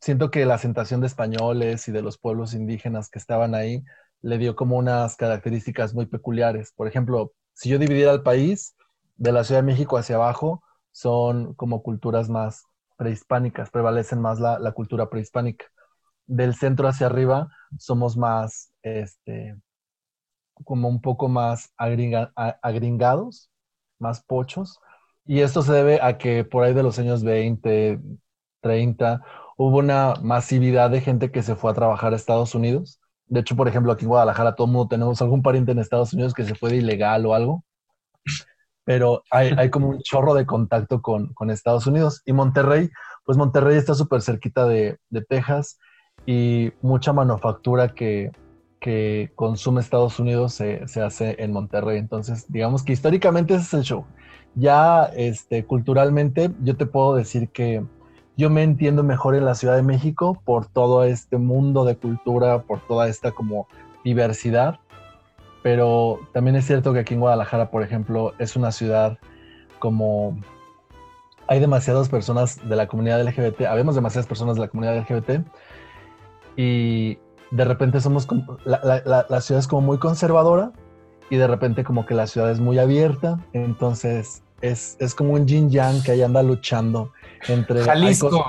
siento 0.00 0.30
que 0.30 0.46
la 0.46 0.54
asentación 0.54 1.00
de 1.00 1.08
españoles 1.08 1.88
y 1.88 1.92
de 1.92 2.02
los 2.02 2.16
pueblos 2.16 2.54
indígenas 2.54 3.10
que 3.10 3.18
estaban 3.18 3.56
ahí 3.56 3.82
le 4.22 4.38
dio 4.38 4.54
como 4.54 4.76
unas 4.76 5.16
características 5.16 5.94
muy 5.94 6.06
peculiares. 6.06 6.72
Por 6.72 6.86
ejemplo, 6.86 7.32
si 7.54 7.70
yo 7.70 7.78
dividiera 7.78 8.12
el 8.12 8.22
país 8.22 8.76
de 9.16 9.32
la 9.32 9.42
Ciudad 9.42 9.62
de 9.62 9.66
México 9.66 9.98
hacia 9.98 10.14
abajo, 10.14 10.62
son 10.92 11.54
como 11.54 11.82
culturas 11.82 12.28
más 12.28 12.67
prehispánicas, 12.98 13.70
prevalecen 13.70 14.20
más 14.20 14.40
la, 14.40 14.72
cultura 14.72 15.08
prehispánica. 15.08 15.66
Del 16.26 16.54
centro 16.54 16.88
hacia 16.88 17.06
arriba 17.06 17.48
somos 17.78 18.16
más, 18.18 18.72
este, 18.82 19.56
como 20.64 20.88
un 20.88 21.00
poco 21.00 21.28
más 21.28 21.72
agringados, 21.78 23.50
más 23.98 24.22
pochos. 24.22 24.80
Y 25.24 25.40
esto 25.40 25.62
se 25.62 25.72
debe 25.72 26.00
a 26.02 26.18
que 26.18 26.44
por 26.44 26.64
ahí 26.64 26.74
de 26.74 26.82
los 26.82 26.98
años 26.98 27.22
20, 27.22 28.00
30, 28.60 29.22
hubo 29.56 29.78
una 29.78 30.14
masividad 30.22 30.90
de 30.90 31.00
gente 31.00 31.30
que 31.30 31.42
se 31.42 31.54
fue 31.56 31.70
a 31.70 31.74
trabajar 31.74 32.12
a 32.12 32.16
Estados 32.16 32.54
Unidos 32.54 33.00
De 33.26 33.40
hecho, 33.40 33.56
por 33.56 33.68
ejemplo, 33.68 33.92
aquí 33.92 34.04
en 34.04 34.08
Guadalajara 34.10 34.54
todo 34.54 34.66
el 34.66 34.72
mundo 34.72 34.88
tenemos 34.88 35.22
algún 35.22 35.42
pariente 35.42 35.72
en 35.72 35.78
Estados 35.78 36.12
Unidos 36.12 36.34
que 36.34 36.44
se 36.44 36.54
fue 36.54 36.70
de 36.70 36.76
ilegal 36.78 37.26
o 37.26 37.34
algo. 37.34 37.64
Pero 38.88 39.22
hay, 39.30 39.52
hay 39.58 39.68
como 39.68 39.90
un 39.90 39.98
chorro 39.98 40.32
de 40.32 40.46
contacto 40.46 41.02
con, 41.02 41.34
con 41.34 41.50
Estados 41.50 41.86
Unidos. 41.86 42.22
Y 42.24 42.32
Monterrey, 42.32 42.88
pues 43.26 43.36
Monterrey 43.36 43.76
está 43.76 43.92
súper 43.92 44.22
cerquita 44.22 44.66
de, 44.66 44.96
de, 45.10 45.20
Texas 45.20 45.78
y 46.24 46.72
mucha 46.80 47.12
manufactura 47.12 47.88
que, 47.88 48.32
que 48.80 49.30
consume 49.34 49.82
Estados 49.82 50.18
Unidos 50.18 50.54
se, 50.54 50.88
se, 50.88 51.02
hace 51.02 51.36
en 51.38 51.52
Monterrey. 51.52 51.98
Entonces, 51.98 52.50
digamos 52.50 52.82
que 52.82 52.94
históricamente 52.94 53.52
ese 53.56 53.64
es 53.64 53.74
el 53.74 53.82
show. 53.82 54.06
Ya 54.54 55.04
este, 55.14 55.66
culturalmente, 55.66 56.50
yo 56.62 56.78
te 56.78 56.86
puedo 56.86 57.14
decir 57.14 57.50
que 57.50 57.84
yo 58.38 58.48
me 58.48 58.62
entiendo 58.62 59.02
mejor 59.02 59.34
en 59.34 59.44
la 59.44 59.54
Ciudad 59.54 59.76
de 59.76 59.82
México 59.82 60.40
por 60.46 60.64
todo 60.64 61.04
este 61.04 61.36
mundo 61.36 61.84
de 61.84 61.98
cultura, 61.98 62.62
por 62.62 62.80
toda 62.86 63.06
esta 63.06 63.32
como 63.32 63.68
diversidad. 64.02 64.80
Pero 65.62 66.20
también 66.32 66.56
es 66.56 66.66
cierto 66.66 66.92
que 66.92 67.00
aquí 67.00 67.14
en 67.14 67.20
Guadalajara, 67.20 67.70
por 67.70 67.82
ejemplo, 67.82 68.32
es 68.38 68.56
una 68.56 68.72
ciudad 68.72 69.18
como 69.78 70.38
hay 71.48 71.60
demasiadas 71.60 72.08
personas 72.08 72.68
de 72.68 72.76
la 72.76 72.86
comunidad 72.86 73.22
LGBT, 73.22 73.62
habemos 73.62 73.94
demasiadas 73.94 74.26
personas 74.26 74.56
de 74.56 74.62
la 74.62 74.68
comunidad 74.68 74.98
LGBT 74.98 75.46
y 76.56 77.18
de 77.50 77.64
repente 77.64 78.00
somos 78.00 78.26
como, 78.26 78.58
la, 78.64 78.80
la, 78.84 79.26
la, 79.28 79.40
ciudad 79.40 79.60
es 79.60 79.66
como 79.66 79.80
muy 79.80 79.98
conservadora 79.98 80.72
y 81.30 81.36
de 81.36 81.46
repente 81.46 81.84
como 81.84 82.04
que 82.04 82.14
la 82.14 82.26
ciudad 82.26 82.50
es 82.50 82.60
muy 82.60 82.78
abierta, 82.78 83.40
entonces 83.54 84.42
es, 84.60 84.96
es 84.98 85.14
como 85.14 85.32
un 85.32 85.46
yin 85.46 85.70
yang 85.70 86.02
que 86.02 86.12
ahí 86.12 86.22
anda 86.22 86.42
luchando 86.42 87.12
entre... 87.48 87.82
Jalisco, 87.82 88.44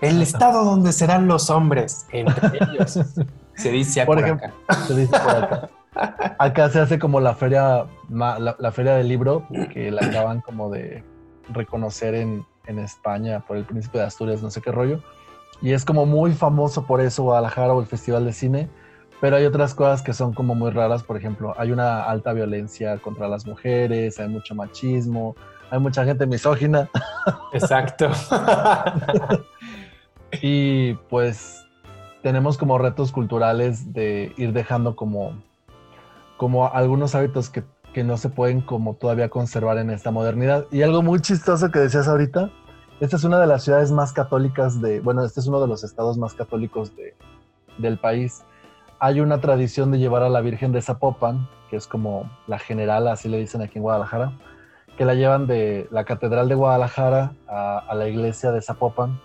el 0.00 0.22
estado 0.22 0.64
donde 0.64 0.92
serán 0.92 1.28
los 1.28 1.50
hombres, 1.50 2.06
entre 2.10 2.58
ellos. 2.60 2.98
Se 3.54 3.70
dice 3.70 4.04
por, 4.06 4.18
ejemplo, 4.18 4.48
acá. 4.66 4.86
Se 4.86 4.96
dice 4.96 5.12
por 5.12 5.30
acá. 5.30 5.70
Acá 6.38 6.70
se 6.70 6.80
hace 6.80 6.98
como 6.98 7.20
la 7.20 7.34
feria, 7.34 7.86
la, 8.08 8.56
la 8.58 8.72
feria 8.72 8.94
del 8.94 9.08
libro, 9.08 9.46
que 9.72 9.90
la 9.90 10.06
acaban 10.06 10.40
como 10.40 10.70
de 10.70 11.04
reconocer 11.48 12.14
en, 12.14 12.44
en 12.66 12.78
España 12.78 13.40
por 13.40 13.56
el 13.56 13.64
príncipe 13.64 13.98
de 13.98 14.04
Asturias, 14.04 14.42
no 14.42 14.50
sé 14.50 14.60
qué 14.60 14.72
rollo. 14.72 15.00
Y 15.62 15.72
es 15.72 15.84
como 15.84 16.06
muy 16.06 16.32
famoso 16.32 16.86
por 16.86 17.00
eso 17.00 17.24
Guadalajara 17.24 17.74
o 17.74 17.80
el 17.80 17.86
Festival 17.86 18.24
de 18.24 18.32
Cine. 18.32 18.68
Pero 19.20 19.36
hay 19.36 19.44
otras 19.44 19.74
cosas 19.74 20.00
que 20.00 20.14
son 20.14 20.32
como 20.32 20.54
muy 20.54 20.70
raras, 20.70 21.02
por 21.02 21.18
ejemplo, 21.18 21.54
hay 21.58 21.72
una 21.72 22.04
alta 22.04 22.32
violencia 22.32 22.96
contra 22.98 23.28
las 23.28 23.44
mujeres, 23.46 24.18
hay 24.18 24.28
mucho 24.28 24.54
machismo, 24.54 25.36
hay 25.70 25.78
mucha 25.78 26.06
gente 26.06 26.26
misógina. 26.26 26.88
Exacto. 27.52 28.10
y 30.40 30.94
pues 31.10 31.66
tenemos 32.22 32.56
como 32.56 32.78
retos 32.78 33.12
culturales 33.12 33.92
de 33.92 34.32
ir 34.38 34.54
dejando 34.54 34.96
como, 34.96 35.34
como 36.40 36.72
algunos 36.72 37.14
hábitos 37.14 37.50
que 37.50 37.62
que 37.92 38.04
no 38.04 38.16
se 38.16 38.28
pueden 38.28 38.60
como 38.60 38.94
todavía 38.94 39.28
conservar 39.28 39.78
en 39.78 39.90
esta 39.90 40.10
modernidad. 40.10 40.66
Y 40.70 40.82
algo 40.82 41.02
muy 41.02 41.20
chistoso 41.20 41.70
que 41.70 41.78
decías 41.78 42.08
ahorita, 42.08 42.50
esta 43.00 43.16
es 43.16 43.24
una 43.24 43.40
de 43.40 43.46
las 43.46 43.64
ciudades 43.64 43.90
más 43.90 44.12
católicas 44.12 44.80
de, 44.80 45.00
bueno, 45.00 45.24
este 45.24 45.40
es 45.40 45.46
uno 45.46 45.60
de 45.60 45.66
los 45.66 45.84
estados 45.84 46.18
más 46.18 46.34
católicos 46.34 46.94
de, 46.96 47.14
del 47.78 47.98
país. 47.98 48.44
Hay 48.98 49.20
una 49.20 49.40
tradición 49.40 49.90
de 49.90 49.98
llevar 49.98 50.22
a 50.22 50.28
la 50.28 50.40
Virgen 50.40 50.72
de 50.72 50.82
Zapopan, 50.82 51.48
que 51.70 51.76
es 51.76 51.86
como 51.86 52.30
la 52.46 52.58
general, 52.58 53.08
así 53.08 53.28
le 53.28 53.38
dicen 53.38 53.62
aquí 53.62 53.78
en 53.78 53.82
Guadalajara, 53.82 54.32
que 54.96 55.04
la 55.04 55.14
llevan 55.14 55.46
de 55.46 55.88
la 55.90 56.04
Catedral 56.04 56.48
de 56.48 56.54
Guadalajara 56.54 57.32
a, 57.48 57.94
la 57.94 58.08
iglesia 58.08 58.52
de 58.52 58.60
Zapopan. 58.60 59.18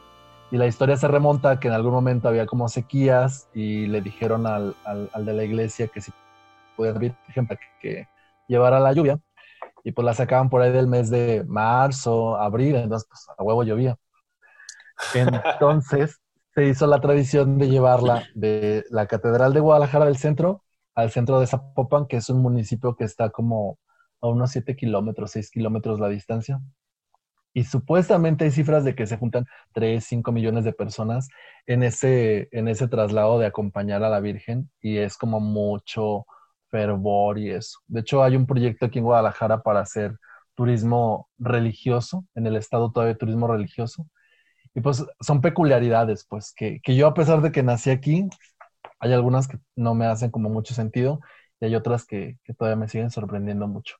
Y 0.51 0.57
la 0.57 0.67
historia 0.67 0.95
se 0.95 1.07
remonta 1.07 1.49
a 1.51 1.59
que 1.59 1.67
en 1.67 1.73
algún 1.73 1.91
momento 1.91 2.29
había 2.29 2.45
como 2.45 2.69
sequías 2.69 3.49
y 3.53 3.87
le 3.87 4.01
dijeron 4.01 4.47
al, 4.47 4.75
al, 4.85 5.25
de 5.25 5.33
la 5.33 5.43
iglesia 5.43 5.87
que 5.87 6.01
si 6.01 6.11
podía 6.75 6.93
Virgen 6.93 7.47
para 7.47 7.59
que 7.81 8.07
llevar 8.47 8.73
a 8.73 8.79
la 8.79 8.93
lluvia 8.93 9.19
y 9.83 9.91
pues 9.91 10.05
la 10.05 10.13
sacaban 10.13 10.49
por 10.49 10.61
ahí 10.61 10.71
del 10.71 10.87
mes 10.87 11.09
de 11.09 11.43
marzo, 11.47 12.37
abril, 12.37 12.75
entonces 12.75 13.07
pues 13.07 13.27
a 13.37 13.43
huevo 13.43 13.63
llovía. 13.63 13.97
Entonces 15.13 16.19
se 16.55 16.65
hizo 16.65 16.87
la 16.87 17.01
tradición 17.01 17.57
de 17.57 17.69
llevarla 17.69 18.23
de 18.33 18.83
la 18.89 19.07
Catedral 19.07 19.53
de 19.53 19.59
Guadalajara 19.59 20.05
del 20.05 20.17
centro 20.17 20.63
al 20.95 21.11
centro 21.11 21.39
de 21.39 21.47
Zapopan, 21.47 22.07
que 22.07 22.17
es 22.17 22.29
un 22.29 22.41
municipio 22.41 22.95
que 22.95 23.03
está 23.03 23.29
como 23.29 23.77
a 24.21 24.27
unos 24.27 24.51
7 24.51 24.75
kilómetros, 24.75 25.31
6 25.31 25.51
kilómetros 25.51 25.99
la 25.99 26.07
distancia. 26.07 26.59
Y 27.53 27.63
supuestamente 27.63 28.45
hay 28.45 28.51
cifras 28.51 28.83
de 28.83 28.95
que 28.95 29.05
se 29.05 29.17
juntan 29.17 29.45
3, 29.73 30.03
5 30.03 30.31
millones 30.31 30.63
de 30.63 30.73
personas 30.73 31.29
en 31.65 31.83
ese, 31.83 32.49
en 32.51 32.67
ese 32.67 32.87
traslado 32.87 33.39
de 33.39 33.45
acompañar 33.45 34.03
a 34.03 34.09
la 34.09 34.19
Virgen 34.19 34.69
y 34.81 34.97
es 34.97 35.17
como 35.17 35.39
mucho, 35.39 36.25
fervor 36.75 37.39
y 37.39 37.51
eso. 37.51 37.79
De 37.87 38.01
hecho, 38.01 38.21
hay 38.21 38.35
un 38.35 38.45
proyecto 38.45 38.85
aquí 38.85 38.99
en 38.99 39.05
Guadalajara 39.05 39.63
para 39.63 39.79
hacer 39.79 40.17
turismo 40.55 41.29
religioso, 41.37 42.25
en 42.35 42.47
el 42.47 42.57
estado 42.57 42.91
todavía 42.91 43.17
turismo 43.17 43.47
religioso. 43.47 44.07
Y 44.73 44.81
pues 44.81 45.05
son 45.21 45.39
peculiaridades, 45.39 46.25
pues, 46.27 46.53
que, 46.53 46.81
que, 46.83 46.95
yo 46.97 47.07
a 47.07 47.13
pesar 47.13 47.41
de 47.41 47.51
que 47.53 47.63
nací 47.63 47.91
aquí, 47.91 48.27
hay 48.99 49.13
algunas 49.13 49.47
que 49.47 49.57
no 49.77 49.95
me 49.95 50.05
hacen 50.05 50.31
como 50.31 50.49
mucho 50.49 50.73
sentido 50.73 51.21
y 51.61 51.65
hay 51.65 51.75
otras 51.75 52.05
que, 52.05 52.37
que 52.43 52.53
todavía 52.53 52.75
me 52.75 52.89
siguen 52.89 53.09
sorprendiendo 53.09 53.67
mucho. 53.67 53.95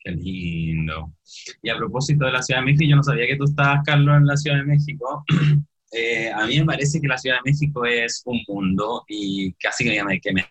Qué 0.00 0.10
lindo. 0.10 1.14
Y 1.62 1.70
a 1.70 1.76
propósito 1.76 2.26
de 2.26 2.32
la 2.32 2.42
Ciudad 2.42 2.60
de 2.60 2.66
México, 2.66 2.84
yo 2.90 2.96
no 2.96 3.04
sabía 3.04 3.28
que 3.28 3.36
tú 3.36 3.44
estabas, 3.44 3.80
Carlos, 3.86 4.16
en 4.16 4.26
la 4.26 4.36
Ciudad 4.36 4.56
de 4.56 4.64
México. 4.64 5.24
Eh, 5.96 6.28
a 6.32 6.44
mí 6.44 6.58
me 6.58 6.66
parece 6.66 7.00
que 7.00 7.06
la 7.06 7.16
Ciudad 7.16 7.36
de 7.36 7.52
México 7.52 7.84
es 7.84 8.20
un 8.26 8.40
mundo 8.48 9.04
y 9.06 9.52
casi 9.52 9.84
que 9.84 10.02
me, 10.02 10.20
que 10.20 10.32
me 10.32 10.44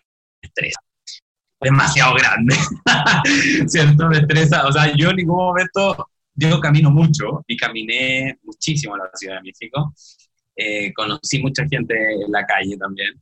Demasiado 1.60 2.14
grande, 2.14 2.54
¿cierto? 3.66 4.08
Me 4.08 4.18
estresa. 4.18 4.66
O 4.66 4.72
sea, 4.72 4.94
yo 4.94 5.10
en 5.10 5.16
ningún 5.16 5.36
momento, 5.36 6.08
yo 6.34 6.60
camino 6.60 6.90
mucho 6.90 7.42
y 7.46 7.56
caminé 7.56 8.38
muchísimo 8.42 8.94
en 8.96 9.02
la 9.02 9.10
Ciudad 9.14 9.36
de 9.36 9.42
México. 9.42 9.94
Eh, 10.56 10.92
conocí 10.92 11.40
mucha 11.42 11.66
gente 11.66 11.94
en 11.94 12.30
la 12.30 12.44
calle 12.44 12.76
también. 12.76 13.20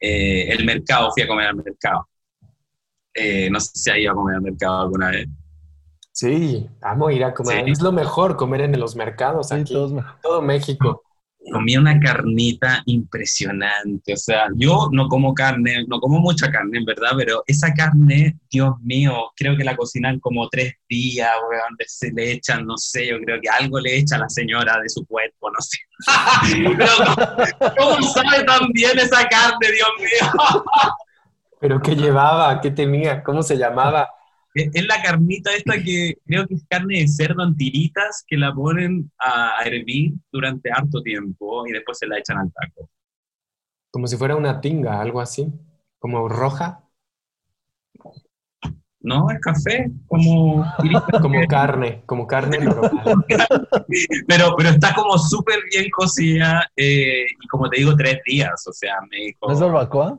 Eh, 0.00 0.48
el 0.52 0.64
mercado, 0.64 1.10
fui 1.12 1.22
a 1.22 1.28
comer 1.28 1.46
al 1.48 1.56
mercado. 1.56 2.08
Eh, 3.14 3.48
no 3.50 3.60
sé 3.60 3.70
si 3.74 3.90
ha 3.90 3.98
ido 3.98 4.12
a 4.12 4.14
comer 4.14 4.36
al 4.36 4.42
mercado 4.42 4.82
alguna 4.82 5.10
vez. 5.10 5.28
Sí, 6.12 6.66
vamos 6.80 7.10
a 7.10 7.12
ir 7.12 7.24
a 7.24 7.34
comer. 7.34 7.68
Es 7.68 7.80
lo 7.80 7.92
mejor 7.92 8.36
comer 8.36 8.62
en 8.62 8.78
los 8.80 8.96
mercados 8.96 9.52
aquí. 9.52 9.72
todo 9.72 10.42
México 10.42 11.05
comía 11.50 11.80
una 11.80 11.98
carnita 12.00 12.82
impresionante. 12.86 14.12
O 14.12 14.16
sea, 14.16 14.46
yo 14.54 14.88
no 14.92 15.08
como 15.08 15.34
carne, 15.34 15.84
no 15.88 16.00
como 16.00 16.18
mucha 16.18 16.50
carne, 16.50 16.78
en 16.78 16.84
verdad, 16.84 17.10
pero 17.16 17.42
esa 17.46 17.72
carne, 17.72 18.38
Dios 18.50 18.74
mío, 18.82 19.32
creo 19.36 19.56
que 19.56 19.64
la 19.64 19.76
cocinan 19.76 20.18
como 20.20 20.48
tres 20.48 20.74
días, 20.88 21.30
donde 21.40 21.84
se 21.86 22.10
le 22.12 22.32
echan, 22.32 22.66
no 22.66 22.76
sé, 22.76 23.08
yo 23.08 23.18
creo 23.20 23.40
que 23.40 23.48
algo 23.48 23.78
le 23.80 23.96
echa 23.96 24.16
a 24.16 24.20
la 24.20 24.28
señora 24.28 24.80
de 24.80 24.88
su 24.88 25.06
cuerpo, 25.06 25.50
no 25.50 25.60
sé. 25.60 25.78
pero, 26.76 27.74
¿cómo 27.76 28.02
sabe 28.02 28.44
tan 28.44 28.68
bien 28.72 28.98
esa 28.98 29.26
carne, 29.28 29.72
Dios 29.72 29.88
mío? 29.98 30.64
¿Pero 31.60 31.80
qué 31.80 31.96
llevaba? 31.96 32.60
¿Qué 32.60 32.70
tenía? 32.70 33.22
¿Cómo 33.22 33.42
se 33.42 33.56
llamaba? 33.56 34.08
Es 34.56 34.86
la 34.86 35.02
carnita 35.02 35.54
esta 35.54 35.74
que 35.82 36.14
creo 36.24 36.46
que 36.46 36.54
es 36.54 36.64
carne 36.66 37.00
de 37.00 37.08
cerdo 37.08 37.44
en 37.44 37.54
tiritas 37.56 38.24
que 38.26 38.38
la 38.38 38.54
ponen 38.54 39.12
a 39.18 39.62
hervir 39.62 40.14
durante 40.32 40.70
harto 40.72 41.02
tiempo 41.02 41.66
y 41.66 41.72
después 41.72 41.98
se 41.98 42.06
la 42.06 42.18
echan 42.18 42.38
al 42.38 42.50
taco. 42.50 42.88
Como 43.90 44.06
si 44.06 44.16
fuera 44.16 44.34
una 44.34 44.58
tinga, 44.62 44.98
algo 44.98 45.20
así, 45.20 45.52
como 45.98 46.26
roja. 46.26 46.82
No, 49.00 49.30
es 49.30 49.38
café, 49.40 49.90
como 50.08 50.64
como 51.20 51.46
carne, 51.46 52.02
como 52.06 52.26
carne 52.26 52.58
pero, 54.26 54.54
pero 54.56 54.68
está 54.70 54.94
como 54.94 55.18
súper 55.18 55.58
bien 55.70 55.90
cocida 55.90 56.66
eh, 56.74 57.26
y 57.26 57.48
como 57.48 57.68
te 57.68 57.80
digo, 57.80 57.94
tres 57.94 58.20
días, 58.24 58.66
o 58.66 58.72
sea, 58.72 58.94
me 59.10 59.18
dijo... 59.18 59.52
¿Es 59.52 59.60
barbacoa? 59.60 60.18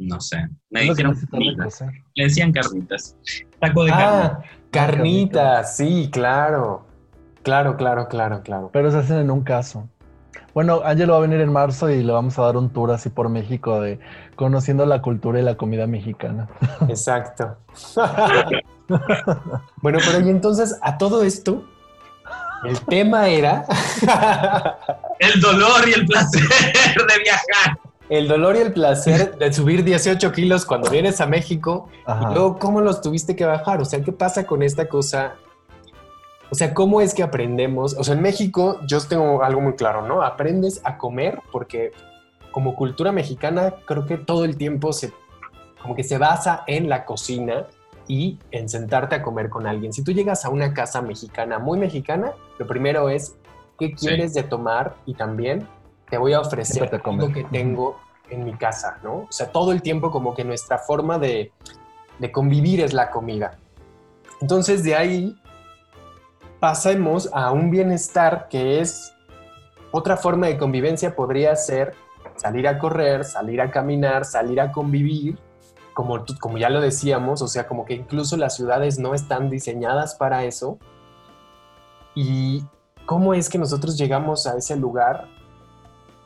No 0.00 0.20
sé. 0.20 0.48
Me 0.70 0.82
dijeron 0.82 1.14
carnitas. 1.30 1.84
Le 2.14 2.24
decían 2.24 2.52
carnitas. 2.52 3.16
Taco 3.60 3.84
de 3.84 3.92
ah, 3.92 4.40
carnitas, 4.70 5.76
sí, 5.76 6.08
claro. 6.10 6.86
Claro, 7.42 7.76
claro, 7.76 8.08
claro, 8.08 8.42
claro. 8.42 8.70
Pero 8.72 8.90
se 8.90 8.98
hacen 8.98 9.18
en 9.18 9.30
un 9.30 9.42
caso. 9.42 9.88
Bueno, 10.54 10.80
Ángel 10.84 11.12
va 11.12 11.18
a 11.18 11.20
venir 11.20 11.40
en 11.40 11.52
marzo 11.52 11.90
y 11.90 12.02
le 12.02 12.12
vamos 12.12 12.38
a 12.38 12.42
dar 12.42 12.56
un 12.56 12.70
tour 12.70 12.90
así 12.90 13.08
por 13.08 13.28
México 13.28 13.80
de 13.80 14.00
conociendo 14.36 14.84
la 14.84 15.00
cultura 15.00 15.38
y 15.38 15.42
la 15.42 15.56
comida 15.56 15.86
mexicana. 15.86 16.48
Exacto. 16.88 17.56
bueno, 19.76 19.98
pero 20.04 20.20
y 20.26 20.28
entonces 20.28 20.76
a 20.82 20.98
todo 20.98 21.22
esto, 21.22 21.64
el 22.64 22.80
tema 22.80 23.28
era... 23.28 23.64
el 25.18 25.40
dolor 25.40 25.88
y 25.88 25.92
el 25.92 26.06
placer 26.06 26.42
de 26.42 27.18
viajar 27.22 27.89
el 28.10 28.26
dolor 28.26 28.56
y 28.56 28.58
el 28.58 28.72
placer 28.72 29.38
de 29.38 29.52
subir 29.52 29.84
18 29.84 30.32
kilos 30.32 30.66
cuando 30.66 30.90
vienes 30.90 31.20
a 31.20 31.26
México 31.26 31.88
y 32.06 32.34
luego 32.34 32.58
cómo 32.58 32.80
los 32.80 33.00
tuviste 33.00 33.36
que 33.36 33.44
bajar. 33.44 33.80
O 33.80 33.84
sea, 33.84 34.02
¿qué 34.02 34.10
pasa 34.10 34.44
con 34.44 34.64
esta 34.64 34.88
cosa? 34.88 35.36
O 36.50 36.56
sea, 36.56 36.74
¿cómo 36.74 37.00
es 37.00 37.14
que 37.14 37.22
aprendemos? 37.22 37.96
O 37.96 38.02
sea, 38.02 38.14
en 38.14 38.22
México 38.22 38.80
yo 38.84 39.00
tengo 39.00 39.44
algo 39.44 39.60
muy 39.60 39.74
claro, 39.74 40.06
¿no? 40.06 40.22
Aprendes 40.22 40.80
a 40.82 40.98
comer 40.98 41.40
porque 41.52 41.92
como 42.50 42.74
cultura 42.74 43.12
mexicana, 43.12 43.76
creo 43.86 44.04
que 44.04 44.18
todo 44.18 44.44
el 44.44 44.56
tiempo 44.56 44.92
se, 44.92 45.12
como 45.80 45.94
que 45.94 46.02
se 46.02 46.18
basa 46.18 46.64
en 46.66 46.88
la 46.88 47.04
cocina 47.04 47.68
y 48.08 48.40
en 48.50 48.68
sentarte 48.68 49.14
a 49.14 49.22
comer 49.22 49.48
con 49.48 49.68
alguien. 49.68 49.92
Si 49.92 50.02
tú 50.02 50.10
llegas 50.10 50.44
a 50.44 50.48
una 50.48 50.74
casa 50.74 51.00
mexicana, 51.00 51.60
muy 51.60 51.78
mexicana, 51.78 52.32
lo 52.58 52.66
primero 52.66 53.08
es 53.08 53.36
qué 53.78 53.92
quieres 53.94 54.34
de 54.34 54.42
tomar 54.42 54.96
y 55.06 55.14
también 55.14 55.68
te 56.10 56.18
voy 56.18 56.32
a 56.32 56.40
ofrecer 56.40 56.90
lo 56.92 57.32
que 57.32 57.44
tengo 57.44 57.98
en 58.28 58.44
mi 58.44 58.54
casa, 58.54 58.98
¿no? 59.02 59.14
O 59.14 59.32
sea, 59.32 59.50
todo 59.50 59.72
el 59.72 59.82
tiempo 59.82 60.10
como 60.10 60.34
que 60.34 60.44
nuestra 60.44 60.78
forma 60.78 61.18
de, 61.18 61.52
de 62.18 62.32
convivir 62.32 62.80
es 62.80 62.92
la 62.92 63.10
comida. 63.10 63.58
Entonces 64.40 64.84
de 64.84 64.96
ahí 64.96 65.36
pasemos 66.58 67.30
a 67.32 67.50
un 67.52 67.70
bienestar 67.70 68.48
que 68.48 68.80
es 68.80 69.14
otra 69.92 70.16
forma 70.16 70.46
de 70.46 70.58
convivencia 70.58 71.16
podría 71.16 71.56
ser 71.56 71.94
salir 72.36 72.68
a 72.68 72.78
correr, 72.78 73.24
salir 73.24 73.60
a 73.60 73.70
caminar, 73.70 74.24
salir 74.24 74.60
a 74.60 74.72
convivir, 74.72 75.38
como, 75.92 76.24
como 76.38 76.58
ya 76.58 76.70
lo 76.70 76.80
decíamos, 76.80 77.42
o 77.42 77.48
sea, 77.48 77.66
como 77.66 77.84
que 77.84 77.94
incluso 77.94 78.36
las 78.36 78.56
ciudades 78.56 78.98
no 78.98 79.14
están 79.14 79.50
diseñadas 79.50 80.14
para 80.14 80.44
eso. 80.44 80.78
¿Y 82.14 82.64
cómo 83.04 83.34
es 83.34 83.48
que 83.48 83.58
nosotros 83.58 83.98
llegamos 83.98 84.46
a 84.46 84.56
ese 84.56 84.76
lugar? 84.76 85.26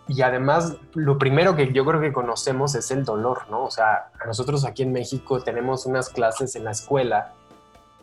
Y 0.07 0.21
además, 0.21 0.77
lo 0.93 1.17
primero 1.19 1.57
que 1.57 1.73
yo 1.73 1.85
creo 1.85 2.01
que 2.01 2.13
conocemos 2.13 2.75
es 2.75 2.91
el 2.91 3.05
dolor, 3.05 3.43
¿no? 3.51 3.65
O 3.65 3.71
sea, 3.71 4.11
nosotros 4.27 4.65
aquí 4.65 4.83
en 4.83 4.93
México 4.93 5.41
tenemos 5.43 5.87
unas 5.87 6.11
clases 6.11 6.55
en 6.57 6.65
la 6.65 6.73
escuela 6.73 7.33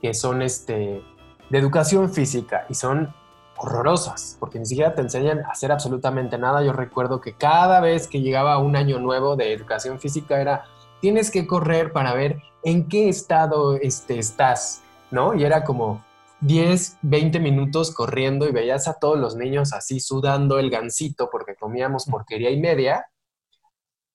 que 0.02 0.16
son 0.16 0.42
este, 0.42 1.04
de 1.50 1.58
educación 1.58 2.12
física 2.12 2.66
y 2.70 2.74
son 2.74 3.14
horrorosas, 3.58 4.38
porque 4.40 4.58
ni 4.58 4.66
siquiera 4.66 4.96
te 4.96 5.02
enseñan 5.02 5.42
a 5.42 5.52
hacer 5.52 5.72
absolutamente 5.72 6.40
nada. 6.40 6.64
Yo 6.64 6.74
recuerdo 6.74 7.22
que 7.22 7.34
cada 7.34 7.80
vez 7.80 8.08
que 8.08 8.22
llegaba 8.22 8.58
un 8.58 8.76
año 8.76 8.98
nuevo 8.98 9.36
de 9.36 9.54
educación 9.54 10.00
física 10.00 10.42
era, 10.42 10.66
tienes 11.02 11.30
que 11.30 11.46
correr 11.46 11.92
para 11.92 12.16
ver 12.16 12.42
en 12.64 12.88
qué 12.88 13.10
estado 13.10 13.76
este, 13.76 14.18
estás, 14.18 14.82
¿no? 15.12 15.36
Y 15.36 15.44
era 15.44 15.64
como 15.64 16.04
10, 16.42 16.98
20 17.04 17.40
minutos 17.40 17.94
corriendo 17.94 18.48
y 18.48 18.52
veías 18.52 18.88
a 18.88 18.96
todos 19.00 19.18
los 19.18 19.36
niños 19.36 19.74
así 19.74 20.00
sudando 20.00 20.60
el 20.60 20.70
gansito 20.70 21.30
porque 21.32 21.56
comíamos 21.56 22.06
porquería 22.06 22.50
y 22.50 22.60
media 22.60 23.06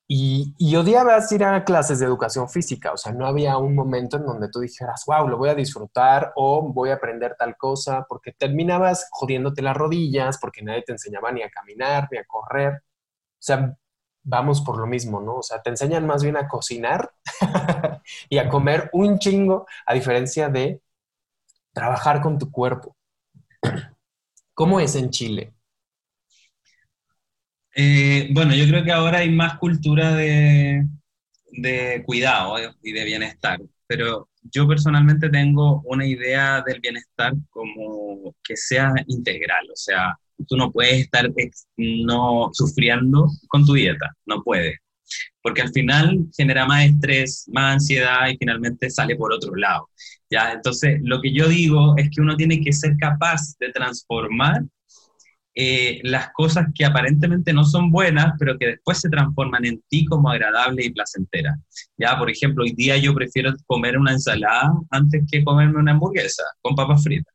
y, 0.08 0.54
y, 0.58 0.76
odiabas 0.76 1.32
ir 1.32 1.42
a 1.42 1.64
clases 1.64 1.98
de 1.98 2.06
educación 2.06 2.48
física, 2.48 2.92
o 2.92 2.96
sea, 2.96 3.10
no 3.10 3.26
había 3.26 3.56
un 3.56 3.74
momento 3.74 4.16
en 4.16 4.24
donde 4.24 4.48
tú 4.48 4.60
dijeras, 4.60 5.02
wow, 5.04 5.26
lo 5.26 5.36
voy 5.36 5.48
a 5.48 5.54
disfrutar 5.56 6.32
o 6.36 6.62
voy 6.62 6.90
a 6.90 6.94
aprender 6.94 7.34
tal 7.36 7.56
cosa, 7.56 8.06
porque 8.08 8.32
terminabas 8.32 9.08
jodiéndote 9.10 9.62
las 9.62 9.76
rodillas, 9.76 10.38
porque 10.38 10.62
nadie 10.62 10.82
te 10.82 10.92
enseñaba 10.92 11.32
ni 11.32 11.42
a 11.42 11.50
caminar, 11.50 12.06
ni 12.12 12.18
a 12.18 12.24
correr. 12.24 12.74
O 12.74 13.40
sea, 13.40 13.76
vamos 14.22 14.60
por 14.60 14.78
lo 14.78 14.86
mismo, 14.86 15.20
¿no? 15.20 15.38
O 15.38 15.42
sea, 15.42 15.60
te 15.60 15.70
enseñan 15.70 16.06
más 16.06 16.22
bien 16.22 16.36
a 16.36 16.46
cocinar 16.46 17.10
y 18.28 18.38
a 18.38 18.48
comer 18.48 18.90
un 18.92 19.18
chingo, 19.18 19.66
a 19.86 19.94
diferencia 19.94 20.48
de 20.48 20.82
trabajar 21.76 22.22
con 22.22 22.38
tu 22.38 22.50
cuerpo. 22.50 22.96
¿Cómo 24.54 24.80
es 24.80 24.96
en 24.96 25.10
Chile? 25.10 25.52
Eh, 27.74 28.30
bueno, 28.32 28.54
yo 28.54 28.66
creo 28.66 28.82
que 28.82 28.92
ahora 28.92 29.18
hay 29.18 29.30
más 29.30 29.58
cultura 29.58 30.14
de, 30.14 30.88
cuidado 32.06 32.56
y 32.82 32.92
de 32.92 33.04
bienestar, 33.04 33.60
pero 33.86 34.30
yo 34.40 34.66
personalmente 34.66 35.28
tengo 35.28 35.82
una 35.84 36.06
idea 36.06 36.62
del 36.62 36.80
bienestar 36.80 37.34
como 37.50 38.34
que 38.42 38.56
sea 38.56 38.94
integral, 39.08 39.66
o 39.70 39.76
sea, 39.76 40.18
tú 40.48 40.56
no 40.56 40.72
puedes 40.72 41.02
estar 41.02 41.28
no 41.76 42.48
sufriendo 42.54 43.26
con 43.48 43.66
tu 43.66 43.74
dieta, 43.74 44.16
no 44.24 44.42
puedes, 44.42 44.78
porque 45.42 45.62
al 45.62 45.72
final 45.72 46.26
genera 46.36 46.66
más 46.66 46.84
estrés, 46.84 47.48
más 47.52 47.74
ansiedad 47.74 48.28
y 48.28 48.36
finalmente 48.36 48.90
sale 48.90 49.16
por 49.16 49.32
otro 49.32 49.54
lado. 49.54 49.90
¿ya? 50.30 50.52
Entonces, 50.52 51.00
lo 51.02 51.20
que 51.20 51.32
yo 51.32 51.48
digo 51.48 51.94
es 51.96 52.10
que 52.10 52.20
uno 52.20 52.36
tiene 52.36 52.60
que 52.60 52.72
ser 52.72 52.96
capaz 52.98 53.56
de 53.58 53.70
transformar 53.72 54.62
eh, 55.58 56.00
las 56.02 56.32
cosas 56.34 56.66
que 56.74 56.84
aparentemente 56.84 57.50
no 57.54 57.64
son 57.64 57.90
buenas, 57.90 58.34
pero 58.38 58.58
que 58.58 58.66
después 58.66 59.00
se 59.00 59.08
transforman 59.08 59.64
en 59.64 59.82
ti 59.88 60.04
como 60.04 60.28
agradable 60.28 60.84
y 60.84 60.92
placentera. 60.92 61.56
Ya, 61.96 62.18
por 62.18 62.30
ejemplo, 62.30 62.62
hoy 62.62 62.72
día 62.72 62.98
yo 62.98 63.14
prefiero 63.14 63.54
comer 63.66 63.96
una 63.96 64.12
ensalada 64.12 64.70
antes 64.90 65.22
que 65.30 65.42
comerme 65.42 65.78
una 65.80 65.92
hamburguesa 65.92 66.42
con 66.60 66.74
papas 66.74 67.02
fritas. 67.02 67.32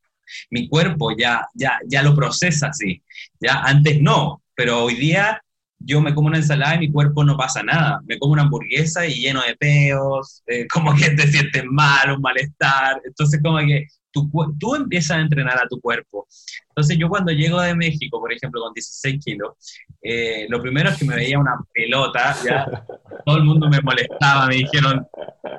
Mi 0.51 0.69
cuerpo 0.69 1.17
ya, 1.17 1.47
ya, 1.55 1.79
ya 1.87 2.03
lo 2.03 2.15
procesa 2.15 2.67
así. 2.67 3.01
Ya, 3.39 3.61
antes 3.61 3.99
no, 3.99 4.43
pero 4.53 4.83
hoy 4.83 4.95
día 4.95 5.41
yo 5.85 6.01
me 6.01 6.13
como 6.13 6.27
una 6.27 6.37
ensalada 6.37 6.75
y 6.75 6.79
mi 6.79 6.91
cuerpo 6.91 7.23
no 7.23 7.37
pasa 7.37 7.63
nada. 7.63 8.01
Me 8.05 8.17
como 8.17 8.33
una 8.33 8.43
hamburguesa 8.43 9.05
y 9.05 9.15
lleno 9.15 9.41
de 9.41 9.55
peos, 9.55 10.43
eh, 10.47 10.67
como 10.73 10.93
que 10.95 11.11
te 11.11 11.27
sientes 11.27 11.63
mal, 11.65 12.11
un 12.11 12.21
malestar. 12.21 13.01
Entonces, 13.05 13.41
como 13.43 13.59
que 13.59 13.87
tú, 14.11 14.29
tú 14.59 14.75
empiezas 14.75 15.17
a 15.17 15.21
entrenar 15.21 15.57
a 15.57 15.67
tu 15.67 15.79
cuerpo. 15.79 16.27
Entonces 16.69 16.97
yo 16.97 17.09
cuando 17.09 17.31
llego 17.31 17.59
de 17.61 17.75
México, 17.75 18.19
por 18.19 18.31
ejemplo, 18.31 18.61
con 18.61 18.73
16 18.73 19.23
kilos, 19.23 19.53
eh, 20.01 20.47
lo 20.49 20.61
primero 20.61 20.89
es 20.89 20.97
que 20.97 21.05
me 21.05 21.15
veía 21.15 21.37
una 21.37 21.59
pelota, 21.73 22.35
ya 22.45 22.65
todo 23.25 23.37
el 23.37 23.43
mundo 23.43 23.69
me 23.69 23.81
molestaba, 23.81 24.47
me 24.47 24.55
dijeron, 24.55 25.05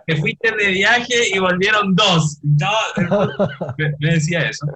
que 0.06 0.16
fuiste 0.16 0.50
de 0.56 0.68
viaje 0.68 1.14
y 1.34 1.38
volvieron 1.38 1.94
dos. 1.94 2.40
me, 3.78 4.10
decía 4.10 4.48
eso. 4.48 4.66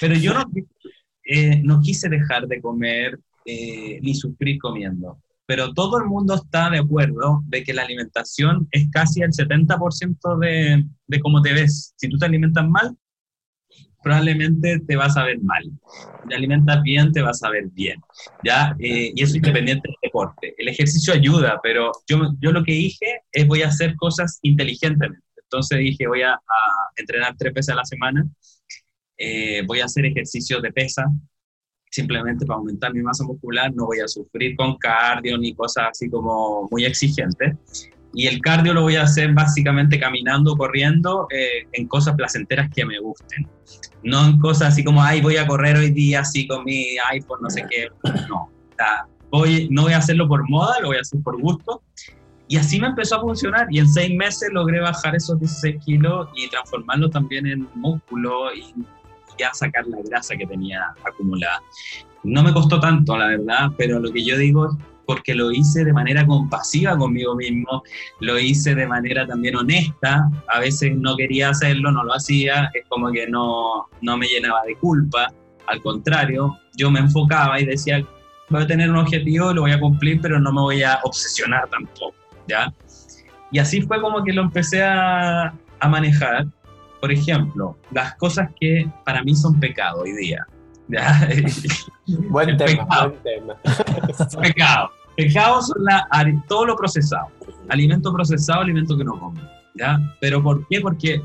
Pero 0.00 0.14
yo 0.14 0.34
no, 0.34 0.44
eh, 1.24 1.60
no 1.62 1.80
quise 1.80 2.08
dejar 2.08 2.46
de 2.46 2.60
comer 2.60 3.18
eh, 3.50 3.98
ni 4.02 4.14
sufrir 4.14 4.58
comiendo. 4.58 5.22
Pero 5.46 5.72
todo 5.72 5.96
el 5.96 6.04
mundo 6.04 6.34
está 6.34 6.68
de 6.68 6.78
acuerdo 6.80 7.42
de 7.46 7.64
que 7.64 7.72
la 7.72 7.82
alimentación 7.82 8.68
es 8.70 8.90
casi 8.90 9.22
el 9.22 9.30
70% 9.30 10.38
de, 10.38 10.84
de 11.06 11.20
cómo 11.20 11.40
te 11.40 11.54
ves. 11.54 11.94
Si 11.96 12.10
tú 12.10 12.18
te 12.18 12.26
alimentas 12.26 12.68
mal, 12.68 12.94
probablemente 14.02 14.80
te 14.80 14.96
vas 14.96 15.16
a 15.16 15.24
ver 15.24 15.38
mal. 15.40 15.64
Si 15.64 16.28
te 16.28 16.34
alimentas 16.34 16.82
bien, 16.82 17.10
te 17.10 17.22
vas 17.22 17.42
a 17.42 17.48
ver 17.48 17.68
bien. 17.72 17.98
¿ya? 18.44 18.76
Eh, 18.78 19.12
y 19.14 19.22
eso 19.22 19.36
independiente 19.36 19.88
del 19.88 19.96
deporte. 20.02 20.54
El 20.58 20.68
ejercicio 20.68 21.14
ayuda, 21.14 21.58
pero 21.62 21.92
yo, 22.06 22.34
yo 22.40 22.52
lo 22.52 22.62
que 22.62 22.72
dije 22.72 23.22
es 23.32 23.46
voy 23.46 23.62
a 23.62 23.68
hacer 23.68 23.96
cosas 23.96 24.38
inteligentemente. 24.42 25.24
Entonces 25.42 25.78
dije 25.78 26.06
voy 26.06 26.20
a, 26.20 26.38
entrenar 26.96 27.34
tres 27.38 27.54
veces 27.54 27.72
a 27.72 27.76
la 27.76 27.84
semana, 27.86 28.28
eh, 29.16 29.62
voy 29.66 29.80
a 29.80 29.86
hacer 29.86 30.04
ejercicios 30.04 30.60
de 30.60 30.72
pesa, 30.72 31.06
simplemente 31.90 32.46
para 32.46 32.58
aumentar 32.58 32.92
mi 32.92 33.02
masa 33.02 33.24
muscular, 33.24 33.72
no 33.74 33.86
voy 33.86 34.00
a 34.00 34.08
sufrir 34.08 34.56
con 34.56 34.76
cardio 34.78 35.38
ni 35.38 35.54
cosas 35.54 35.88
así 35.90 36.08
como 36.08 36.68
muy 36.70 36.84
exigentes. 36.84 37.56
Y 38.14 38.26
el 38.26 38.40
cardio 38.40 38.72
lo 38.72 38.82
voy 38.82 38.96
a 38.96 39.02
hacer 39.02 39.32
básicamente 39.34 40.00
caminando, 40.00 40.56
corriendo, 40.56 41.26
eh, 41.30 41.66
en 41.72 41.86
cosas 41.86 42.14
placenteras 42.16 42.70
que 42.74 42.84
me 42.84 42.98
gusten. 42.98 43.46
No 44.02 44.26
en 44.26 44.38
cosas 44.38 44.68
así 44.68 44.82
como, 44.82 45.02
ay, 45.02 45.20
voy 45.20 45.36
a 45.36 45.46
correr 45.46 45.76
hoy 45.76 45.90
día 45.90 46.20
así 46.20 46.46
con 46.46 46.64
mi 46.64 46.96
iPhone, 47.10 47.40
no 47.42 47.50
sé 47.50 47.64
qué. 47.68 47.88
No, 48.28 48.50
voy, 49.30 49.68
no 49.70 49.82
voy 49.82 49.92
a 49.92 49.98
hacerlo 49.98 50.26
por 50.26 50.48
moda, 50.48 50.80
lo 50.80 50.88
voy 50.88 50.96
a 50.96 51.00
hacer 51.00 51.20
por 51.22 51.40
gusto. 51.40 51.82
Y 52.48 52.56
así 52.56 52.80
me 52.80 52.86
empezó 52.86 53.16
a 53.16 53.20
funcionar 53.20 53.66
y 53.70 53.78
en 53.78 53.88
seis 53.88 54.16
meses 54.16 54.48
logré 54.52 54.80
bajar 54.80 55.14
esos 55.14 55.38
16 55.38 55.84
kilos 55.84 56.28
y 56.34 56.48
transformarlo 56.48 57.10
también 57.10 57.46
en 57.46 57.68
músculo 57.74 58.54
y 58.54 58.72
ya 59.38 59.52
sacar 59.52 59.86
la 59.86 59.98
grasa 60.08 60.36
que 60.36 60.46
tenía 60.46 60.94
acumulada. 61.04 61.62
No 62.24 62.42
me 62.42 62.52
costó 62.52 62.80
tanto, 62.80 63.16
la 63.16 63.28
verdad, 63.28 63.70
pero 63.76 64.00
lo 64.00 64.12
que 64.12 64.24
yo 64.24 64.36
digo 64.36 64.66
es 64.66 64.76
porque 65.06 65.34
lo 65.34 65.50
hice 65.50 65.84
de 65.84 65.92
manera 65.92 66.26
compasiva 66.26 66.98
conmigo 66.98 67.34
mismo, 67.34 67.82
lo 68.20 68.38
hice 68.38 68.74
de 68.74 68.86
manera 68.86 69.26
también 69.26 69.56
honesta, 69.56 70.30
a 70.48 70.60
veces 70.60 70.94
no 70.94 71.16
quería 71.16 71.48
hacerlo, 71.48 71.90
no 71.90 72.04
lo 72.04 72.12
hacía, 72.12 72.70
es 72.74 72.84
como 72.90 73.10
que 73.10 73.26
no, 73.26 73.88
no 74.02 74.18
me 74.18 74.26
llenaba 74.26 74.62
de 74.66 74.76
culpa, 74.76 75.32
al 75.66 75.80
contrario, 75.80 76.58
yo 76.76 76.90
me 76.90 77.00
enfocaba 77.00 77.58
y 77.58 77.64
decía, 77.64 78.04
voy 78.50 78.62
a 78.62 78.66
tener 78.66 78.90
un 78.90 78.96
objetivo, 78.96 79.54
lo 79.54 79.62
voy 79.62 79.72
a 79.72 79.80
cumplir, 79.80 80.20
pero 80.20 80.38
no 80.38 80.52
me 80.52 80.60
voy 80.60 80.82
a 80.82 80.98
obsesionar 81.02 81.68
tampoco, 81.68 82.14
¿ya? 82.46 82.72
Y 83.50 83.58
así 83.58 83.80
fue 83.80 84.00
como 84.02 84.22
que 84.24 84.32
lo 84.34 84.42
empecé 84.42 84.82
a, 84.82 85.54
a 85.80 85.88
manejar. 85.88 86.46
Por 87.00 87.12
ejemplo, 87.12 87.78
las 87.92 88.14
cosas 88.16 88.50
que 88.60 88.90
para 89.04 89.22
mí 89.22 89.34
son 89.34 89.58
pecado 89.60 90.02
hoy 90.02 90.12
día. 90.12 90.46
¿ya? 90.88 91.28
buen, 92.30 92.56
tema, 92.56 92.86
buen 92.86 93.22
tema. 93.22 93.54
pecado. 94.42 94.90
Pecado 95.16 95.62
son 95.62 95.84
la, 95.84 96.08
todo 96.48 96.66
lo 96.66 96.76
procesado. 96.76 97.26
Alimento 97.68 98.12
procesado, 98.12 98.62
alimento 98.62 98.96
que 98.96 99.04
no 99.04 99.18
come. 99.18 99.40
¿ya? 99.74 99.98
¿Pero 100.20 100.42
por 100.42 100.66
qué? 100.68 100.80
Porque 100.80 101.22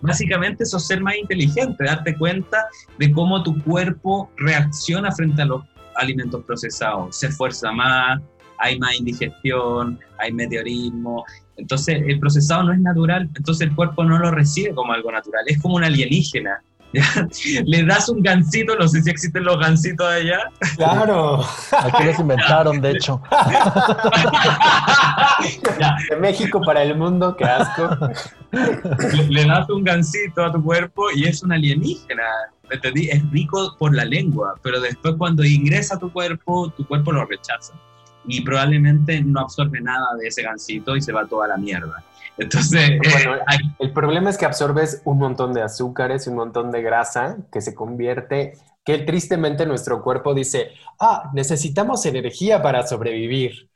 básicamente 0.00 0.64
eso 0.64 0.76
es 0.76 0.86
ser 0.86 1.02
más 1.02 1.16
inteligente, 1.16 1.84
darte 1.84 2.16
cuenta 2.16 2.66
de 2.98 3.12
cómo 3.12 3.42
tu 3.42 3.60
cuerpo 3.62 4.30
reacciona 4.38 5.12
frente 5.12 5.42
a 5.42 5.46
los 5.46 5.62
alimentos 5.96 6.44
procesados. 6.44 7.16
Se 7.16 7.26
esfuerza 7.28 7.70
más, 7.72 8.20
hay 8.58 8.78
más 8.78 8.98
indigestión, 8.98 9.98
hay 10.18 10.32
meteorismo. 10.32 11.24
Entonces 11.56 12.02
el 12.06 12.18
procesado 12.18 12.64
no 12.64 12.72
es 12.72 12.80
natural, 12.80 13.28
entonces 13.34 13.68
el 13.68 13.74
cuerpo 13.74 14.04
no 14.04 14.18
lo 14.18 14.30
recibe 14.30 14.74
como 14.74 14.92
algo 14.92 15.12
natural, 15.12 15.44
es 15.46 15.60
como 15.60 15.76
un 15.76 15.84
alienígena. 15.84 16.62
Le 17.64 17.84
das 17.84 18.08
un 18.08 18.22
gansito, 18.22 18.76
no 18.76 18.86
sé 18.86 19.02
si 19.02 19.10
existen 19.10 19.44
los 19.44 19.58
gansitos 19.58 20.06
allá. 20.06 20.50
Claro. 20.76 21.44
Aquí 21.72 22.04
los 22.04 22.18
inventaron, 22.18 22.80
de 22.80 22.90
hecho. 22.90 23.20
De 26.10 26.16
México 26.16 26.60
para 26.60 26.82
el 26.82 26.96
mundo, 26.96 27.34
qué 27.36 27.44
asco. 27.44 27.88
Le, 29.28 29.46
das 29.46 29.68
un 29.70 29.84
gansito 29.84 30.44
a 30.44 30.52
tu 30.52 30.62
cuerpo 30.62 31.10
y 31.14 31.24
es 31.24 31.42
un 31.42 31.52
alienígena. 31.52 32.24
¿Entendí? 32.70 33.08
Es 33.10 33.22
rico 33.30 33.76
por 33.78 33.94
la 33.94 34.04
lengua, 34.04 34.54
pero 34.62 34.80
después 34.80 35.14
cuando 35.18 35.44
ingresa 35.44 35.96
a 35.96 35.98
tu 35.98 36.12
cuerpo, 36.12 36.72
tu 36.76 36.86
cuerpo 36.86 37.12
lo 37.12 37.24
rechaza. 37.24 37.72
Y 38.24 38.42
probablemente 38.42 39.22
no 39.22 39.40
absorbe 39.40 39.80
nada 39.80 40.14
de 40.18 40.28
ese 40.28 40.42
gansito 40.42 40.96
y 40.96 41.00
se 41.00 41.12
va 41.12 41.26
toda 41.26 41.48
la 41.48 41.56
mierda. 41.56 42.04
Entonces, 42.38 42.90
bueno, 43.12 43.42
el 43.78 43.92
problema 43.92 44.30
es 44.30 44.38
que 44.38 44.46
absorbes 44.46 45.02
un 45.04 45.18
montón 45.18 45.52
de 45.52 45.62
azúcares, 45.62 46.26
un 46.26 46.36
montón 46.36 46.70
de 46.70 46.82
grasa 46.82 47.38
que 47.52 47.60
se 47.60 47.74
convierte, 47.74 48.54
que 48.84 48.98
tristemente 48.98 49.66
nuestro 49.66 50.02
cuerpo 50.02 50.34
dice, 50.34 50.72
ah, 51.00 51.30
necesitamos 51.34 52.04
energía 52.06 52.62
para 52.62 52.86
sobrevivir. 52.86 53.70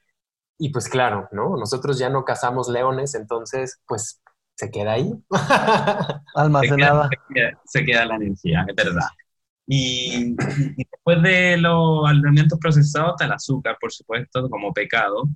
Y 0.59 0.71
pues 0.71 0.89
claro, 0.89 1.29
¿no? 1.33 1.57
Nosotros 1.57 1.99
ya 1.99 2.09
no 2.09 2.25
cazamos 2.25 2.69
leones, 2.69 3.15
entonces 3.15 3.79
pues 3.87 4.23
se 4.57 4.71
queda 4.71 4.93
ahí. 4.93 5.13
Almacenada. 6.35 7.11
Se 7.11 7.35
queda, 7.35 7.61
se 7.65 7.85
queda, 7.85 8.05
la 8.07 8.17
energía, 8.17 8.65
es 8.67 8.75
verdad. 8.75 9.07
Y, 9.67 10.35
y 10.77 10.85
después 10.91 11.23
de 11.23 11.57
los 11.57 12.09
alimentos 12.09 12.59
procesados 12.59 13.13
está 13.13 13.25
el 13.25 13.33
azúcar, 13.33 13.77
por 13.81 13.93
supuesto, 13.93 14.49
como 14.49 14.73
pecado. 14.73 15.29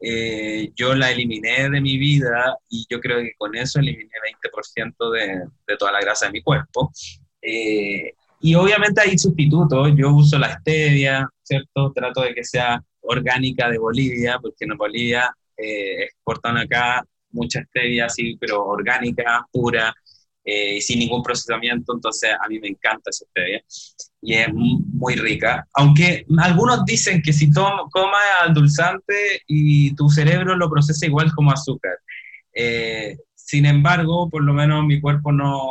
Eh, 0.00 0.70
yo 0.74 0.94
la 0.94 1.10
eliminé 1.10 1.70
de 1.70 1.80
mi 1.80 1.96
vida 1.96 2.58
y 2.68 2.86
yo 2.90 3.00
creo 3.00 3.18
que 3.18 3.32
con 3.38 3.54
eso 3.54 3.78
eliminé 3.80 4.10
20% 4.42 5.10
de, 5.10 5.44
de, 5.66 5.76
toda 5.78 5.92
la 5.92 6.00
grasa 6.00 6.26
de 6.26 6.32
mi 6.32 6.42
cuerpo. 6.42 6.92
Eh, 7.40 8.12
y 8.40 8.54
obviamente 8.54 9.00
hay 9.00 9.16
sustitutos, 9.16 9.92
yo 9.96 10.14
uso 10.14 10.38
la 10.38 10.58
stevia, 10.58 11.26
¿cierto? 11.42 11.92
Trato 11.94 12.22
de 12.22 12.34
que 12.34 12.44
sea 12.44 12.82
orgánica 13.00 13.70
de 13.70 13.78
Bolivia, 13.78 14.38
porque 14.40 14.64
en 14.66 14.76
Bolivia 14.76 15.34
eh, 15.56 16.04
exportan 16.04 16.58
acá 16.58 17.02
mucha 17.30 17.62
stevia, 17.64 18.08
sí, 18.08 18.36
pero 18.38 18.64
orgánica, 18.64 19.46
pura, 19.50 19.94
eh, 20.44 20.80
sin 20.80 20.98
ningún 20.98 21.22
procesamiento, 21.22 21.94
entonces 21.94 22.30
a 22.38 22.48
mí 22.48 22.58
me 22.60 22.68
encanta 22.68 23.10
esa 23.10 23.24
stevia 23.24 23.62
y 24.20 24.34
es 24.34 24.48
muy 24.52 25.14
rica. 25.14 25.66
Aunque 25.74 26.26
algunos 26.38 26.84
dicen 26.84 27.22
que 27.22 27.32
si 27.32 27.50
tomas 27.50 27.90
dulzante 28.54 29.42
y 29.46 29.94
tu 29.94 30.08
cerebro 30.10 30.56
lo 30.56 30.70
procesa 30.70 31.06
igual 31.06 31.32
como 31.34 31.52
azúcar. 31.52 31.94
Eh, 32.54 33.16
sin 33.34 33.66
embargo, 33.66 34.28
por 34.30 34.42
lo 34.42 34.52
menos 34.52 34.84
mi 34.84 35.00
cuerpo 35.00 35.32
no, 35.32 35.66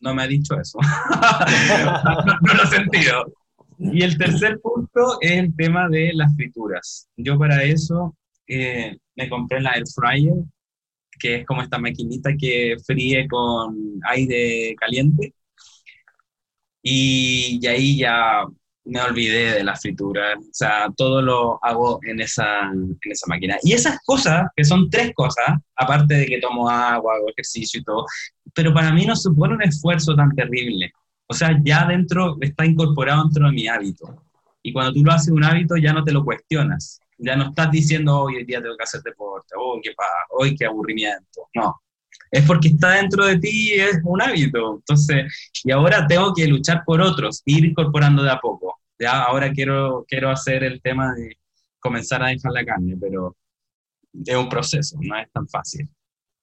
no 0.00 0.14
me 0.14 0.22
ha 0.22 0.26
dicho 0.26 0.58
eso. 0.58 0.78
no, 2.42 2.54
lo 2.54 2.62
he 2.62 2.66
sentido. 2.66 3.32
Y 3.78 4.02
el 4.02 4.18
tercer 4.18 4.60
punto 4.60 5.18
es 5.20 5.32
el 5.32 5.56
tema 5.56 5.88
de 5.88 6.12
las 6.14 6.34
frituras. 6.36 7.08
Yo 7.16 7.38
para 7.38 7.62
eso 7.62 8.16
eh, 8.46 8.98
me 9.16 9.28
compré 9.28 9.60
la 9.60 9.72
air 9.72 9.84
fryer 9.94 10.34
que 11.22 11.36
es 11.36 11.46
como 11.46 11.62
esta 11.62 11.78
maquinita 11.78 12.30
que 12.36 12.76
fríe 12.84 13.28
con 13.28 14.00
aire 14.08 14.74
caliente. 14.76 15.34
Y, 16.82 17.64
ahí 17.66 17.98
ya 17.98 18.44
me 18.84 19.00
olvidé 19.00 19.52
de 19.54 19.64
la 19.64 19.76
fritura, 19.76 20.34
o 20.36 20.42
sea, 20.50 20.88
todo 20.96 21.22
lo 21.22 21.64
hago 21.64 22.00
en 22.02 22.20
esa, 22.20 22.62
en 22.72 22.98
esa 23.12 23.26
máquina. 23.28 23.56
Y 23.62 23.72
esas 23.72 23.98
cosas, 24.04 24.48
que 24.56 24.64
son 24.64 24.90
tres 24.90 25.12
cosas, 25.14 25.60
aparte 25.76 26.14
de 26.14 26.26
que 26.26 26.40
tomo 26.40 26.68
agua, 26.68 27.14
hago 27.14 27.28
ejercicio 27.30 27.80
y 27.80 27.84
todo, 27.84 28.04
pero 28.54 28.74
para 28.74 28.92
mí 28.92 29.06
no 29.06 29.14
supone 29.14 29.54
un 29.54 29.62
esfuerzo 29.62 30.16
tan 30.16 30.34
terrible. 30.34 30.90
O 31.28 31.34
sea, 31.34 31.58
ya 31.64 31.86
dentro, 31.86 32.36
está 32.40 32.66
incorporado 32.66 33.22
dentro 33.24 33.46
de 33.46 33.52
mi 33.52 33.68
hábito. 33.68 34.24
Y 34.62 34.72
cuando 34.72 34.92
tú 34.92 35.04
lo 35.04 35.12
haces 35.12 35.30
un 35.32 35.44
hábito, 35.44 35.76
ya 35.76 35.92
no 35.92 36.02
te 36.04 36.12
lo 36.12 36.24
cuestionas. 36.24 37.01
Ya 37.22 37.36
no 37.36 37.50
estás 37.50 37.70
diciendo, 37.70 38.22
hoy 38.22 38.44
día 38.44 38.60
tengo 38.60 38.76
que 38.76 38.82
hacer 38.82 39.00
deporte, 39.02 39.54
hoy 39.56 39.80
qué 39.82 39.94
hoy 40.30 40.56
qué 40.56 40.66
aburrimiento. 40.66 41.48
No. 41.54 41.80
Es 42.30 42.44
porque 42.46 42.68
está 42.68 42.92
dentro 42.92 43.26
de 43.26 43.38
ti 43.38 43.74
y 43.74 43.80
es 43.80 44.00
un 44.04 44.20
hábito. 44.20 44.76
Entonces, 44.76 45.50
y 45.64 45.70
ahora 45.70 46.06
tengo 46.06 46.32
que 46.34 46.46
luchar 46.46 46.82
por 46.84 47.00
otros, 47.00 47.42
ir 47.46 47.64
incorporando 47.64 48.22
de 48.22 48.30
a 48.30 48.38
poco. 48.38 48.80
Ya 48.98 49.22
ahora 49.22 49.52
quiero, 49.52 50.04
quiero 50.08 50.30
hacer 50.30 50.64
el 50.64 50.80
tema 50.80 51.14
de 51.14 51.36
comenzar 51.78 52.22
a 52.22 52.28
dejar 52.28 52.52
la 52.52 52.64
carne, 52.64 52.96
pero 53.00 53.36
es 54.24 54.36
un 54.36 54.48
proceso, 54.48 54.96
no 55.00 55.16
es 55.18 55.30
tan 55.32 55.48
fácil. 55.48 55.88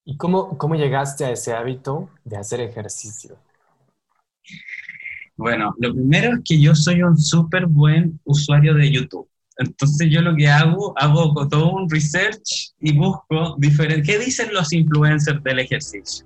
¿Y 0.06 0.18
cómo, 0.18 0.58
cómo 0.58 0.76
llegaste 0.76 1.26
a 1.26 1.32
ese 1.32 1.54
hábito 1.54 2.10
de 2.24 2.38
hacer 2.38 2.62
ejercicio? 2.62 3.38
Bueno, 5.36 5.74
lo 5.78 5.94
primero 5.94 6.34
es 6.34 6.42
que 6.44 6.60
yo 6.60 6.76
soy 6.76 7.02
un 7.02 7.18
súper 7.18 7.66
buen 7.66 8.20
usuario 8.26 8.74
de 8.74 8.92
YouTube. 8.92 9.29
Entonces 9.60 10.10
yo 10.10 10.22
lo 10.22 10.36
que 10.36 10.48
hago, 10.48 10.94
hago 10.98 11.48
todo 11.50 11.72
un 11.72 11.90
research 11.90 12.74
y 12.80 12.94
busco 12.94 13.56
diferente, 13.58 14.04
¿qué 14.04 14.18
dicen 14.18 14.54
los 14.54 14.72
influencers 14.72 15.44
del 15.44 15.60
ejercicio? 15.60 16.26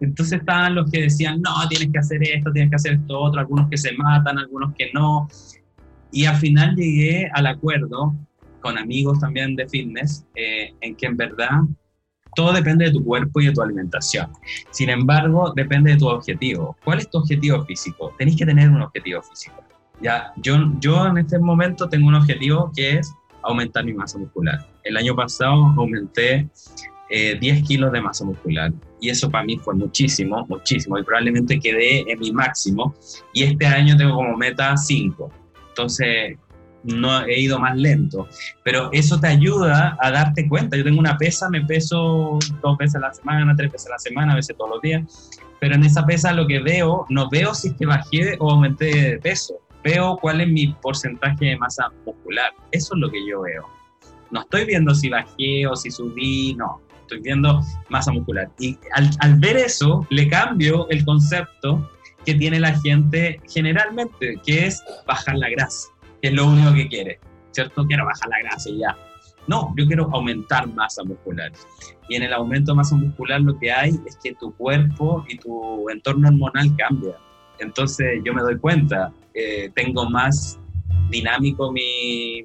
Entonces 0.00 0.40
estaban 0.40 0.74
los 0.74 0.90
que 0.90 1.02
decían, 1.02 1.40
no, 1.40 1.68
tienes 1.68 1.90
que 1.92 1.98
hacer 2.00 2.20
esto, 2.24 2.52
tienes 2.52 2.70
que 2.70 2.76
hacer 2.76 2.94
esto 2.94 3.20
otro, 3.20 3.40
algunos 3.40 3.68
que 3.70 3.78
se 3.78 3.92
matan, 3.92 4.36
algunos 4.36 4.74
que 4.74 4.90
no. 4.92 5.28
Y 6.10 6.24
al 6.24 6.36
final 6.36 6.74
llegué 6.74 7.30
al 7.32 7.46
acuerdo 7.46 8.12
con 8.60 8.76
amigos 8.78 9.20
también 9.20 9.54
de 9.54 9.68
fitness, 9.68 10.26
eh, 10.34 10.74
en 10.80 10.96
que 10.96 11.06
en 11.06 11.16
verdad 11.16 11.60
todo 12.34 12.52
depende 12.52 12.86
de 12.86 12.90
tu 12.90 13.04
cuerpo 13.04 13.40
y 13.40 13.46
de 13.46 13.52
tu 13.52 13.62
alimentación. 13.62 14.28
Sin 14.70 14.90
embargo, 14.90 15.52
depende 15.54 15.92
de 15.92 15.98
tu 15.98 16.08
objetivo. 16.08 16.76
¿Cuál 16.82 16.98
es 16.98 17.08
tu 17.08 17.18
objetivo 17.18 17.64
físico? 17.64 18.12
Tenéis 18.18 18.36
que 18.38 18.46
tener 18.46 18.70
un 18.70 18.82
objetivo 18.82 19.22
físico. 19.22 19.62
Ya, 20.02 20.32
yo, 20.36 20.56
yo 20.80 21.06
en 21.06 21.18
este 21.18 21.38
momento 21.38 21.88
tengo 21.88 22.08
un 22.08 22.16
objetivo 22.16 22.72
que 22.74 22.98
es 22.98 23.14
aumentar 23.42 23.84
mi 23.84 23.94
masa 23.94 24.18
muscular. 24.18 24.66
El 24.82 24.96
año 24.96 25.14
pasado 25.14 25.72
aumenté 25.76 26.48
10 27.08 27.42
eh, 27.42 27.62
kilos 27.62 27.92
de 27.92 28.00
masa 28.00 28.24
muscular 28.24 28.72
y 29.00 29.10
eso 29.10 29.30
para 29.30 29.44
mí 29.44 29.58
fue 29.58 29.74
muchísimo, 29.74 30.46
muchísimo 30.48 30.98
y 30.98 31.04
probablemente 31.04 31.60
quedé 31.60 32.10
en 32.10 32.18
mi 32.18 32.32
máximo 32.32 32.94
y 33.32 33.44
este 33.44 33.66
año 33.66 33.96
tengo 33.96 34.14
como 34.14 34.36
meta 34.36 34.76
5. 34.76 35.30
Entonces 35.68 36.36
no 36.84 37.24
he 37.24 37.40
ido 37.40 37.60
más 37.60 37.76
lento, 37.76 38.26
pero 38.64 38.90
eso 38.92 39.20
te 39.20 39.28
ayuda 39.28 39.96
a 40.00 40.10
darte 40.10 40.48
cuenta. 40.48 40.76
Yo 40.76 40.84
tengo 40.84 40.98
una 40.98 41.16
pesa, 41.16 41.48
me 41.48 41.64
peso 41.64 42.38
dos 42.60 42.78
veces 42.78 42.96
a 42.96 43.00
la 43.00 43.14
semana, 43.14 43.54
tres 43.56 43.70
veces 43.70 43.86
a 43.88 43.90
la 43.90 43.98
semana, 43.98 44.32
a 44.32 44.36
veces 44.36 44.56
todos 44.56 44.70
los 44.70 44.82
días, 44.82 45.30
pero 45.60 45.76
en 45.76 45.84
esa 45.84 46.04
pesa 46.04 46.32
lo 46.32 46.46
que 46.46 46.58
veo, 46.60 47.06
no 47.08 47.28
veo 47.30 47.54
si 47.54 47.68
es 47.68 47.74
que 47.74 47.86
bajé 47.86 48.36
o 48.40 48.50
aumenté 48.50 48.86
de 48.86 49.18
peso, 49.18 49.54
veo 49.82 50.16
cuál 50.20 50.40
es 50.40 50.48
mi 50.48 50.68
porcentaje 50.80 51.44
de 51.44 51.56
masa 51.56 51.90
muscular. 52.06 52.52
Eso 52.70 52.94
es 52.94 53.00
lo 53.00 53.10
que 53.10 53.26
yo 53.28 53.42
veo. 53.42 53.66
No 54.30 54.40
estoy 54.40 54.64
viendo 54.64 54.94
si 54.94 55.10
bajé 55.10 55.66
o 55.66 55.76
si 55.76 55.90
subí, 55.90 56.54
no. 56.54 56.80
Estoy 57.02 57.20
viendo 57.20 57.60
masa 57.90 58.12
muscular. 58.12 58.50
Y 58.58 58.78
al, 58.92 59.38
ver 59.38 59.56
eso, 59.56 60.06
le 60.10 60.28
cambio 60.28 60.88
el 60.88 61.04
concepto 61.04 61.90
que 62.24 62.34
tiene 62.34 62.60
la 62.60 62.78
gente 62.80 63.40
generalmente, 63.48 64.40
que 64.44 64.66
es 64.66 64.82
bajar 65.06 65.36
la 65.36 65.50
grasa, 65.50 65.88
que 66.22 66.28
es 66.28 66.34
lo 66.34 66.46
único 66.46 66.72
que 66.72 66.88
quiere. 66.88 67.20
¿Cierto? 67.50 67.84
Quiero 67.86 68.06
bajar 68.06 68.28
la 68.30 68.38
grasa 68.48 68.70
y 68.70 68.78
ya. 68.78 68.96
No, 69.48 69.74
yo 69.76 69.86
quiero 69.86 70.08
aumentar 70.12 70.66
masa 70.68 71.02
muscular. 71.04 71.52
Y 72.08 72.16
en 72.16 72.22
el 72.22 72.32
aumento 72.32 72.72
de 72.72 72.76
masa 72.76 72.94
muscular 72.94 73.40
lo 73.40 73.58
que 73.58 73.72
hay 73.72 73.90
es 74.06 74.16
que 74.22 74.34
tu 74.34 74.54
cuerpo 74.54 75.24
y 75.28 75.36
tu 75.36 75.90
entorno 75.90 76.28
hormonal 76.28 76.74
cambia. 76.76 77.16
Entonces 77.58 78.20
yo 78.24 78.32
me 78.32 78.42
doy 78.42 78.58
cuenta, 78.58 79.12
eh, 79.34 79.70
tengo 79.74 80.08
más 80.08 80.58
dinámico 81.10 81.70
mi, 81.72 82.44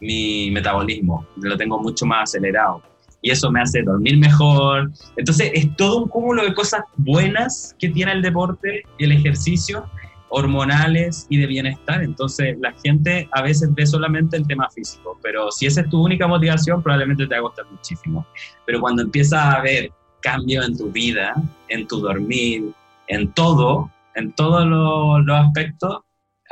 mi 0.00 0.50
metabolismo, 0.50 1.26
lo 1.36 1.56
tengo 1.56 1.78
mucho 1.78 2.06
más 2.06 2.30
acelerado 2.30 2.82
y 3.22 3.30
eso 3.30 3.50
me 3.50 3.60
hace 3.60 3.82
dormir 3.82 4.18
mejor. 4.18 4.90
Entonces 5.16 5.52
es 5.54 5.74
todo 5.76 6.02
un 6.02 6.08
cúmulo 6.08 6.44
de 6.44 6.52
cosas 6.52 6.82
buenas 6.96 7.74
que 7.78 7.88
tiene 7.88 8.12
el 8.12 8.20
deporte 8.20 8.82
y 8.98 9.04
el 9.04 9.12
ejercicio, 9.12 9.88
hormonales 10.28 11.26
y 11.30 11.38
de 11.38 11.46
bienestar. 11.46 12.02
Entonces 12.02 12.56
la 12.60 12.72
gente 12.84 13.28
a 13.32 13.42
veces 13.42 13.72
ve 13.74 13.86
solamente 13.86 14.36
el 14.36 14.46
tema 14.46 14.68
físico, 14.70 15.18
pero 15.22 15.50
si 15.52 15.66
esa 15.66 15.82
es 15.82 15.88
tu 15.88 16.04
única 16.04 16.26
motivación, 16.26 16.82
probablemente 16.82 17.26
te 17.26 17.34
va 17.34 17.38
a 17.38 17.42
costar 17.42 17.66
muchísimo. 17.70 18.26
Pero 18.66 18.80
cuando 18.80 19.02
empiezas 19.02 19.54
a 19.54 19.60
ver 19.62 19.90
cambio 20.20 20.62
en 20.62 20.76
tu 20.76 20.90
vida, 20.90 21.34
en 21.68 21.86
tu 21.86 22.00
dormir, 22.00 22.72
en 23.06 23.32
todo, 23.32 23.90
en 24.16 24.32
todos 24.32 24.66
los 24.66 25.36
aspectos, 25.36 26.00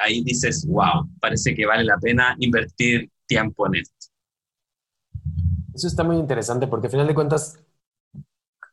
ahí 0.00 0.22
dices, 0.22 0.66
wow, 0.66 1.08
parece 1.20 1.54
que 1.54 1.66
vale 1.66 1.84
la 1.84 1.98
pena 1.98 2.36
invertir 2.38 3.10
tiempo 3.26 3.66
en 3.66 3.76
esto. 3.76 4.08
Eso 5.74 5.86
está 5.86 6.04
muy 6.04 6.16
interesante 6.16 6.66
porque 6.66 6.88
al 6.88 6.90
final 6.90 7.06
de 7.06 7.14
cuentas, 7.14 7.60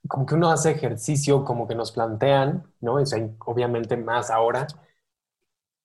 como 0.07 0.25
que 0.25 0.35
uno 0.35 0.49
hace 0.49 0.71
ejercicio, 0.71 1.43
como 1.43 1.67
que 1.67 1.75
nos 1.75 1.91
plantean, 1.91 2.63
¿no? 2.81 2.95
O 2.95 3.03
obviamente 3.45 3.97
más 3.97 4.29
ahora, 4.29 4.67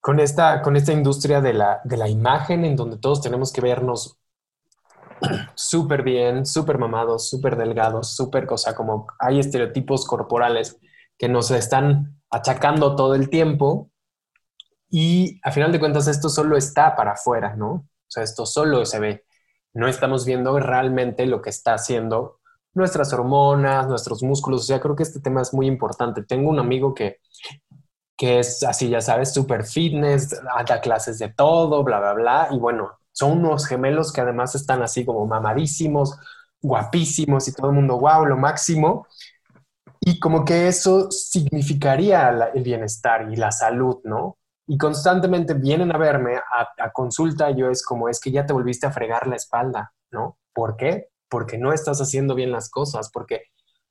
con 0.01 0.19
esta, 0.21 0.63
con 0.63 0.77
esta 0.77 0.93
industria 0.93 1.41
de 1.41 1.55
la, 1.55 1.81
de 1.85 1.97
la 1.97 2.09
imagen 2.09 2.65
en 2.65 2.77
donde 2.77 2.99
todos 2.99 3.21
tenemos 3.23 3.53
que 3.53 3.61
vernos 3.61 4.19
súper 5.55 6.03
bien, 6.03 6.45
súper 6.45 6.79
mamados, 6.79 7.29
súper 7.29 7.57
delgados, 7.57 8.17
súper 8.17 8.47
cosa, 8.47 8.75
como 8.75 9.07
hay 9.21 9.39
estereotipos 9.39 10.05
corporales 10.07 10.79
que 11.17 11.29
nos 11.29 11.51
están 11.53 12.21
achacando 12.31 12.97
todo 12.97 13.15
el 13.15 13.29
tiempo 13.29 13.92
y 14.93 15.41
a 15.43 15.51
final 15.53 15.73
de 15.73 15.81
cuentas 15.81 16.07
esto 16.07 16.29
solo 16.29 16.57
está 16.57 16.95
para 16.95 17.13
afuera, 17.13 17.57
¿no? 17.57 17.71
O 17.73 17.87
sea, 18.09 18.23
esto 18.23 18.45
solo 18.47 18.85
se 18.85 19.01
ve. 19.01 19.25
No 19.73 19.89
estamos 19.89 20.27
viendo 20.27 20.59
realmente 20.61 21.25
lo 21.27 21.41
que 21.41 21.49
está 21.51 21.75
haciendo 21.75 22.41
nuestras 22.75 23.13
hormonas, 23.15 23.89
nuestros 23.89 24.23
músculos. 24.23 24.63
O 24.63 24.65
sea, 24.65 24.81
creo 24.81 24.95
que 24.95 25.03
este 25.03 25.21
tema 25.21 25.41
es 25.41 25.55
muy 25.55 25.67
importante. 25.67 26.23
Tengo 26.23 26.51
un 26.51 26.59
amigo 26.59 26.95
que, 26.95 27.21
que 28.19 28.41
es 28.41 28.63
así, 28.65 28.91
ya 28.91 29.01
sabes, 29.01 29.33
súper 29.33 29.65
fitness, 29.65 30.31
da 30.69 30.81
clases 30.83 31.19
de 31.19 31.31
todo, 31.31 31.83
bla, 31.85 31.99
bla, 31.99 32.13
bla. 32.13 32.49
Y 32.53 32.59
bueno, 32.59 32.93
son 33.13 33.39
unos 33.39 33.67
gemelos 33.67 34.13
que 34.13 34.21
además 34.21 34.55
están 34.55 34.83
así 34.83 35.07
como 35.07 35.27
mamadísimos, 35.27 36.19
guapísimos 36.61 37.49
y 37.49 37.55
todo 37.55 37.69
el 37.71 37.77
mundo, 37.77 37.99
wow, 37.99 38.27
lo 38.27 38.37
máximo. 38.37 39.07
Y 40.01 40.21
como 40.21 40.45
que 40.45 40.69
eso 40.69 41.11
significaría 41.11 42.29
el 42.55 42.63
bienestar 42.63 43.33
y 43.33 43.37
la 43.37 43.53
salud, 43.53 44.01
¿no? 44.05 44.37
Y 44.67 44.79
constantemente 44.79 45.55
vienen 45.55 45.93
a 45.93 45.99
verme 45.99 46.37
a, 46.37 46.93
consulta, 46.93 47.51
yo 47.51 47.69
es 47.69 47.85
como, 47.85 48.09
es 48.09 48.21
que 48.21 48.31
ya 48.31 48.47
te 48.47 48.53
volviste 48.53 48.87
a 48.87 48.93
fregar 48.93 49.27
la 49.27 49.37
espalda, 49.37 49.93
¿no? 50.11 50.39
¿Por 50.53 50.77
qué? 50.77 51.09
Porque 51.29 51.59
no 51.59 51.73
estás 51.73 52.01
haciendo 52.01 52.35
bien 52.35 52.53
las 52.53 52.71
cosas, 52.71 53.11
porque 53.11 53.45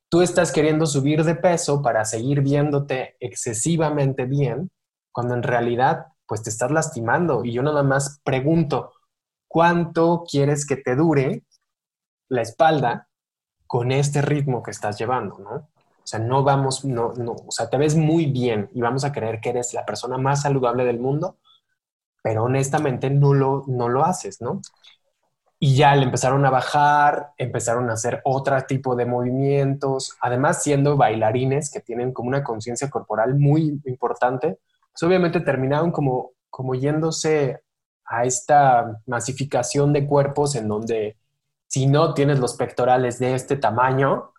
tú 0.08 0.22
estás 0.22 0.52
queriendo 0.52 0.86
subir 0.86 1.24
de 1.24 1.34
peso 1.34 1.82
para 1.82 2.04
seguir 2.04 2.40
viéndote 2.40 3.16
excesivamente 3.20 4.24
bien, 4.24 4.70
cuando 5.12 5.34
en 5.34 5.42
realidad 5.42 6.06
pues 6.26 6.42
te 6.42 6.50
estás 6.50 6.70
lastimando. 6.70 7.44
Y 7.44 7.52
yo 7.52 7.62
nada 7.62 7.82
más 7.82 8.20
pregunto, 8.24 8.92
¿cuánto 9.48 10.24
quieres 10.28 10.66
que 10.66 10.76
te 10.76 10.96
dure 10.96 11.44
la 12.28 12.40
espalda 12.40 13.08
con 13.66 13.92
este 13.92 14.22
ritmo 14.22 14.62
que 14.62 14.70
estás 14.70 14.98
llevando, 14.98 15.38
¿no? 15.38 15.68
O 16.02 16.06
sea, 16.06 16.18
no 16.18 16.42
vamos, 16.42 16.84
no, 16.84 17.12
no, 17.14 17.32
o 17.32 17.50
sea, 17.50 17.70
te 17.70 17.76
ves 17.76 17.96
muy 17.96 18.26
bien 18.26 18.68
y 18.74 18.80
vamos 18.80 19.04
a 19.04 19.12
creer 19.12 19.40
que 19.40 19.50
eres 19.50 19.72
la 19.72 19.86
persona 19.86 20.18
más 20.18 20.42
saludable 20.42 20.84
del 20.84 20.98
mundo, 20.98 21.38
pero 22.22 22.44
honestamente 22.44 23.08
no 23.10 23.34
lo, 23.34 23.64
no 23.68 23.88
lo 23.88 24.04
haces, 24.04 24.40
¿no? 24.40 24.60
Y 25.58 25.76
ya 25.76 25.94
le 25.94 26.02
empezaron 26.02 26.44
a 26.44 26.50
bajar, 26.50 27.32
empezaron 27.38 27.88
a 27.88 27.92
hacer 27.92 28.20
otro 28.24 28.60
tipo 28.62 28.96
de 28.96 29.06
movimientos, 29.06 30.16
además 30.20 30.62
siendo 30.62 30.96
bailarines 30.96 31.70
que 31.70 31.80
tienen 31.80 32.12
como 32.12 32.28
una 32.28 32.42
conciencia 32.42 32.90
corporal 32.90 33.38
muy 33.38 33.80
importante, 33.84 34.58
pues 34.92 35.02
obviamente 35.04 35.40
terminaron 35.40 35.92
como, 35.92 36.32
como 36.50 36.74
yéndose 36.74 37.62
a 38.04 38.24
esta 38.24 39.00
masificación 39.06 39.92
de 39.92 40.06
cuerpos 40.06 40.56
en 40.56 40.66
donde 40.68 41.16
si 41.68 41.86
no 41.86 42.12
tienes 42.12 42.38
los 42.38 42.54
pectorales 42.54 43.18
de 43.18 43.34
este 43.34 43.56
tamaño, 43.56 44.32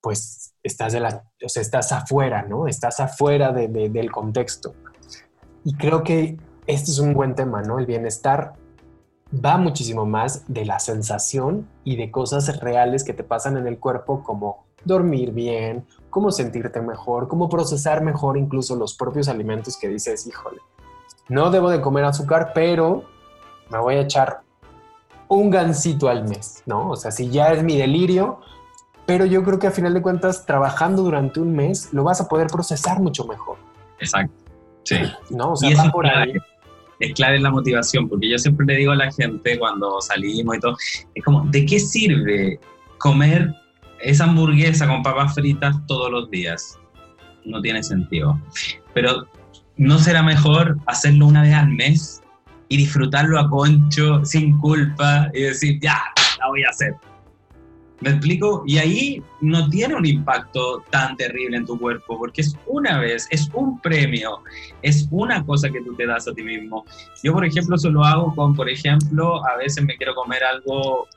pues 0.00 0.54
estás, 0.62 0.92
de 0.92 1.00
la, 1.00 1.24
estás 1.40 1.92
afuera, 1.92 2.42
¿no? 2.42 2.68
Estás 2.68 3.00
afuera 3.00 3.52
de, 3.52 3.68
del 3.68 4.10
contexto. 4.10 4.74
Y 5.64 5.74
creo 5.74 6.02
que 6.02 6.38
este 6.66 6.90
es 6.90 6.98
un 6.98 7.14
buen 7.14 7.34
tema, 7.34 7.62
¿no? 7.62 7.78
El 7.78 7.86
bienestar 7.86 8.54
va 9.32 9.56
muchísimo 9.58 10.06
más 10.06 10.44
de 10.48 10.64
la 10.64 10.78
sensación 10.78 11.68
y 11.84 11.96
de 11.96 12.10
cosas 12.10 12.60
reales 12.60 13.04
que 13.04 13.12
te 13.12 13.24
pasan 13.24 13.56
en 13.56 13.66
el 13.66 13.78
cuerpo 13.78 14.22
como 14.22 14.66
dormir 14.84 15.32
bien, 15.32 15.86
cómo 16.10 16.30
sentirte 16.30 16.80
mejor, 16.80 17.28
cómo 17.28 17.48
procesar 17.48 18.02
mejor 18.02 18.38
incluso 18.38 18.76
los 18.76 18.94
propios 18.94 19.28
alimentos 19.28 19.76
que 19.76 19.88
dices, 19.88 20.26
híjole, 20.26 20.60
no 21.28 21.50
debo 21.50 21.68
de 21.68 21.80
comer 21.80 22.04
azúcar, 22.04 22.52
pero 22.54 23.04
me 23.70 23.78
voy 23.78 23.96
a 23.96 24.00
echar 24.00 24.40
un 25.28 25.50
gansito 25.50 26.08
al 26.08 26.26
mes, 26.26 26.62
¿no? 26.64 26.90
O 26.90 26.96
sea, 26.96 27.10
si 27.10 27.28
ya 27.28 27.52
es 27.52 27.62
mi 27.62 27.76
delirio, 27.76 28.40
pero 29.08 29.24
yo 29.24 29.42
creo 29.42 29.58
que 29.58 29.66
a 29.66 29.70
final 29.70 29.94
de 29.94 30.02
cuentas, 30.02 30.44
trabajando 30.44 31.02
durante 31.02 31.40
un 31.40 31.56
mes, 31.56 31.88
lo 31.92 32.04
vas 32.04 32.20
a 32.20 32.28
poder 32.28 32.48
procesar 32.48 33.00
mucho 33.00 33.24
mejor. 33.24 33.56
Exacto. 34.00 34.34
Sí. 34.82 34.96
¿No? 35.30 35.52
O 35.52 35.56
sea, 35.56 35.74
va 35.82 35.90
por 35.90 36.06
ahí. 36.06 36.34
Es 37.00 37.14
clave 37.14 37.40
la 37.40 37.50
motivación, 37.50 38.06
porque 38.06 38.28
yo 38.28 38.38
siempre 38.38 38.66
le 38.66 38.76
digo 38.76 38.92
a 38.92 38.96
la 38.96 39.10
gente 39.10 39.58
cuando 39.58 39.98
salimos 40.02 40.58
y 40.58 40.60
todo, 40.60 40.76
es 41.14 41.24
como, 41.24 41.42
¿de 41.46 41.64
qué 41.64 41.80
sirve 41.80 42.60
comer 42.98 43.54
esa 44.00 44.24
hamburguesa 44.24 44.86
con 44.86 45.02
papas 45.02 45.34
fritas 45.34 45.74
todos 45.86 46.10
los 46.10 46.30
días? 46.30 46.78
No 47.46 47.62
tiene 47.62 47.82
sentido. 47.82 48.38
Pero 48.92 49.26
¿no 49.78 49.98
será 49.98 50.22
mejor 50.22 50.76
hacerlo 50.84 51.28
una 51.28 51.44
vez 51.44 51.54
al 51.54 51.70
mes 51.70 52.22
y 52.68 52.76
disfrutarlo 52.76 53.40
a 53.40 53.48
concho, 53.48 54.22
sin 54.26 54.58
culpa, 54.58 55.30
y 55.32 55.44
decir, 55.44 55.80
ya, 55.80 55.98
la 56.38 56.48
voy 56.48 56.62
a 56.64 56.68
hacer. 56.68 56.94
¿Me 58.00 58.10
explico? 58.10 58.62
Y 58.64 58.78
ahí 58.78 59.22
no 59.40 59.68
tiene 59.70 59.96
un 59.96 60.06
impacto 60.06 60.84
tan 60.90 61.16
terrible 61.16 61.56
en 61.56 61.66
tu 61.66 61.78
cuerpo, 61.78 62.16
porque 62.16 62.42
es 62.42 62.56
una 62.66 63.00
vez, 63.00 63.26
es 63.30 63.50
un 63.54 63.80
premio, 63.80 64.38
es 64.82 65.08
una 65.10 65.44
cosa 65.44 65.68
que 65.68 65.80
tú 65.80 65.94
te 65.96 66.06
das 66.06 66.28
a 66.28 66.32
ti 66.32 66.42
mismo. 66.42 66.84
Yo, 67.24 67.32
por 67.32 67.44
ejemplo, 67.44 67.74
eso 67.74 67.90
lo 67.90 68.04
hago 68.04 68.32
con, 68.36 68.54
por 68.54 68.68
ejemplo, 68.68 69.44
a 69.44 69.56
veces 69.56 69.84
me 69.84 69.96
quiero 69.96 70.14
comer 70.14 70.44
algo, 70.44 71.08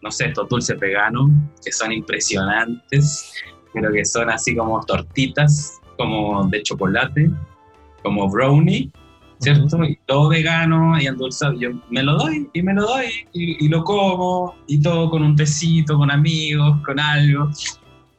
no 0.00 0.10
sé, 0.12 0.26
estos 0.26 0.48
dulces 0.48 0.78
veganos, 0.78 1.28
que 1.64 1.72
son 1.72 1.90
impresionantes, 1.90 3.32
pero 3.72 3.90
que 3.92 4.04
son 4.04 4.30
así 4.30 4.54
como 4.54 4.80
tortitas, 4.84 5.80
como 5.96 6.46
de 6.46 6.62
chocolate, 6.62 7.30
como 8.04 8.30
brownie, 8.30 8.92
¿cierto? 9.38 9.84
Y 9.84 9.98
todo 10.06 10.28
vegano 10.28 11.00
y 11.00 11.06
endulzado. 11.06 11.52
Yo 11.54 11.70
me 11.90 12.02
lo 12.02 12.16
doy 12.16 12.48
y 12.52 12.62
me 12.62 12.74
lo 12.74 12.82
doy 12.82 13.06
y, 13.32 13.68
lo 13.68 13.84
como 13.84 14.56
y 14.66 14.80
todo 14.80 15.10
con 15.10 15.22
un 15.22 15.36
tecito, 15.36 15.96
con 15.96 16.10
amigos, 16.10 16.80
con 16.84 16.98
algo, 16.98 17.50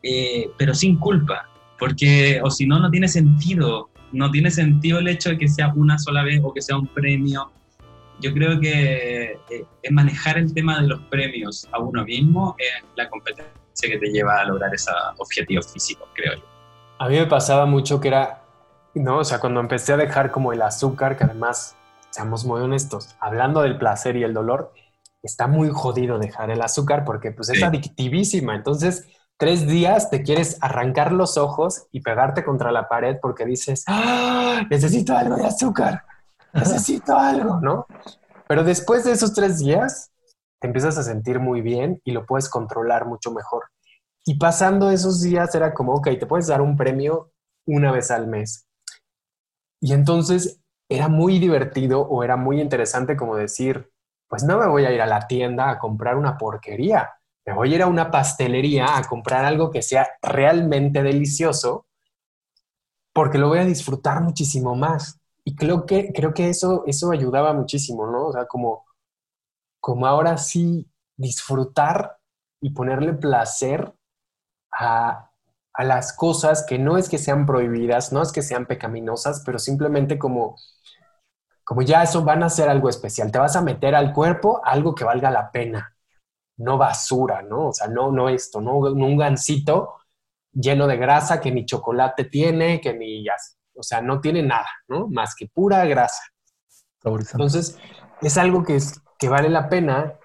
eh, 0.04 0.50
pero 0.58 0.74
sin 0.74 0.98
culpa, 0.98 1.48
porque 1.78 2.40
o 2.44 2.50
si 2.50 2.66
no, 2.66 2.80
no 2.80 2.90
tiene 2.90 3.08
sentido. 3.08 3.90
No 4.12 4.32
tiene 4.32 4.50
sentido 4.50 4.98
el 4.98 5.08
hecho 5.08 5.30
de 5.30 5.38
que 5.38 5.48
sea 5.48 5.72
una 5.76 6.00
sola 6.00 6.24
vez 6.24 6.42
o 6.44 6.52
que 6.52 6.64
sea 6.64 6.76
un 6.76 6.88
premio. 6.88 7.52
Yo 8.20 8.34
creo 8.34 8.60
que 8.60 9.38
eh, 9.52 9.66
es 9.84 9.92
manejar 9.92 10.40
el 10.40 10.52
tema 10.52 10.82
de 10.82 10.88
los 10.88 11.00
premios 11.12 11.68
a 11.72 11.80
uno 11.80 12.04
mismo 12.04 12.56
es 12.58 12.84
la 12.96 13.08
competencia 13.08 13.54
que 13.82 13.98
te 13.98 14.08
lleva 14.08 14.42
a 14.42 14.46
lograr 14.46 14.74
esos 14.74 14.94
objetivos 15.18 15.72
físicos, 15.72 16.10
creo 16.16 16.36
yo. 16.36 16.44
A 16.98 17.08
mí 17.08 17.18
me 17.18 17.28
pasaba 17.28 17.66
mucho 17.66 18.02
que 18.02 18.10
era 18.10 18.42
no, 18.96 19.20
o 19.20 19.24
sea, 19.24 19.40
cuando 19.40 19.60
empecé 19.60 19.94
a 19.94 19.98
dejar 19.98 20.32
como 20.32 20.54
el 20.54 20.62
azúcar, 20.62 21.18
que 21.18 21.24
además, 21.24 21.76
seamos 22.10 22.46
muy 22.46 22.62
honestos, 22.62 23.16
hablando 23.20 23.62
del 23.62 23.78
placer 23.78 24.16
y 24.16 24.24
el 24.24 24.34
dolor, 24.34 24.74
está 25.22 25.48
muy 25.48 25.70
jodido 25.70 26.18
dejar 26.18 26.50
el 26.50 26.62
azúcar 26.62 27.04
porque 27.06 27.32
pues 27.32 27.50
es 27.50 27.62
adictivísima. 27.62 28.56
Entonces, 28.56 29.08
tres 29.38 29.68
días 29.68 30.10
te 30.10 30.24
quieres 30.24 30.58
arrancar 30.62 31.12
los 31.12 31.38
ojos 31.38 31.88
y 31.92 32.02
pegarte 32.02 32.44
contra 32.44 32.72
la 32.72 32.88
pared 32.88 33.18
porque 33.22 33.46
dices, 33.46 33.84
¡Ah, 33.88 34.62
necesito 34.70 35.16
algo 35.16 35.36
de 35.36 35.46
azúcar, 35.46 36.04
necesito 36.54 37.18
algo, 37.18 37.60
¿no? 37.62 37.86
Pero 38.48 38.64
después 38.64 39.04
de 39.04 39.12
esos 39.12 39.34
tres 39.34 39.60
días, 39.60 40.12
te 40.60 40.68
empiezas 40.68 40.98
a 40.98 41.04
sentir 41.04 41.40
muy 41.40 41.62
bien 41.62 42.02
y 42.04 42.12
lo 42.12 42.26
puedes 42.26 42.50
controlar 42.50 43.06
mucho 43.06 43.32
mejor. 43.32 43.66
Y 44.26 44.38
pasando 44.38 44.92
esos 44.92 45.22
días 45.22 45.54
era 45.56 45.74
como, 45.74 45.94
ok, 45.94 46.10
te 46.20 46.26
puedes 46.26 46.48
dar 46.48 46.62
un 46.62 46.76
premio 46.76 47.32
una 47.66 47.92
vez 47.92 48.12
al 48.12 48.28
mes. 48.28 48.69
Y 49.82 49.94
entonces 49.94 50.62
era 50.90 51.08
muy 51.08 51.40
divertido 51.40 52.02
o 52.02 52.24
era 52.24 52.36
muy 52.36 52.60
interesante 52.60 53.16
como 53.16 53.36
decir, 53.36 53.92
pues 54.28 54.44
no 54.44 54.58
me 54.58 54.68
voy 54.68 54.86
a 54.86 54.92
ir 54.92 55.02
a 55.02 55.06
la 55.06 55.28
tienda 55.28 55.70
a 55.70 55.80
comprar 55.80 56.16
una 56.16 56.38
porquería, 56.38 57.10
me 57.46 57.54
voy 57.54 57.72
a 57.74 57.76
ir 57.76 57.82
a 57.82 57.88
una 57.88 58.12
pastelería 58.12 58.98
a 58.98 59.04
comprar 59.04 59.46
algo 59.46 59.72
que 59.72 59.82
sea 59.82 60.08
realmente 60.22 61.02
delicioso 61.02 61.88
porque 63.14 63.38
lo 63.38 63.50
voy 63.50 63.60
a 63.60 63.66
disfrutar 63.66 64.22
muchísimo 64.22 64.76
más. 64.76 65.20
Y 65.44 65.56
creo 65.56 65.86
que, 65.86 66.14
creo 66.14 66.34
que 66.34 66.50
eso, 66.50 66.84
eso 66.86 67.12
ayudaba 67.12 67.54
muchísimo, 67.54 68.06
¿no? 68.06 68.28
O 68.28 68.34
sea, 68.34 68.46
como, 68.46 68.86
como 69.80 70.06
ahora 70.06 70.38
sí 70.38 70.88
disfrutar 71.18 72.18
y 72.62 72.70
ponerle 72.70 73.14
placer 73.14 73.94
a, 74.72 75.29
a 75.80 75.86
las 75.86 76.12
cosas 76.12 76.66
que 76.68 76.78
no 76.78 76.98
es 76.98 77.08
que 77.08 77.18
sean 77.18 77.46
prohibidas, 77.46 78.12
no 78.12 78.22
es 78.22 78.34
que 78.34 78.42
sean 78.42 78.66
pecaminosas, 78.66 79.44
pero 79.46 79.58
simplemente 79.58 80.20
como, 80.20 80.58
como 81.64 81.84
ya 81.84 82.04
eso 82.04 82.22
van 82.22 82.44
a 82.44 82.50
ser 82.50 82.68
algo 82.68 82.90
especial. 82.90 83.32
Te 83.32 83.40
vas 83.40 83.56
a 83.56 83.62
meter 83.62 83.96
al 83.96 84.12
cuerpo 84.12 84.60
algo 84.66 84.94
que 84.94 85.06
valga 85.06 85.32
la 85.32 85.54
pena, 85.54 85.96
no 86.58 86.78
basura, 86.78 87.44
¿no? 87.44 87.70
O 87.70 87.72
sea, 87.72 87.88
no, 87.88 88.12
no 88.12 88.28
esto, 88.28 88.60
no, 88.60 88.76
un 88.76 89.18
gansito 89.18 89.96
lleno 90.52 90.86
de 90.86 90.98
grasa 90.98 91.40
que 91.40 91.50
ni 91.50 91.66
chocolate 91.66 92.26
tiene, 92.26 92.82
que 92.82 92.94
ni, 92.94 93.26
o 93.74 93.82
sea, 93.82 94.02
no 94.02 94.20
tiene 94.20 94.44
nada, 94.44 94.68
¿no? 94.90 95.08
Más 95.08 95.34
que 95.34 95.48
pura 95.48 95.86
grasa. 95.86 96.24
Entonces, 97.06 97.80
es 98.22 98.38
algo 98.38 98.64
que, 98.64 98.76
es, 98.76 99.02
que 99.18 99.30
vale 99.30 99.48
la 99.48 99.70
pena 99.70 100.16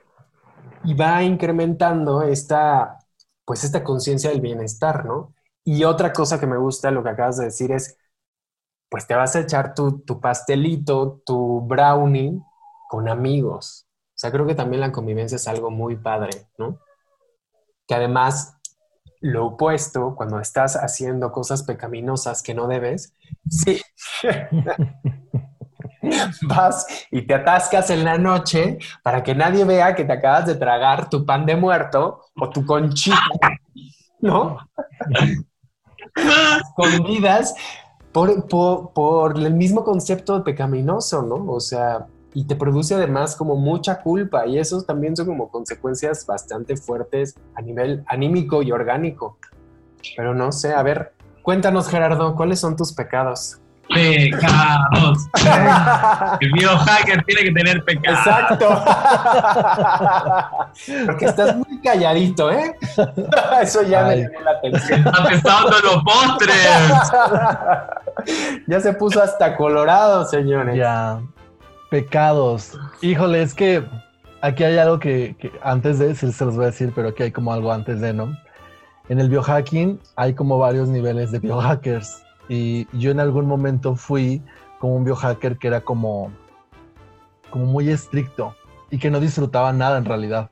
y 0.82 0.94
va 0.94 1.22
incrementando 1.22 2.22
esta, 2.22 2.98
pues 3.44 3.62
esta 3.62 3.84
conciencia 3.84 4.30
del 4.30 4.40
bienestar, 4.40 5.04
¿no? 5.04 5.32
Y 5.64 5.84
otra 5.84 6.12
cosa 6.12 6.38
que 6.38 6.46
me 6.46 6.58
gusta, 6.58 6.90
lo 6.90 7.02
que 7.02 7.08
acabas 7.08 7.38
de 7.38 7.46
decir 7.46 7.72
es, 7.72 7.98
pues 8.90 9.06
te 9.06 9.14
vas 9.14 9.34
a 9.34 9.40
echar 9.40 9.74
tu, 9.74 10.04
pastelito, 10.20 11.22
tu 11.24 11.62
brownie 11.62 12.38
con 12.88 13.08
amigos. 13.08 13.88
O 14.10 14.16
sea, 14.16 14.30
creo 14.30 14.46
que 14.46 14.54
también 14.54 14.80
la 14.80 14.92
convivencia 14.92 15.36
es 15.36 15.48
algo 15.48 15.70
muy 15.70 15.96
padre, 15.96 16.30
¿no? 16.58 16.78
Que 17.88 17.94
además 17.94 18.56
lo 19.20 19.46
opuesto, 19.46 20.14
cuando 20.14 20.38
estás 20.38 20.76
haciendo 20.76 21.32
cosas 21.32 21.62
pecaminosas 21.62 22.42
que 22.42 22.54
no 22.54 22.68
debes, 22.68 23.16
sí. 23.48 23.80
vas 26.42 26.86
y 27.10 27.22
te 27.22 27.34
atascas 27.34 27.90
en 27.90 28.04
la 28.04 28.18
noche 28.18 28.78
para 29.02 29.22
que 29.22 29.34
nadie 29.34 29.64
vea 29.64 29.94
que 29.94 30.04
te 30.04 30.12
acabas 30.12 30.46
de 30.46 30.54
tragar 30.54 31.08
tu 31.08 31.24
pan 31.24 31.46
de 31.46 31.56
muerto 31.56 32.22
o 32.36 32.50
tu 32.50 32.64
conchita, 32.64 33.18
¿no? 34.20 34.58
Escondidas 36.62 37.54
por, 38.12 38.92
por, 38.92 39.36
el 39.38 39.54
mismo 39.54 39.84
concepto 39.84 40.44
pecaminoso, 40.44 41.22
¿no? 41.22 41.52
O 41.52 41.60
sea, 41.60 42.06
y 42.32 42.44
te 42.44 42.56
produce 42.56 42.94
además 42.94 43.36
como 43.36 43.56
mucha 43.56 44.00
culpa 44.02 44.46
y 44.46 44.58
eso 44.58 44.82
también 44.82 45.16
son 45.16 45.26
como 45.26 45.50
consecuencias 45.50 46.24
bastante 46.26 46.76
fuertes 46.76 47.36
a 47.54 47.62
nivel 47.62 48.04
anímico 48.06 48.62
y 48.62 48.72
orgánico. 48.72 49.38
Pero 50.16 50.34
no 50.34 50.52
sé, 50.52 50.72
a 50.72 50.82
ver, 50.82 51.14
cuéntanos 51.42 51.88
Gerardo, 51.88 52.36
¿cuáles 52.36 52.60
son 52.60 52.76
tus 52.76 52.92
pecados? 52.92 53.60
Pecados. 53.88 55.28
El 56.40 56.52
biohacker 56.52 57.24
tiene 57.24 57.42
que 57.42 57.52
tener 57.52 57.84
pecados. 57.84 58.26
Exacto. 58.26 58.68
Porque 61.06 61.26
estás 61.26 61.56
muy 61.56 61.80
calladito, 61.80 62.50
¿eh? 62.50 62.74
Eso 63.62 63.82
ya 63.82 64.04
me 64.04 64.16
llamó 64.16 64.40
la 64.40 64.50
atención. 64.52 65.06
Está 65.06 65.24
pensando 65.24 65.78
los 65.80 66.02
postres. 66.02 66.56
Ya 68.66 68.80
se 68.80 68.92
puso 68.94 69.22
hasta 69.22 69.56
colorado, 69.56 70.24
señores. 70.26 70.76
Ya. 70.76 71.20
Pecados. 71.90 72.72
Híjole, 73.02 73.42
es 73.42 73.54
que 73.54 73.84
aquí 74.40 74.64
hay 74.64 74.78
algo 74.78 74.98
que, 74.98 75.36
antes 75.62 75.98
de, 75.98 76.14
sí 76.14 76.32
se 76.32 76.44
los 76.44 76.56
voy 76.56 76.64
a 76.64 76.68
decir, 76.68 76.92
pero 76.94 77.08
aquí 77.08 77.24
hay 77.24 77.32
como 77.32 77.52
algo 77.52 77.72
antes 77.72 78.00
de, 78.00 78.12
¿no? 78.12 78.36
En 79.08 79.20
el 79.20 79.28
biohacking 79.28 80.00
hay 80.16 80.34
como 80.34 80.58
varios 80.58 80.88
niveles 80.88 81.30
de 81.30 81.38
biohackers. 81.38 82.23
Y 82.48 82.86
yo 82.98 83.10
en 83.10 83.20
algún 83.20 83.46
momento 83.46 83.96
fui 83.96 84.42
como 84.78 84.96
un 84.96 85.04
biohacker 85.04 85.58
que 85.58 85.68
era 85.68 85.80
como, 85.80 86.30
como 87.50 87.66
muy 87.66 87.88
estricto 87.90 88.54
y 88.90 88.98
que 88.98 89.10
no 89.10 89.20
disfrutaba 89.20 89.72
nada 89.72 89.98
en 89.98 90.04
realidad. 90.04 90.50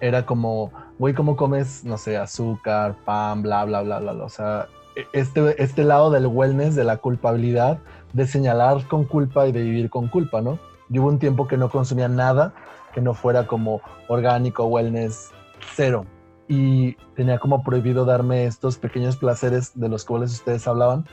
Era 0.00 0.26
como, 0.26 0.72
güey, 0.98 1.14
¿cómo 1.14 1.36
comes, 1.36 1.84
no 1.84 1.98
sé, 1.98 2.16
azúcar, 2.16 2.94
pan, 3.04 3.42
bla, 3.42 3.64
bla, 3.64 3.82
bla, 3.82 3.98
bla? 3.98 4.12
O 4.12 4.28
sea, 4.28 4.68
e, 4.96 5.06
este, 5.12 5.62
este 5.62 5.84
lado 5.84 6.10
del 6.10 6.26
wellness, 6.26 6.74
de 6.74 6.84
la 6.84 6.98
culpabilidad, 6.98 7.78
de 8.12 8.26
señalar 8.26 8.86
con 8.86 9.04
culpa 9.04 9.46
y 9.46 9.52
de 9.52 9.62
vivir 9.62 9.90
con 9.90 10.08
culpa, 10.08 10.40
¿no? 10.40 10.58
Yo 10.88 11.02
hubo 11.02 11.08
un 11.08 11.18
tiempo 11.18 11.48
que 11.48 11.56
no 11.56 11.70
consumía 11.70 12.08
nada 12.08 12.52
que 12.94 13.00
no 13.00 13.12
fuera 13.12 13.46
como 13.46 13.82
orgánico, 14.08 14.64
wellness, 14.66 15.32
cero 15.74 16.06
y 16.46 16.94
tenía 17.16 17.38
como 17.38 17.62
prohibido 17.62 18.04
darme 18.04 18.44
estos 18.44 18.78
pequeños 18.78 19.16
placeres 19.16 19.72
de 19.74 19.88
los 19.88 20.04
cuales 20.04 20.32
ustedes 20.32 20.66
hablaban. 20.68 21.06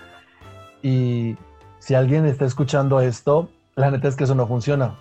Y 0.81 1.37
si 1.79 1.95
alguien 1.95 2.25
está 2.25 2.45
escuchando 2.45 2.99
esto, 2.99 3.49
la 3.75 3.91
neta 3.91 4.07
es 4.07 4.15
que 4.15 4.23
eso 4.25 4.35
no 4.35 4.47
funciona. 4.47 4.97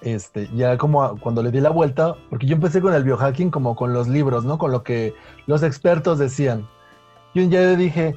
Este, 0.00 0.50
ya 0.54 0.76
como 0.76 1.18
cuando 1.20 1.42
le 1.42 1.50
di 1.50 1.60
la 1.60 1.70
vuelta, 1.70 2.14
porque 2.28 2.46
yo 2.46 2.54
empecé 2.54 2.80
con 2.80 2.92
el 2.94 3.04
biohacking 3.04 3.50
como 3.50 3.74
con 3.74 3.94
los 3.94 4.06
libros, 4.06 4.44
¿no? 4.44 4.58
Con 4.58 4.70
lo 4.70 4.82
que 4.82 5.14
los 5.46 5.62
expertos 5.62 6.18
decían. 6.18 6.68
Yo 7.34 7.42
ya 7.42 7.74
dije, 7.74 8.14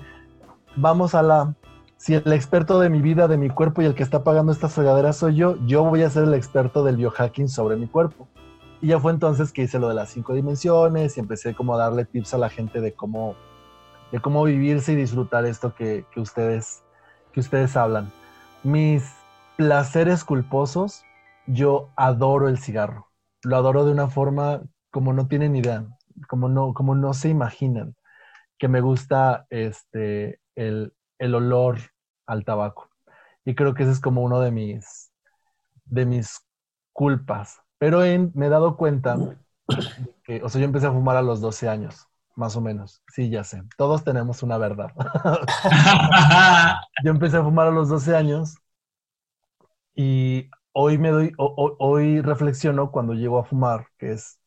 vamos 0.76 1.16
a 1.16 1.24
la, 1.24 1.56
si 1.98 2.14
el 2.14 2.32
experto 2.34 2.80
de 2.80 2.90
mi 2.90 3.02
vida, 3.02 3.28
de 3.28 3.38
mi 3.38 3.50
cuerpo 3.50 3.82
y 3.82 3.86
el 3.86 3.96
que 3.96 4.04
está 4.04 4.24
pagando 4.24 4.52
esta 4.52 4.70
fregadera 4.70 5.14
soy 5.14 5.36
yo, 5.36 5.58
yo 5.66 5.84
voy 5.84 6.04
a 6.04 6.10
ser 6.10 6.24
el 6.24 6.34
experto 6.34 6.84
del 6.84 6.98
biohacking 6.98 7.50
sobre 7.50 7.76
mi 7.78 7.88
cuerpo. 7.88 8.28
Y 8.82 8.88
ya 8.88 9.00
fue 9.00 9.12
entonces 9.12 9.52
que 9.52 9.64
hice 9.64 9.80
lo 9.80 9.90
de 9.90 9.96
las 9.96 10.10
cinco 10.10 10.34
dimensiones 10.34 11.18
y 11.18 11.20
empecé 11.20 11.56
como 11.56 11.74
a 11.74 11.78
darle 11.78 12.06
tips 12.06 12.34
a 12.34 12.38
la 12.38 12.50
gente 12.50 12.80
de 12.80 12.94
cómo, 12.94 13.36
de 14.12 14.20
cómo 14.20 14.44
vivirse 14.44 14.94
y 14.94 14.96
disfrutar 14.96 15.46
esto 15.46 15.76
que, 15.76 16.06
que 16.12 16.20
ustedes, 16.20 16.84
que 17.34 17.40
ustedes 17.40 17.76
hablan. 17.76 18.12
Mis 18.64 19.12
placeres 19.58 20.24
culposos, 20.24 21.04
yo 21.46 21.90
adoro 21.96 22.50
el 22.50 22.58
cigarro. 22.58 23.08
Lo 23.44 23.58
adoro 23.58 23.86
de 23.86 23.92
una 23.92 24.10
forma 24.10 24.62
como 24.92 25.14
no 25.14 25.28
tienen 25.28 25.56
idea, 25.56 25.86
como 26.28 26.50
no, 26.50 26.74
como 26.74 26.96
no 26.96 27.14
se 27.14 27.30
imaginan, 27.30 27.96
que 28.58 28.68
me 28.68 28.82
gusta 28.82 29.46
este, 29.50 30.40
el, 30.56 30.94
el 31.20 31.36
olor 31.36 31.80
al 32.26 32.46
tabaco. 32.46 32.90
Y 33.46 33.56
creo 33.56 33.74
que 33.74 33.84
ese 33.84 33.94
es 33.94 34.00
como 34.00 34.22
uno 34.24 34.42
de 34.42 34.52
mis, 34.52 35.12
de 35.86 36.06
mis 36.06 36.42
culpas 36.94 37.62
pero 37.78 38.00
me 38.34 38.48
he 38.48 38.50
dado 38.50 38.76
cuenta 38.76 39.18
que, 40.24 40.42
o 40.44 40.50
sea, 40.50 40.60
yo 40.60 40.66
empecé 40.66 40.88
a 40.88 40.92
fumar 40.92 41.18
a 41.18 41.22
los 41.22 41.42
12 41.42 41.70
años, 41.70 42.08
más 42.38 42.56
o 42.56 42.62
menos. 42.62 43.04
Sí, 43.14 43.30
ya 43.30 43.44
sé. 43.44 43.64
Todos 43.78 44.04
tenemos 44.04 44.44
una 44.44 44.58
verdad. 44.58 44.92
yo 47.04 47.12
empecé 47.12 47.38
a 47.38 47.44
fumar 47.44 47.68
a 47.68 47.72
los 47.72 47.90
12 47.90 48.16
años 48.16 48.56
y 49.96 50.50
hoy 50.74 50.98
me 50.98 51.10
doy, 51.10 51.34
hoy 51.38 52.22
reflexiono 52.22 52.92
cuando 52.92 53.14
llego 53.14 53.40
a 53.40 53.44
fumar, 53.46 53.88
que 53.98 54.14
es 54.14 54.40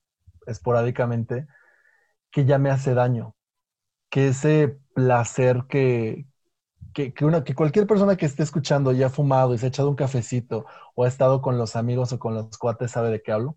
esporádicamente, 0.46 1.46
que 2.32 2.44
ya 2.46 2.58
me 2.58 2.70
hace 2.70 2.94
daño. 2.94 3.36
Que 4.10 4.28
ese 4.28 4.78
placer 4.94 5.64
que, 5.68 6.26
que, 6.94 7.14
una, 7.24 7.44
que 7.44 7.54
cualquier 7.54 7.86
persona 7.86 8.16
que 8.16 8.26
esté 8.26 8.42
escuchando 8.42 8.92
y 8.92 9.02
ha 9.02 9.10
fumado 9.10 9.54
y 9.54 9.58
se 9.58 9.66
ha 9.66 9.68
echado 9.70 9.90
un 9.90 9.96
cafecito 9.96 10.66
o 10.94 11.04
ha 11.04 11.08
estado 11.08 11.42
con 11.42 11.58
los 11.58 11.76
amigos 11.76 12.12
o 12.12 12.18
con 12.18 12.34
los 12.34 12.58
cuates 12.58 12.92
sabe 12.92 13.10
de 13.10 13.22
qué 13.22 13.32
hablo. 13.32 13.56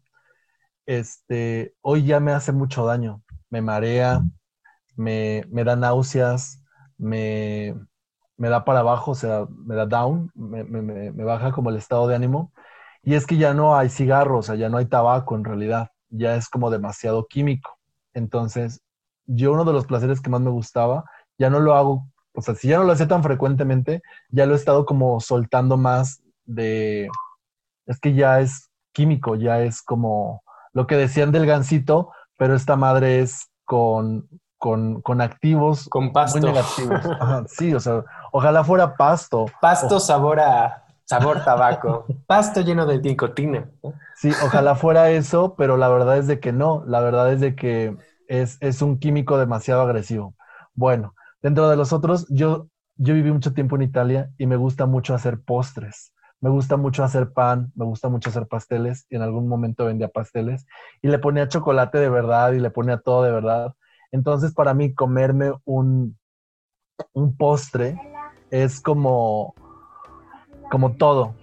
Este, 0.87 1.75
hoy 1.81 2.05
ya 2.05 2.19
me 2.21 2.33
hace 2.33 2.51
mucho 2.53 2.85
daño. 2.85 3.22
Me 3.53 3.61
marea, 3.61 4.21
me, 4.95 5.45
me 5.49 5.63
da 5.63 5.75
náuseas, 5.75 6.61
me, 6.97 7.75
me, 8.37 8.49
da 8.49 8.65
para 8.65 8.79
abajo, 8.79 9.11
o 9.11 9.15
sea, 9.15 9.45
me 9.49 9.75
da 9.75 9.85
down, 9.85 10.31
me, 10.35 10.63
me, 10.63 11.23
baja 11.23 11.51
como 11.51 11.69
el 11.69 11.77
estado 11.77 12.07
de 12.07 12.15
ánimo. 12.15 12.51
Y 13.03 13.15
es 13.15 13.25
que 13.27 13.37
ya 13.37 13.53
no 13.53 13.75
hay 13.75 13.89
cigarros, 13.89 14.39
o 14.39 14.43
sea, 14.47 14.55
ya 14.55 14.69
no 14.69 14.77
hay 14.77 14.85
tabaco 14.85 15.35
en 15.35 15.43
realidad, 15.43 15.89
ya 16.09 16.35
es 16.35 16.49
como 16.49 16.71
demasiado 16.71 17.27
químico. 17.27 17.77
Entonces, 18.13 18.81
yo 19.25 19.53
uno 19.53 19.65
de 19.65 19.73
los 19.73 19.85
placeres 19.85 20.21
que 20.21 20.29
más 20.29 20.41
me 20.41 20.49
gustaba, 20.49 21.05
ya 21.37 21.49
no 21.49 21.59
lo 21.59 21.75
hago 21.75 22.07
o 22.33 22.41
sea, 22.41 22.55
si 22.55 22.67
ya 22.67 22.77
no 22.77 22.83
lo 22.83 22.93
hacía 22.93 23.07
tan 23.07 23.23
frecuentemente, 23.23 24.01
ya 24.29 24.45
lo 24.45 24.53
he 24.53 24.57
estado 24.57 24.85
como 24.85 25.19
soltando 25.19 25.77
más 25.77 26.23
de, 26.45 27.07
es 27.85 27.99
que 27.99 28.13
ya 28.13 28.39
es 28.39 28.71
químico, 28.91 29.35
ya 29.35 29.61
es 29.61 29.81
como 29.81 30.43
lo 30.73 30.87
que 30.87 30.97
decían 30.97 31.31
del 31.31 31.45
gansito, 31.45 32.11
pero 32.37 32.55
esta 32.55 32.75
madre 32.75 33.21
es 33.21 33.49
con, 33.65 34.27
con, 34.57 35.21
activos 35.21 35.87
con 35.89 36.11
pasto. 36.11 36.39
muy 36.39 36.51
negativos. 36.51 37.01
sí, 37.47 37.73
o 37.73 37.79
sea, 37.79 38.03
ojalá 38.31 38.63
fuera 38.63 38.95
pasto. 38.95 39.45
Pasto 39.61 39.99
sabor 39.99 40.39
a 40.39 40.85
sabor 41.05 41.43
tabaco. 41.43 42.05
pasto 42.27 42.61
lleno 42.61 42.85
de 42.85 42.99
nicotina. 42.99 43.69
Sí, 44.15 44.31
ojalá 44.45 44.75
fuera 44.75 45.09
eso, 45.11 45.55
pero 45.55 45.77
la 45.77 45.89
verdad 45.89 46.17
es 46.17 46.27
de 46.27 46.39
que 46.39 46.51
no. 46.53 46.83
La 46.87 47.01
verdad 47.01 47.31
es 47.31 47.41
de 47.41 47.55
que 47.55 47.97
es, 48.27 48.57
es 48.61 48.81
un 48.81 48.99
químico 48.99 49.37
demasiado 49.37 49.81
agresivo. 49.81 50.35
Bueno, 50.73 51.13
Dentro 51.43 51.69
de 51.69 51.75
los 51.75 51.91
otros, 51.91 52.25
yo, 52.29 52.69
yo 52.95 53.13
viví 53.13 53.29
mucho 53.29 53.53
tiempo 53.53 53.75
en 53.75 53.81
Italia 53.81 54.29
y 54.37 54.47
me 54.47 54.55
gusta 54.55 54.85
mucho 54.85 55.13
hacer 55.13 55.41
postres. 55.41 56.13
Me 56.43 56.49
gusta 56.49 56.75
mucho 56.75 57.05
hacer 57.05 57.31
pan, 57.31 57.71
me 57.73 57.85
gusta 57.85 58.09
mucho 58.09 58.29
hacer 58.29 58.47
pasteles 58.47 59.07
y 59.09 59.15
en 59.15 59.21
algún 59.21 59.47
momento 59.47 59.85
vendía 59.85 60.09
pasteles 60.09 60.65
y 61.01 61.07
le 61.07 61.17
ponía 61.17 61.47
chocolate 61.47 61.99
de 61.99 62.09
verdad 62.09 62.51
y 62.51 62.59
le 62.59 62.69
ponía 62.69 62.97
todo 62.97 63.23
de 63.23 63.31
verdad. 63.31 63.75
Entonces 64.11 64.53
para 64.53 64.73
mí 64.73 64.93
comerme 64.93 65.53
un, 65.63 66.19
un 67.13 67.37
postre 67.37 67.97
es 68.51 68.81
como, 68.81 69.55
como 70.69 70.97
todo 70.97 71.33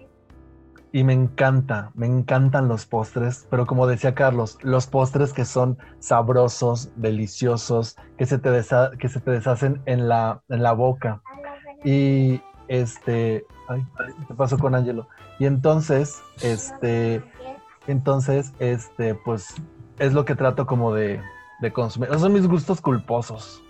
y 0.92 1.02
me 1.02 1.14
encanta, 1.14 1.92
me 1.94 2.06
encantan 2.06 2.68
los 2.68 2.84
postres, 2.84 3.46
pero 3.48 3.64
como 3.64 3.86
decía 3.86 4.14
Carlos, 4.14 4.58
los 4.60 4.86
postres 4.86 5.32
que 5.32 5.46
son 5.46 5.78
sabrosos, 5.98 6.92
deliciosos, 6.96 7.96
que 8.18 8.26
se 8.26 8.36
te, 8.36 8.50
que 8.98 9.08
se 9.08 9.20
te 9.20 9.30
deshacen 9.30 9.80
en 9.86 10.08
la, 10.08 10.42
en 10.50 10.62
la 10.62 10.72
boca. 10.72 11.22
Y 11.86 12.42
este, 12.70 13.44
ay, 13.68 13.84
¿qué 14.28 14.34
pasó 14.34 14.56
con 14.56 14.76
Angelo? 14.76 15.08
Y 15.40 15.46
entonces, 15.46 16.22
este, 16.40 17.20
entonces, 17.88 18.52
este, 18.60 19.16
pues 19.16 19.54
es 19.98 20.12
lo 20.12 20.24
que 20.24 20.36
trato 20.36 20.66
como 20.66 20.94
de, 20.94 21.20
de 21.60 21.72
consumir. 21.72 22.08
Esos 22.08 22.22
son 22.22 22.32
mis 22.32 22.46
gustos 22.46 22.80
culposos. 22.80 23.60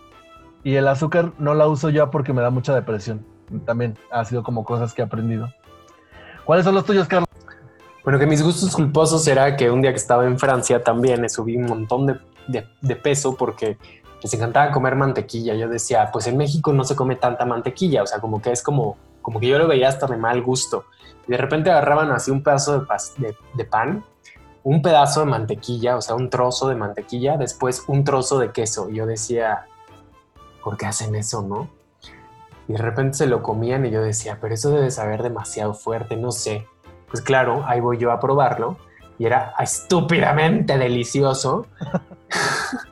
Y 0.62 0.74
el 0.74 0.86
azúcar 0.86 1.32
no 1.38 1.54
la 1.54 1.66
uso 1.66 1.88
ya 1.88 2.10
porque 2.10 2.34
me 2.34 2.42
da 2.42 2.50
mucha 2.50 2.74
depresión. 2.74 3.24
También 3.64 3.96
ha 4.12 4.24
sido 4.26 4.42
como 4.42 4.64
cosas 4.64 4.92
que 4.92 5.00
he 5.00 5.04
aprendido. 5.04 5.48
¿Cuáles 6.44 6.66
son 6.66 6.74
los 6.74 6.84
tuyos, 6.84 7.08
Carlos? 7.08 7.28
Bueno, 8.04 8.18
que 8.18 8.26
mis 8.26 8.42
gustos 8.42 8.74
culposos 8.74 9.26
era 9.26 9.56
que 9.56 9.70
un 9.70 9.80
día 9.80 9.92
que 9.92 9.96
estaba 9.96 10.26
en 10.26 10.38
Francia 10.38 10.82
también 10.82 11.22
me 11.22 11.28
subí 11.30 11.56
un 11.56 11.64
montón 11.64 12.06
de, 12.06 12.66
de, 12.82 12.96
peso 12.96 13.34
porque 13.34 13.78
les 14.22 14.34
encantaba 14.34 14.70
comer 14.70 14.96
mantequilla. 14.96 15.54
Yo 15.54 15.68
decía, 15.68 16.10
pues 16.12 16.26
en 16.26 16.36
México 16.36 16.72
no 16.72 16.84
se 16.84 16.96
come 16.96 17.16
tanta 17.16 17.44
mantequilla, 17.44 18.02
o 18.02 18.06
sea, 18.06 18.20
como 18.20 18.40
que 18.40 18.52
es 18.52 18.62
como, 18.62 18.96
como 19.22 19.40
que 19.40 19.48
yo 19.48 19.58
lo 19.58 19.68
veía 19.68 19.88
hasta 19.88 20.06
de 20.06 20.16
mal 20.16 20.42
gusto. 20.42 20.84
Y 21.26 21.32
de 21.32 21.38
repente 21.38 21.70
agarraban 21.70 22.10
así 22.10 22.30
un 22.30 22.42
pedazo 22.42 22.86
de, 23.18 23.36
de, 23.54 23.64
pan 23.64 24.04
un 24.62 24.82
pedazo 24.82 25.20
de 25.20 25.26
mantequilla, 25.26 25.96
o 25.96 26.02
sea, 26.02 26.14
un 26.14 26.28
trozo 26.28 26.68
de 26.68 26.74
mantequilla, 26.74 27.36
después 27.36 27.84
un 27.86 28.04
trozo 28.04 28.38
de 28.38 28.52
queso. 28.52 28.90
Y 28.90 28.96
yo 28.96 29.06
decía, 29.06 29.66
¿por 30.62 30.76
qué 30.76 30.86
hacen 30.86 31.14
eso, 31.14 31.42
no? 31.42 31.70
Y 32.68 32.74
de 32.74 32.78
repente 32.78 33.18
se 33.18 33.26
lo 33.26 33.42
comían 33.42 33.86
y 33.86 33.90
yo 33.90 34.02
decía, 34.02 34.38
pero 34.40 34.54
eso 34.54 34.70
debe 34.70 34.90
saber 34.90 35.22
demasiado 35.22 35.74
fuerte, 35.74 36.16
no 36.16 36.30
sé. 36.30 36.66
Pues 37.08 37.22
claro, 37.22 37.64
ahí 37.66 37.80
voy 37.80 37.98
yo 37.98 38.12
a 38.12 38.20
probarlo 38.20 38.76
y 39.18 39.26
era 39.26 39.54
estúpidamente 39.58 40.78
delicioso. 40.78 41.66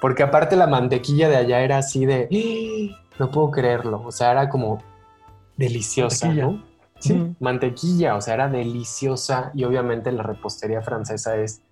Porque 0.00 0.22
aparte 0.22 0.56
la 0.56 0.66
mantequilla 0.66 1.28
de 1.28 1.36
allá 1.36 1.60
era 1.60 1.78
así 1.78 2.06
de, 2.06 2.94
no 3.18 3.30
puedo 3.30 3.50
creerlo, 3.50 4.02
o 4.04 4.12
sea, 4.12 4.32
era 4.32 4.48
como 4.48 4.82
deliciosa, 5.56 6.28
¿no? 6.28 6.62
Sí, 6.98 7.34
mantequilla, 7.40 8.14
o 8.14 8.20
sea, 8.20 8.34
era 8.34 8.48
deliciosa 8.48 9.50
y 9.54 9.64
obviamente 9.64 10.12
la 10.12 10.22
repostería 10.22 10.82
francesa 10.82 11.36
es... 11.36 11.62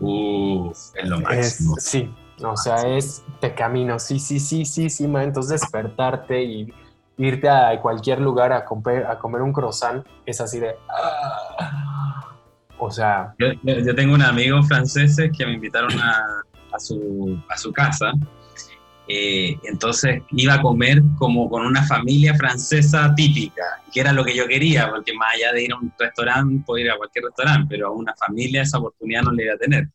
Uh, 0.00 0.70
es 0.72 0.92
lo 1.04 1.20
máximo. 1.20 1.76
sí, 1.78 2.12
o 2.42 2.56
sea, 2.56 2.76
es 2.88 3.22
de 3.40 3.54
camino, 3.54 3.98
sí, 4.00 4.18
sí, 4.18 4.40
sí, 4.40 4.64
sí, 4.64 4.90
sí, 4.90 5.04
entonces 5.04 5.60
despertarte 5.60 6.42
y 6.42 6.74
irte 7.16 7.48
a 7.48 7.80
cualquier 7.80 8.20
lugar 8.20 8.52
a 8.52 8.64
comer, 8.64 9.06
a 9.06 9.18
comer 9.18 9.42
un 9.42 9.52
croissant 9.52 10.04
es 10.26 10.40
así 10.40 10.58
de... 10.58 10.74
Ah". 10.88 12.34
o 12.78 12.90
sea... 12.90 13.34
Yo, 13.38 13.94
tengo 13.94 14.14
un 14.14 14.22
amigo 14.22 14.60
franceses 14.64 15.30
que 15.36 15.46
me 15.46 15.52
invitaron 15.52 15.92
a, 16.00 16.42
a, 16.74 16.78
su, 16.78 17.38
a 17.48 17.56
su 17.56 17.72
casa 17.72 18.12
eh, 19.06 19.58
entonces 19.64 20.22
iba 20.30 20.54
a 20.54 20.62
comer 20.62 21.02
como 21.18 21.48
con 21.50 21.66
una 21.66 21.82
familia 21.86 22.34
francesa 22.34 23.14
típica, 23.14 23.62
que 23.92 24.00
era 24.00 24.12
lo 24.12 24.24
que 24.24 24.34
yo 24.34 24.46
quería, 24.46 24.88
porque 24.90 25.12
más 25.14 25.34
allá 25.34 25.52
de 25.52 25.64
ir 25.64 25.72
a 25.72 25.76
un 25.76 25.92
restaurante, 25.98 26.62
puedo 26.64 26.84
ir 26.84 26.90
a 26.90 26.96
cualquier 26.96 27.26
restaurante, 27.26 27.66
pero 27.68 27.88
a 27.88 27.90
una 27.90 28.14
familia 28.14 28.62
esa 28.62 28.78
oportunidad 28.78 29.22
no 29.22 29.32
le 29.32 29.44
iba 29.44 29.54
a 29.54 29.58
tener. 29.58 29.88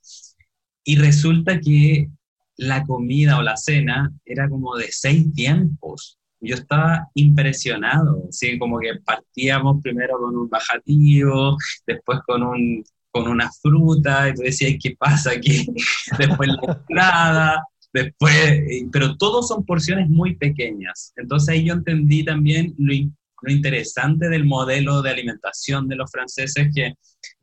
Y 0.83 0.97
resulta 0.97 1.59
que 1.59 2.09
la 2.57 2.83
comida 2.83 3.37
o 3.39 3.41
la 3.41 3.57
cena 3.57 4.11
era 4.25 4.47
como 4.47 4.75
de 4.75 4.87
seis 4.91 5.33
tiempos. 5.33 6.17
Yo 6.41 6.55
estaba 6.55 7.09
impresionado, 7.15 8.23
así 8.29 8.59
como 8.59 8.79
que 8.79 8.95
partíamos 9.03 9.81
primero 9.81 10.19
con 10.19 10.37
un 10.37 10.49
bajativo, 10.49 11.57
después 11.87 12.19
con 12.25 12.43
un 12.43 12.83
con 13.11 13.27
una 13.27 13.49
fruta, 13.61 14.29
y 14.29 14.33
tú 14.33 14.41
decías, 14.43 14.75
¿qué 14.81 14.95
pasa 14.97 15.31
aquí? 15.31 15.65
Después 16.17 16.49
la 16.49 16.73
entrada, 16.73 17.63
Después, 17.91 18.61
pero 18.91 19.17
todos 19.17 19.47
son 19.47 19.65
porciones 19.65 20.09
muy 20.09 20.35
pequeñas. 20.35 21.11
Entonces 21.15 21.49
ahí 21.49 21.65
yo 21.65 21.73
entendí 21.73 22.23
también 22.23 22.75
lo, 22.77 22.93
lo 23.41 23.51
interesante 23.51 24.29
del 24.29 24.45
modelo 24.45 25.01
de 25.01 25.09
alimentación 25.09 25.87
de 25.87 25.95
los 25.95 26.11
franceses, 26.11 26.69
que 26.73 26.93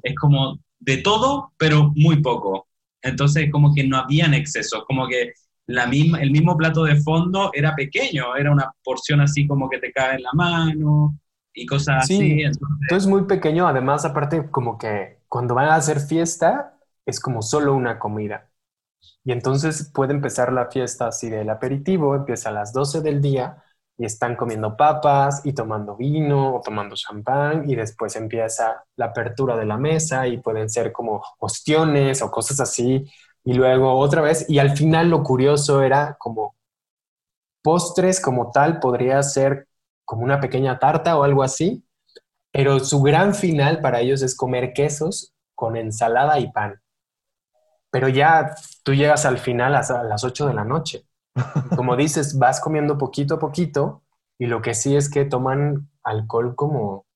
es 0.03 0.15
como 0.15 0.61
de 0.79 0.99
todo, 0.99 1.53
pero 1.59 1.93
muy 1.97 2.23
poco. 2.23 2.69
Entonces 3.03 3.51
como 3.51 3.75
que 3.75 3.85
no 3.85 3.97
habían 3.97 4.35
excesos, 4.35 4.85
como 4.87 5.09
que 5.09 5.33
la 5.67 5.87
misma, 5.89 6.23
el 6.23 6.31
mismo 6.31 6.57
plato 6.57 6.85
de 6.85 6.97
fondo 6.97 7.51
era 7.53 7.75
pequeño, 7.75 8.37
era 8.37 8.53
una 8.53 8.71
porción 8.85 9.21
así 9.21 9.49
como 9.49 9.69
que 9.69 9.79
te 9.79 9.93
cae 9.93 10.15
en 10.17 10.23
la 10.23 10.33
mano 10.33 11.19
y 11.53 11.67
cosas 11.67 12.05
así. 12.05 12.43
Entonces, 12.43 13.09
muy 13.09 13.25
pequeño, 13.25 13.67
además 13.67 14.05
aparte 14.05 14.49
como 14.49 14.79
que 14.79 15.19
cuando 15.37 15.55
van 15.55 15.69
a 15.69 15.75
hacer 15.75 16.01
fiesta 16.01 16.79
es 17.05 17.21
como 17.21 17.43
solo 17.43 17.75
una 17.75 17.99
comida. 17.99 18.51
Y 19.23 19.33
entonces 19.33 19.93
puede 19.95 20.15
empezar 20.15 20.51
la 20.51 20.71
fiesta 20.71 21.09
así 21.09 21.29
del 21.29 21.51
aperitivo, 21.51 22.15
empieza 22.17 22.49
a 22.49 22.53
las 22.53 22.73
12 22.73 23.03
del 23.03 23.21
día 23.21 23.63
y 23.99 24.07
están 24.07 24.35
comiendo 24.35 24.79
papas 24.79 25.43
y 25.45 25.53
tomando 25.53 25.95
vino 25.95 26.57
o 26.57 26.63
tomando 26.63 26.97
champán 26.97 27.69
y 27.69 27.77
después 27.77 28.17
empieza 28.17 28.83
la 28.97 29.07
apertura 29.07 29.59
de 29.59 29.67
la 29.67 29.77
mesa 29.77 30.27
y 30.27 30.39
pueden 30.39 30.71
ser 30.71 30.91
como 30.91 31.23
ostiones 31.39 32.23
o 32.23 32.31
cosas 32.31 32.61
así 32.61 33.05
y 33.45 33.53
luego 33.53 33.93
otra 33.99 34.23
vez 34.23 34.49
y 34.49 34.59
al 34.59 34.75
final 34.75 35.11
lo 35.11 35.23
curioso 35.23 35.83
era 35.83 36.17
como 36.19 36.57
postres 37.63 38.21
como 38.21 38.51
tal 38.53 38.81
podría 38.81 39.23
ser 39.23 39.69
como 40.07 40.25
una 40.25 40.41
pequeña 40.41 40.79
tarta 40.79 41.19
o 41.19 41.25
algo 41.25 41.43
así, 41.43 41.86
pero 42.57 42.81
su 42.81 43.03
gran 43.03 43.35
final 43.35 43.81
para 43.81 44.01
ellos 44.01 44.23
es 44.23 44.35
comer 44.35 44.73
quesos 44.73 45.35
con 45.55 45.77
ensalada 45.77 46.39
y 46.39 46.51
pan 46.51 46.81
pero 47.97 48.11
ya 48.11 48.55
tú 48.83 48.95
llegas 48.95 49.25
al 49.25 49.39
final 49.39 49.75
a, 49.75 50.03
las 50.03 50.23
8 50.23 50.49
de 50.49 50.53
la 50.53 50.65
noche. 50.65 51.07
Como 51.77 51.97
dices, 51.97 52.39
vas 52.39 52.61
comiendo 52.61 52.99
poquito 52.99 53.37
a 53.37 53.39
poquito 53.39 54.03
y 54.39 54.45
lo 54.45 54.61
que 54.61 54.75
sí 54.75 54.95
es 54.95 55.09
que 55.09 55.25
toman 55.25 55.89
alcohol 56.03 56.55
como, 56.55 57.07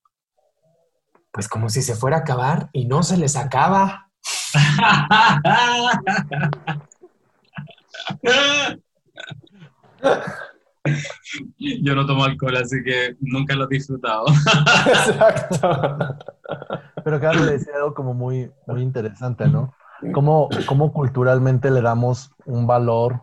pues 1.33 1.49
como 1.49 1.69
si 1.69 1.83
se 1.83 1.95
fuera 1.95 2.17
a 2.17 2.21
acabar 2.21 2.71
y 2.73 2.87
no 2.87 3.03
se 3.03 3.19
les 3.19 3.37
acaba. 3.37 4.11
Yo 11.59 11.95
no 11.95 12.07
tomo 12.07 12.25
alcohol, 12.25 12.57
así 12.57 12.83
que 12.85 13.17
nunca 13.21 13.55
lo 13.55 13.65
he 13.65 13.75
disfrutado. 13.75 14.27
Exacto. 14.87 16.19
Pero 17.05 17.21
claro, 17.21 17.45
le 17.45 17.53
decía 17.53 17.75
algo 17.77 17.95
como 17.95 18.15
muy, 18.15 18.51
muy 18.67 18.83
interesante, 18.83 19.49
¿no? 19.49 19.75
¿Cómo, 20.13 20.49
¿Cómo 20.67 20.93
culturalmente 20.93 21.71
le 21.71 21.83
damos 21.83 22.31
un 22.47 22.67
valor 22.67 23.23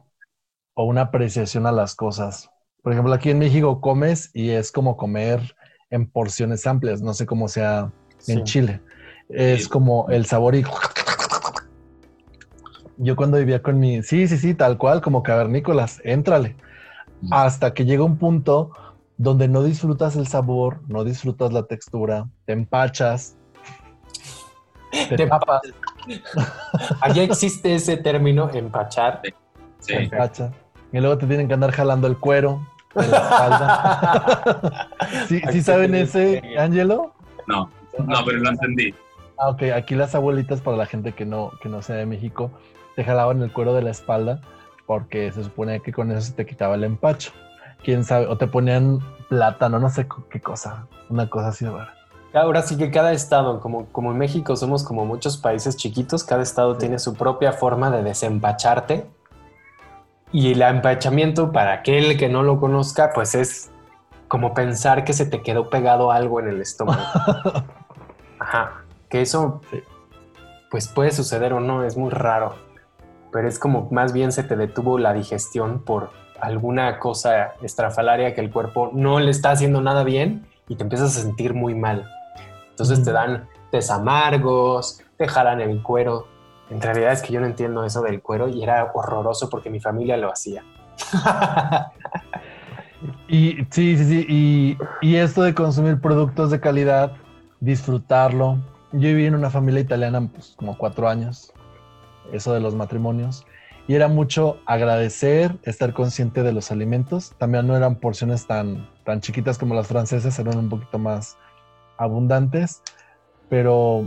o 0.75 0.85
una 0.85 1.01
apreciación 1.01 1.65
a 1.65 1.71
las 1.71 1.95
cosas? 1.95 2.51
Por 2.83 2.93
ejemplo, 2.93 3.13
aquí 3.13 3.31
en 3.31 3.39
México 3.39 3.81
comes 3.81 4.29
y 4.33 4.51
es 4.51 4.71
como 4.71 4.95
comer 4.95 5.55
en 5.89 6.09
porciones 6.09 6.67
amplias, 6.67 7.01
no 7.01 7.13
sé 7.13 7.25
cómo 7.25 7.47
sea 7.47 7.91
en 8.27 8.43
Chile. 8.43 8.81
Es 9.29 9.67
como 9.67 10.07
el 10.09 10.25
sabor 10.25 10.55
y... 10.55 10.63
Yo 12.97 13.15
cuando 13.15 13.37
vivía 13.37 13.61
con 13.61 13.79
mi... 13.79 14.01
Sí, 14.03 14.27
sí, 14.27 14.37
sí, 14.37 14.53
tal 14.53 14.77
cual, 14.77 15.01
como 15.01 15.21
cavernícolas, 15.23 16.01
éntrale. 16.03 16.55
Hasta 17.31 17.73
que 17.73 17.85
llega 17.85 18.03
un 18.03 18.17
punto 18.17 18.71
donde 19.17 19.47
no 19.47 19.63
disfrutas 19.63 20.15
el 20.15 20.27
sabor, 20.27 20.81
no 20.87 21.03
disfrutas 21.03 21.51
la 21.51 21.63
textura, 21.63 22.27
te 22.45 22.53
empachas, 22.53 23.37
te. 24.91 25.29
Allá 27.01 27.23
existe 27.23 27.75
ese 27.75 27.97
término, 27.97 28.49
empachar. 28.53 29.21
Sí. 29.79 29.93
Empacha. 29.93 30.51
Y 30.91 30.99
luego 30.99 31.17
te 31.17 31.27
tienen 31.27 31.47
que 31.47 31.53
andar 31.53 31.71
jalando 31.71 32.07
el 32.07 32.17
cuero 32.17 32.65
de 32.95 33.07
la 33.07 33.17
espalda. 33.17 34.89
¿Sí, 35.27 35.61
saben 35.61 35.95
ese, 35.95 36.41
Angelo? 36.57 37.13
No, 37.47 37.69
no, 37.99 38.25
pero 38.25 38.39
lo 38.39 38.49
entendí. 38.49 38.93
Ah, 39.37 39.49
ok. 39.49 39.63
Aquí 39.75 39.95
las 39.95 40.15
abuelitas, 40.15 40.61
para 40.61 40.77
la 40.77 40.85
gente 40.85 41.11
que 41.13 41.25
no, 41.25 41.51
que 41.61 41.69
no 41.69 41.81
sea 41.81 41.97
de 41.97 42.05
México, 42.05 42.51
te 42.95 43.03
jalaban 43.03 43.41
el 43.41 43.51
cuero 43.51 43.73
de 43.73 43.81
la 43.81 43.91
espalda 43.91 44.41
porque 44.87 45.31
se 45.31 45.43
supone 45.43 45.81
que 45.81 45.93
con 45.93 46.11
eso 46.11 46.21
se 46.21 46.33
te 46.33 46.45
quitaba 46.47 46.73
el 46.73 46.83
empacho. 46.85 47.31
Quién 47.83 48.03
sabe, 48.03 48.25
o 48.25 48.37
te 48.37 48.47
ponían 48.47 48.99
plátano, 49.29 49.77
no 49.77 49.89
sé 49.89 50.07
qué 50.31 50.41
cosa, 50.41 50.87
una 51.09 51.29
cosa 51.29 51.49
así 51.49 51.65
de 51.65 51.71
rara. 51.71 51.93
Ahora 52.33 52.61
sí 52.61 52.77
que 52.77 52.89
cada 52.89 53.11
estado, 53.11 53.59
como, 53.59 53.87
como 53.87 54.11
en 54.11 54.17
México 54.17 54.55
somos 54.55 54.83
como 54.83 55.05
muchos 55.05 55.37
países 55.37 55.75
chiquitos, 55.77 56.23
cada 56.23 56.41
estado 56.41 56.77
tiene 56.77 56.99
su 56.99 57.13
propia 57.15 57.51
forma 57.51 57.91
de 57.91 58.03
desempacharte. 58.03 59.05
Y 60.31 60.53
el 60.53 60.61
empachamiento, 60.61 61.51
para 61.51 61.73
aquel 61.73 62.17
que 62.17 62.29
no 62.29 62.43
lo 62.43 62.59
conozca, 62.59 63.11
pues 63.13 63.35
es 63.35 63.71
como 64.27 64.53
pensar 64.53 65.03
que 65.03 65.13
se 65.13 65.25
te 65.25 65.41
quedó 65.41 65.69
pegado 65.69 66.11
algo 66.11 66.39
en 66.39 66.49
el 66.49 66.61
estómago. 66.61 67.01
Ajá. 68.39 68.83
Que 69.09 69.21
eso, 69.21 69.61
pues 70.69 70.89
puede 70.89 71.11
suceder 71.11 71.53
o 71.53 71.61
no, 71.61 71.83
es 71.83 71.95
muy 71.95 72.09
raro. 72.09 72.66
Pero 73.37 73.49
es 73.49 73.59
como 73.59 73.87
más 73.91 74.13
bien 74.13 74.31
se 74.31 74.41
te 74.41 74.55
detuvo 74.55 74.97
la 74.97 75.13
digestión 75.13 75.83
por 75.83 76.09
alguna 76.41 76.97
cosa 76.97 77.53
estrafalaria 77.61 78.33
que 78.33 78.41
el 78.41 78.49
cuerpo 78.49 78.89
no 78.93 79.19
le 79.19 79.29
está 79.29 79.51
haciendo 79.51 79.79
nada 79.79 80.03
bien 80.03 80.47
y 80.67 80.75
te 80.75 80.81
empiezas 80.81 81.15
a 81.15 81.21
sentir 81.21 81.53
muy 81.53 81.75
mal. 81.75 82.09
Entonces 82.71 83.03
te 83.03 83.11
dan 83.11 83.47
tés 83.69 83.91
amargos, 83.91 85.03
te 85.17 85.27
jalan 85.27 85.61
el 85.61 85.83
cuero. 85.83 86.25
En 86.71 86.81
realidad 86.81 87.11
es 87.11 87.21
que 87.21 87.31
yo 87.31 87.39
no 87.39 87.45
entiendo 87.45 87.85
eso 87.85 88.01
del 88.01 88.23
cuero 88.23 88.47
y 88.47 88.63
era 88.63 88.89
horroroso 88.91 89.51
porque 89.51 89.69
mi 89.69 89.79
familia 89.79 90.17
lo 90.17 90.31
hacía. 90.31 90.63
y 93.27 93.57
sí, 93.69 93.97
sí, 93.97 94.03
sí. 94.03 94.25
Y, 94.27 94.77
y, 94.99 95.17
esto 95.17 95.43
de 95.43 95.53
consumir 95.53 96.01
productos 96.01 96.49
de 96.49 96.59
calidad, 96.59 97.11
disfrutarlo. 97.59 98.57
Yo 98.93 99.09
viví 99.09 99.27
en 99.27 99.35
una 99.35 99.51
familia 99.51 99.81
italiana 99.81 100.27
pues, 100.27 100.55
como 100.57 100.75
cuatro 100.75 101.07
años, 101.07 101.53
eso 102.33 102.53
de 102.53 102.59
los 102.59 102.75
matrimonios. 102.75 103.45
Y 103.87 103.95
era 103.95 104.09
mucho 104.09 104.59
agradecer, 104.65 105.55
estar 105.63 105.93
consciente 105.93 106.43
de 106.43 106.51
los 106.51 106.71
alimentos. 106.71 107.33
También 107.37 107.67
no 107.67 107.77
eran 107.77 107.95
porciones 107.95 108.45
tan, 108.45 108.89
tan 109.05 109.21
chiquitas 109.21 109.57
como 109.57 109.75
las 109.75 109.87
francesas, 109.87 110.37
eran 110.39 110.57
un 110.57 110.69
poquito 110.69 110.99
más 110.99 111.37
abundantes, 111.97 112.81
pero 113.49 114.05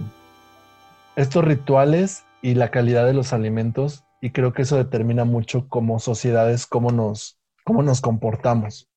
estos 1.16 1.44
rituales 1.44 2.24
y 2.42 2.54
la 2.54 2.70
calidad 2.70 3.06
de 3.06 3.14
los 3.14 3.32
alimentos, 3.32 4.04
y 4.20 4.30
creo 4.30 4.52
que 4.52 4.62
eso 4.62 4.76
determina 4.76 5.24
mucho 5.24 5.68
como 5.68 5.98
sociedades 5.98 6.66
cómo 6.66 6.90
nos, 6.90 7.38
cómo 7.64 7.82
nos 7.82 8.00
comportamos. 8.00 8.88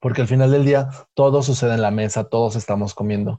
Porque 0.00 0.22
al 0.22 0.28
final 0.28 0.50
del 0.50 0.64
día 0.64 0.88
todo 1.14 1.42
sucede 1.42 1.74
en 1.74 1.82
la 1.82 1.90
mesa, 1.90 2.24
todos 2.24 2.56
estamos 2.56 2.94
comiendo. 2.94 3.38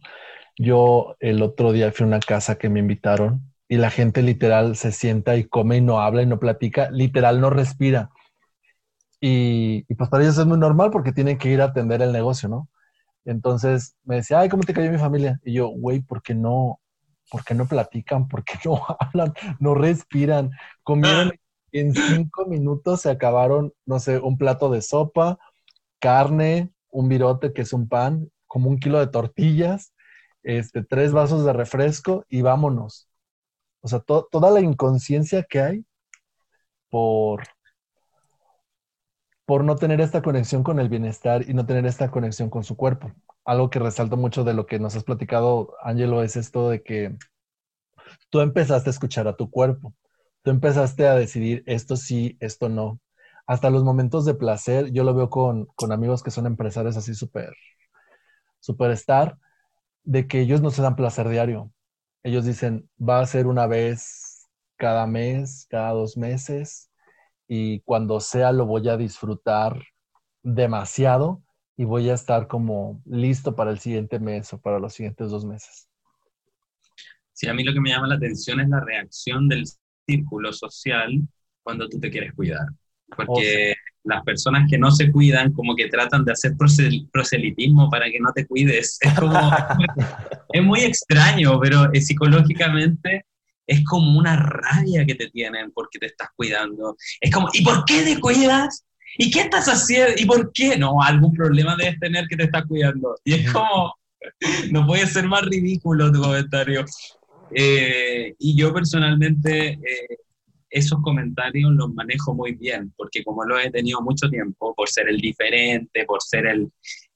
Yo 0.57 1.15
el 1.19 1.41
otro 1.41 1.73
día 1.73 1.91
fui 1.91 2.05
a 2.05 2.07
una 2.07 2.19
casa 2.21 2.57
que 2.57 2.69
me 2.69 2.79
invitaron 2.79 3.54
y 3.75 3.77
la 3.77 3.89
gente 3.89 4.21
literal 4.21 4.77
se 4.77 4.93
sienta 4.93 5.35
y 5.35 5.43
come 5.49 5.77
y 5.77 5.81
no 5.81 5.99
habla 5.99 6.21
y 6.21 6.25
no 6.25 6.39
platica, 6.39 6.89
literal 6.91 7.41
no 7.41 7.49
respira. 7.49 8.09
Y, 9.19 9.83
pues 9.95 10.09
para 10.09 10.23
ellos 10.23 10.37
es 10.37 10.45
muy 10.45 10.57
normal 10.57 10.91
porque 10.91 11.11
tienen 11.11 11.37
que 11.37 11.49
ir 11.49 11.61
a 11.61 11.65
atender 11.65 12.01
el 12.01 12.13
negocio, 12.13 12.47
¿no? 12.47 12.69
Entonces 13.25 13.97
me 14.05 14.17
decía, 14.17 14.39
ay, 14.39 14.49
¿cómo 14.49 14.63
te 14.63 14.73
cayó 14.73 14.89
mi 14.91 14.97
familia? 14.97 15.41
Y 15.43 15.53
yo, 15.55 15.67
güey, 15.67 15.99
¿por 16.01 16.21
qué 16.21 16.33
no? 16.33 16.79
¿Por 17.29 17.43
qué 17.43 17.53
no 17.53 17.67
platican? 17.67 18.29
¿Por 18.29 18.45
qué 18.45 18.53
no 18.63 18.81
hablan? 18.99 19.33
No 19.59 19.75
respiran. 19.75 20.51
Comieron 20.83 21.33
en 21.73 21.93
cinco 21.93 22.45
minutos, 22.45 23.01
se 23.01 23.09
acabaron, 23.09 23.73
no 23.85 23.99
sé, 23.99 24.19
un 24.19 24.37
plato 24.37 24.69
de 24.69 24.81
sopa, 24.81 25.37
carne, 25.99 26.71
un 26.91 27.09
virote 27.09 27.51
que 27.51 27.63
es 27.63 27.73
un 27.73 27.89
pan, 27.89 28.31
como 28.47 28.69
un 28.69 28.79
kilo 28.79 28.99
de 28.99 29.07
tortillas, 29.07 29.93
este, 30.43 30.81
tres 30.83 31.11
vasos 31.11 31.43
de 31.43 31.51
refresco 31.51 32.25
y 32.29 32.41
vámonos. 32.41 33.09
O 33.85 33.87
sea, 33.87 33.99
toda 33.99 34.49
la 34.49 34.61
inconsciencia 34.61 35.43
que 35.43 35.61
hay 35.61 35.85
por, 36.89 37.43
por 39.45 39.63
no 39.63 39.75
tener 39.75 40.01
esta 40.01 40.21
conexión 40.21 40.63
con 40.63 40.79
el 40.79 40.89
bienestar 40.89 41.47
y 41.47 41.53
no 41.53 41.65
tener 41.65 41.85
esta 41.85 42.09
conexión 42.09 42.49
con 42.49 42.63
su 42.63 42.75
cuerpo. 42.75 43.11
Algo 43.45 43.69
que 43.69 43.77
resalta 43.79 44.15
mucho 44.15 44.43
de 44.43 44.55
lo 44.55 44.65
que 44.65 44.79
nos 44.79 44.95
has 44.95 45.03
platicado, 45.03 45.75
Ángelo, 45.83 46.23
es 46.23 46.35
esto 46.35 46.69
de 46.69 46.81
que 46.81 47.15
tú 48.29 48.41
empezaste 48.41 48.89
a 48.89 48.91
escuchar 48.91 49.27
a 49.27 49.35
tu 49.35 49.49
cuerpo. 49.49 49.93
Tú 50.43 50.51
empezaste 50.51 51.07
a 51.07 51.15
decidir 51.15 51.63
esto 51.65 51.95
sí, 51.97 52.37
esto 52.39 52.69
no. 52.69 52.99
Hasta 53.47 53.69
los 53.69 53.83
momentos 53.83 54.25
de 54.25 54.33
placer, 54.35 54.91
yo 54.91 55.03
lo 55.03 55.13
veo 55.13 55.29
con, 55.29 55.65
con 55.75 55.91
amigos 55.91 56.23
que 56.23 56.31
son 56.31 56.47
empresarios 56.47 56.97
así 56.97 57.13
súper, 57.13 57.53
superstar, 58.59 59.37
de 60.03 60.27
que 60.27 60.41
ellos 60.41 60.61
no 60.61 60.71
se 60.71 60.83
dan 60.83 60.97
placer 60.97 61.29
diario. 61.29 61.71
Ellos 62.25 62.43
dicen, 62.43 62.89
va 62.99 63.19
a 63.19 63.25
ser 63.27 63.45
una 63.45 63.67
vez 63.67 64.47
cada 64.77 65.05
mes, 65.05 65.67
cada 65.69 65.91
dos 65.91 66.17
meses, 66.17 66.89
y 67.47 67.81
cuando 67.81 68.19
sea 68.19 68.51
lo 68.51 68.65
voy 68.65 68.89
a 68.89 68.97
disfrutar 68.97 69.79
demasiado 70.41 71.43
y 71.77 71.83
voy 71.83 72.09
a 72.09 72.15
estar 72.15 72.47
como 72.47 72.99
listo 73.05 73.55
para 73.55 73.69
el 73.69 73.77
siguiente 73.77 74.19
mes 74.19 74.51
o 74.53 74.59
para 74.59 74.79
los 74.79 74.95
siguientes 74.95 75.29
dos 75.29 75.45
meses. 75.45 75.87
Sí, 77.31 77.47
a 77.47 77.53
mí 77.53 77.63
lo 77.63 77.73
que 77.73 77.79
me 77.79 77.91
llama 77.91 78.07
la 78.07 78.15
atención 78.15 78.59
es 78.59 78.69
la 78.69 78.79
reacción 78.79 79.47
del 79.47 79.65
círculo 80.07 80.51
social 80.51 81.21
cuando 81.61 81.87
tú 81.87 81.99
te 81.99 82.09
quieres 82.09 82.33
cuidar. 82.33 82.65
Porque 83.07 83.75
las 84.05 84.23
personas 84.23 84.69
que 84.69 84.77
no 84.77 84.91
se 84.91 85.11
cuidan 85.11 85.51
como 85.51 85.75
que 85.75 85.87
tratan 85.87 86.23
de 86.25 86.31
hacer 86.31 86.53
proselitismo 87.11 87.89
para 87.89 88.05
que 88.09 88.19
no 88.19 88.31
te 88.33 88.45
cuides. 88.45 88.97
Es, 89.01 89.13
como, 89.13 89.37
es 90.53 90.63
muy 90.63 90.81
extraño, 90.81 91.59
pero 91.59 91.91
eh, 91.91 92.01
psicológicamente 92.01 93.25
es 93.67 93.83
como 93.83 94.17
una 94.17 94.35
rabia 94.35 95.05
que 95.05 95.15
te 95.15 95.29
tienen 95.29 95.71
porque 95.71 95.99
te 95.99 96.05
estás 96.07 96.29
cuidando. 96.35 96.95
Es 97.19 97.31
como, 97.31 97.49
¿y 97.53 97.63
por 97.63 97.83
qué 97.85 98.03
te 98.03 98.19
cuidas? 98.19 98.85
¿Y 99.17 99.31
qué 99.31 99.41
estás 99.41 99.67
haciendo? 99.67 100.13
¿Y 100.17 100.25
por 100.25 100.51
qué? 100.53 100.77
No, 100.77 101.01
algún 101.01 101.33
problema 101.33 101.75
debes 101.75 101.99
tener 101.99 102.27
que 102.27 102.35
te 102.35 102.43
estás 102.43 102.65
cuidando. 102.65 103.15
Y 103.23 103.33
es 103.33 103.51
como, 103.51 103.95
no 104.71 104.85
puede 104.85 105.07
ser 105.07 105.25
más 105.25 105.43
ridículo 105.43 106.11
tu 106.11 106.21
comentario. 106.21 106.85
Eh, 107.55 108.35
y 108.39 108.57
yo 108.57 108.73
personalmente 108.73 109.73
eh, 109.73 110.17
esos 110.75 111.01
comentarios 111.01 111.71
los 111.71 111.93
manejo 111.93 112.33
muy 112.33 112.53
bien, 112.55 112.93
porque 112.97 113.23
como 113.23 113.45
lo 113.45 113.57
he 113.57 113.71
tenido 113.71 114.01
mucho 114.01 114.29
tiempo, 114.29 114.75
por 114.75 114.89
ser 114.89 115.07
el 115.07 115.21
diferente, 115.21 116.03
por 116.03 116.21
ser 116.21 116.45
el, 116.45 116.69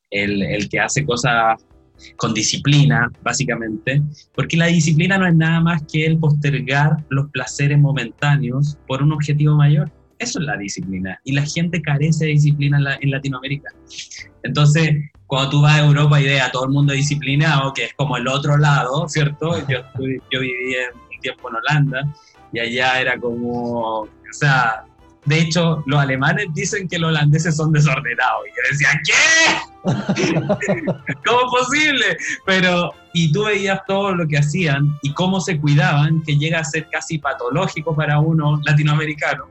el, 0.10 0.42
el 0.42 0.70
que 0.70 0.80
hace 0.80 1.06
cosas 1.06 1.62
con 2.16 2.34
disciplina, 2.34 3.12
básicamente, 3.22 4.02
porque 4.34 4.56
la 4.56 4.68
disciplina 4.68 5.18
no 5.18 5.28
es 5.28 5.36
nada 5.36 5.60
más 5.60 5.84
que 5.92 6.06
el 6.06 6.18
postergar 6.18 7.04
los 7.10 7.30
placeres 7.32 7.78
momentáneos 7.78 8.78
por 8.88 9.04
un 9.04 9.12
objetivo 9.12 9.56
mayor. 9.58 9.92
Eso 10.20 10.40
es 10.40 10.46
la 10.46 10.56
disciplina. 10.56 11.20
Y 11.26 11.34
la 11.34 11.46
gente 11.46 11.82
carece 11.82 12.26
de 12.26 12.32
disciplina 12.32 12.98
en, 13.02 13.12
Latinoamérica. 13.12 13.74
Entonces, 14.44 14.96
cuando 15.28 15.50
tú 15.50 15.62
vas 15.62 15.80
a 15.80 15.86
Europa 15.86 16.22
y 16.22 16.26
ves 16.26 16.42
a 16.42 16.52
todo 16.52 16.64
el 16.64 16.72
mundo 16.72 16.94
disciplinado, 16.94 17.74
que 17.74 17.86
es 17.86 17.94
como 17.94 18.16
el 18.16 18.28
otro 18.28 18.58
lado, 18.58 19.08
¿cierto? 19.10 19.58
Yo, 19.68 19.80
yo 20.32 20.40
viví 20.40 20.76
un 21.14 21.22
tiempo 21.22 21.50
en 21.50 21.56
Holanda 21.56 22.14
y 22.52 22.60
allá 22.60 23.02
era 23.02 23.20
como, 23.20 24.02
o 24.02 24.10
sea, 24.32 24.86
de 25.26 25.40
hecho, 25.42 25.84
los 25.86 26.00
alemanes 26.00 26.48
dicen 26.54 26.88
que 26.88 26.98
los 26.98 27.10
holandeses 27.10 27.56
son 27.56 27.72
desordenados. 27.72 28.42
Y 28.46 28.50
yo 28.50 28.64
decía, 28.72 29.02
¿qué? 29.06 29.14
¿Cómo 31.26 31.40
es 31.40 31.68
posible? 31.68 32.18
Pero, 32.46 32.94
y 33.14 33.32
tú 33.32 33.46
veías 33.46 33.80
todo 33.88 34.16
lo 34.16 34.28
que 34.28 34.38
hacían 34.38 34.98
y 35.02 35.14
cómo 35.14 35.40
se 35.40 35.60
cuidaban, 35.60 36.24
que 36.24 36.38
llega 36.38 36.60
a 36.60 36.64
ser 36.64 36.88
casi 36.90 37.18
patológico 37.18 37.96
para 37.96 38.20
uno 38.20 38.60
latinoamericano. 38.66 39.46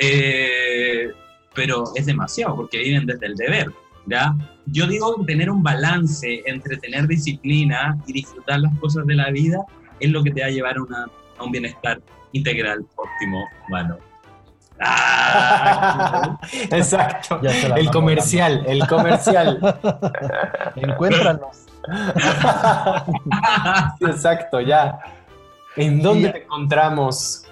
Eh, 0.00 1.10
pero 1.54 1.84
es 1.94 2.06
demasiado, 2.06 2.54
porque 2.54 2.78
viven 2.78 3.06
desde 3.06 3.26
el 3.26 3.34
deber. 3.36 3.72
¿ya? 4.06 4.34
Yo 4.66 4.86
digo 4.86 5.24
tener 5.26 5.50
un 5.50 5.62
balance 5.62 6.42
entre 6.46 6.76
tener 6.76 7.06
disciplina 7.08 7.98
y 8.06 8.12
disfrutar 8.12 8.60
las 8.60 8.78
cosas 8.78 9.06
de 9.06 9.14
la 9.14 9.30
vida 9.30 9.58
es 9.98 10.10
lo 10.10 10.22
que 10.22 10.30
te 10.30 10.42
va 10.42 10.46
a 10.48 10.50
llevar 10.50 10.76
a, 10.76 10.82
una, 10.82 11.06
a 11.38 11.42
un 11.42 11.50
bienestar 11.50 12.00
integral, 12.32 12.84
óptimo, 12.96 13.44
humano. 13.66 13.98
Ah, 14.80 16.38
exacto. 16.70 17.40
El 17.42 17.90
comercial, 17.90 18.64
el 18.66 18.86
comercial. 18.88 19.58
Encuéntranos. 20.76 21.66
exacto, 24.00 24.60
ya. 24.60 24.98
¿En 25.76 26.02
dónde 26.02 26.30
te 26.30 26.42
encontramos? 26.42 27.44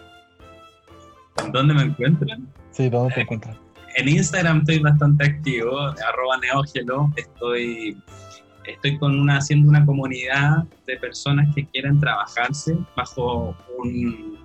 ¿En 1.42 1.52
dónde 1.52 1.74
me 1.74 1.82
encuentran? 1.82 2.48
Sí, 2.70 2.88
¿dónde 2.88 3.14
te 3.14 3.20
encuentran? 3.22 3.58
En 3.96 4.08
Instagram 4.08 4.58
estoy 4.58 4.80
bastante 4.80 5.24
activo, 5.24 5.78
arroba 5.78 6.38
neógelo. 6.40 7.10
Estoy, 7.16 7.96
estoy 8.64 8.98
con 8.98 9.18
una, 9.18 9.38
haciendo 9.38 9.68
una 9.68 9.86
comunidad 9.86 10.64
de 10.86 10.96
personas 10.96 11.54
que 11.54 11.66
quieren 11.66 12.00
trabajarse 12.00 12.76
bajo 12.96 13.56
un 13.78 14.43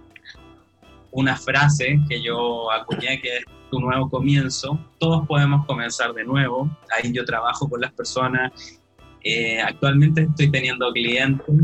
una 1.12 1.36
frase 1.36 2.00
que 2.08 2.22
yo 2.22 2.72
acuñé 2.72 3.20
que 3.22 3.38
es 3.38 3.46
tu 3.72 3.80
nuevo 3.80 4.10
comienzo. 4.10 4.80
Todos 5.00 5.28
podemos 5.28 5.66
comenzar 5.66 6.14
de 6.14 6.24
nuevo. 6.24 6.70
Ahí 6.96 7.12
yo 7.12 7.26
trabajo 7.26 7.70
con 7.70 7.82
las 7.82 7.92
personas. 7.94 8.80
Eh, 9.24 9.62
actualmente 9.62 10.24
estoy 10.24 10.52
teniendo 10.52 10.92
clientes. 10.92 11.56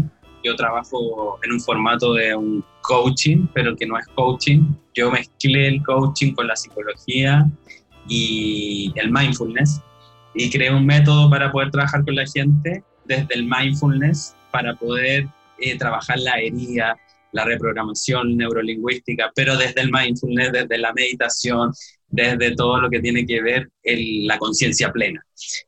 Yo 0.44 0.56
trabajo 0.56 1.40
en 1.44 1.54
un 1.54 1.60
formato 1.60 2.14
de 2.14 2.36
un 2.36 2.64
coaching, 2.82 3.48
pero 3.54 3.76
que 3.76 3.86
no 3.86 3.98
es 3.98 4.08
coaching. 4.10 4.62
Yo 4.94 5.12
mezclé 5.12 5.68
el 5.68 5.84
coaching 5.84 6.34
con 6.34 6.48
la 6.48 6.56
psicología 6.56 7.50
y 8.08 8.94
el 8.96 9.12
mindfulness 9.12 9.82
y 10.36 10.50
creé 10.50 10.72
un 10.72 10.86
método 10.86 11.30
para 11.30 11.52
poder 11.52 11.72
trabajar 11.72 12.04
con 12.04 12.16
la 12.16 12.26
gente 12.28 12.84
desde 13.06 13.34
el 13.34 13.46
mindfulness 13.46 14.36
para 14.52 14.76
poder 14.76 15.28
eh, 15.60 15.78
trabajar 15.78 16.20
la 16.20 16.40
herida, 16.40 16.98
la 17.36 17.44
reprogramación 17.44 18.38
neurolingüística, 18.38 19.30
pero 19.36 19.58
desde 19.58 19.82
el 19.82 19.92
mindfulness, 19.92 20.54
desde 20.54 20.78
la 20.78 20.94
meditación, 20.94 21.74
desde 22.08 22.56
todo 22.56 22.80
lo 22.80 22.90
que 22.90 23.02
tiene 23.02 23.26
que 23.26 23.42
ver 23.42 23.70
en 23.84 24.26
la 24.26 24.38
conciencia 24.38 24.90
plena. 24.92 25.22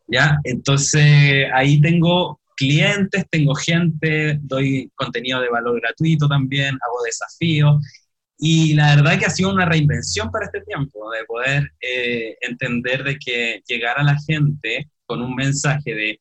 ¿ya? 0.07 0.39
Entonces 0.45 1.47
ahí 1.53 1.81
tengo 1.81 2.39
clientes, 2.55 3.25
tengo 3.29 3.53
gente, 3.53 4.39
doy 4.41 4.89
contenido 4.95 5.41
de 5.41 5.49
valor 5.49 5.81
gratuito 5.81 6.29
también, 6.29 6.69
hago 6.69 7.03
desafíos. 7.05 7.85
Y 8.39 8.73
la 8.73 8.95
verdad 8.95 9.19
que 9.19 9.25
ha 9.25 9.29
sido 9.29 9.51
una 9.51 9.65
reinvención 9.65 10.31
para 10.31 10.45
este 10.45 10.61
tiempo, 10.61 11.11
de 11.11 11.25
poder 11.25 11.69
eh, 11.81 12.37
entender 12.41 13.03
de 13.03 13.17
que 13.17 13.61
llegar 13.67 13.99
a 13.99 14.03
la 14.03 14.15
gente 14.25 14.89
con 15.05 15.21
un 15.21 15.35
mensaje 15.35 15.93
de 15.93 16.19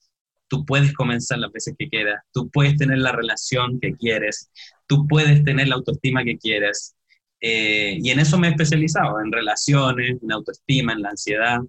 tú 0.48 0.64
puedes 0.64 0.92
comenzar 0.94 1.38
las 1.38 1.52
veces 1.52 1.74
que 1.78 1.88
quieras, 1.88 2.22
tú 2.32 2.50
puedes 2.50 2.76
tener 2.76 2.98
la 2.98 3.12
relación 3.12 3.78
que 3.80 3.92
quieres, 3.94 4.50
tú 4.86 5.06
puedes 5.06 5.44
tener 5.44 5.68
la 5.68 5.76
autoestima 5.76 6.24
que 6.24 6.38
quieres. 6.38 6.96
Eh, 7.40 7.98
y 8.00 8.10
en 8.10 8.20
eso 8.20 8.38
me 8.38 8.48
he 8.48 8.50
especializado, 8.50 9.20
en 9.20 9.32
relaciones, 9.32 10.16
en 10.22 10.32
autoestima, 10.32 10.92
en 10.92 11.02
la 11.02 11.10
ansiedad. 11.10 11.60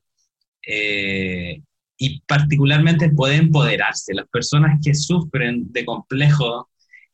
Eh, 0.68 1.62
y 1.98 2.22
particularmente 2.22 3.10
puede 3.12 3.36
empoderarse. 3.38 4.14
Las 4.14 4.28
personas 4.30 4.80
que 4.84 4.94
sufren 4.94 5.72
de 5.72 5.86
complejo 5.86 6.70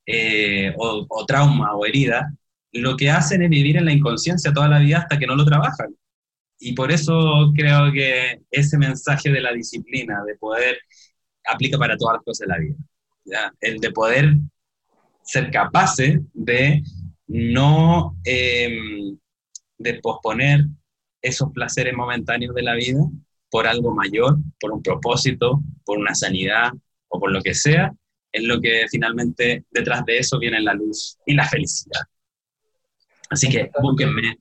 eh, 0.05 0.73
o, 0.77 1.25
trauma 1.25 1.75
o 1.75 1.85
herida, 1.85 2.33
lo 2.73 2.97
que 2.97 3.09
hacen 3.09 3.41
es 3.43 3.49
vivir 3.49 3.77
en 3.77 3.85
la 3.85 3.93
inconsciencia 3.93 4.53
toda 4.53 4.67
la 4.67 4.79
vida 4.79 4.99
hasta 4.99 5.17
que 5.19 5.27
no 5.27 5.35
lo 5.35 5.45
trabajan. 5.45 5.95
Y 6.59 6.73
por 6.73 6.91
eso 6.91 7.51
creo 7.55 7.91
que 7.91 8.41
ese 8.51 8.77
mensaje 8.77 9.31
de 9.31 9.41
la 9.41 9.53
disciplina, 9.53 10.23
de 10.25 10.35
poder, 10.35 10.77
aplica 11.45 11.77
para 11.77 11.97
todas 11.97 12.15
las 12.15 12.23
cosas 12.23 12.47
de 12.47 12.53
la 12.53 12.59
vida. 12.59 12.75
El 13.61 13.79
de 13.79 13.91
poder 13.91 14.35
ser 15.23 15.51
capaces 15.51 16.19
de 16.33 16.83
no 17.27 18.17
em, 18.23 19.17
de 19.77 19.93
posponer 19.95 20.65
esos 21.21 21.51
placeres 21.51 21.95
momentáneos 21.95 22.53
de 22.53 22.63
la 22.63 22.75
vida 22.75 22.99
por 23.49 23.67
algo 23.67 23.93
mayor, 23.93 24.37
por 24.59 24.71
un 24.71 24.81
propósito, 24.81 25.61
por 25.85 25.97
una 25.97 26.15
sanidad 26.15 26.71
o 27.07 27.19
por 27.19 27.31
lo 27.31 27.41
que 27.41 27.53
sea, 27.53 27.93
es 28.31 28.43
lo 28.43 28.59
que 28.59 28.85
finalmente 28.89 29.65
detrás 29.71 30.03
de 30.05 30.17
eso 30.17 30.39
viene 30.39 30.59
la 30.59 30.73
luz 30.73 31.17
y 31.25 31.35
la 31.35 31.47
felicidad. 31.47 32.01
Así 33.29 33.49
que 33.49 33.69
búsquenme 33.81 34.39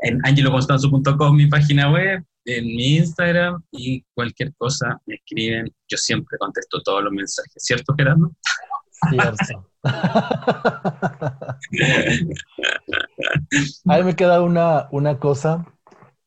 en 0.00 0.20
angeloconstanzo.com, 0.24 1.36
mi 1.36 1.46
página 1.46 1.90
web, 1.92 2.24
en 2.44 2.64
mi 2.64 2.96
Instagram 2.96 3.62
y 3.70 4.02
cualquier 4.14 4.54
cosa 4.56 5.00
me 5.06 5.16
escriben. 5.16 5.66
Yo 5.88 5.98
siempre 5.98 6.38
contesto 6.38 6.80
todos 6.82 7.04
los 7.04 7.12
mensajes, 7.12 7.52
¿cierto, 7.56 7.94
Gerardo? 7.96 8.32
Cierto. 9.10 9.70
a 13.86 13.98
mí 13.98 14.04
me 14.04 14.16
queda 14.16 14.42
una, 14.42 14.88
una 14.90 15.18
cosa 15.18 15.66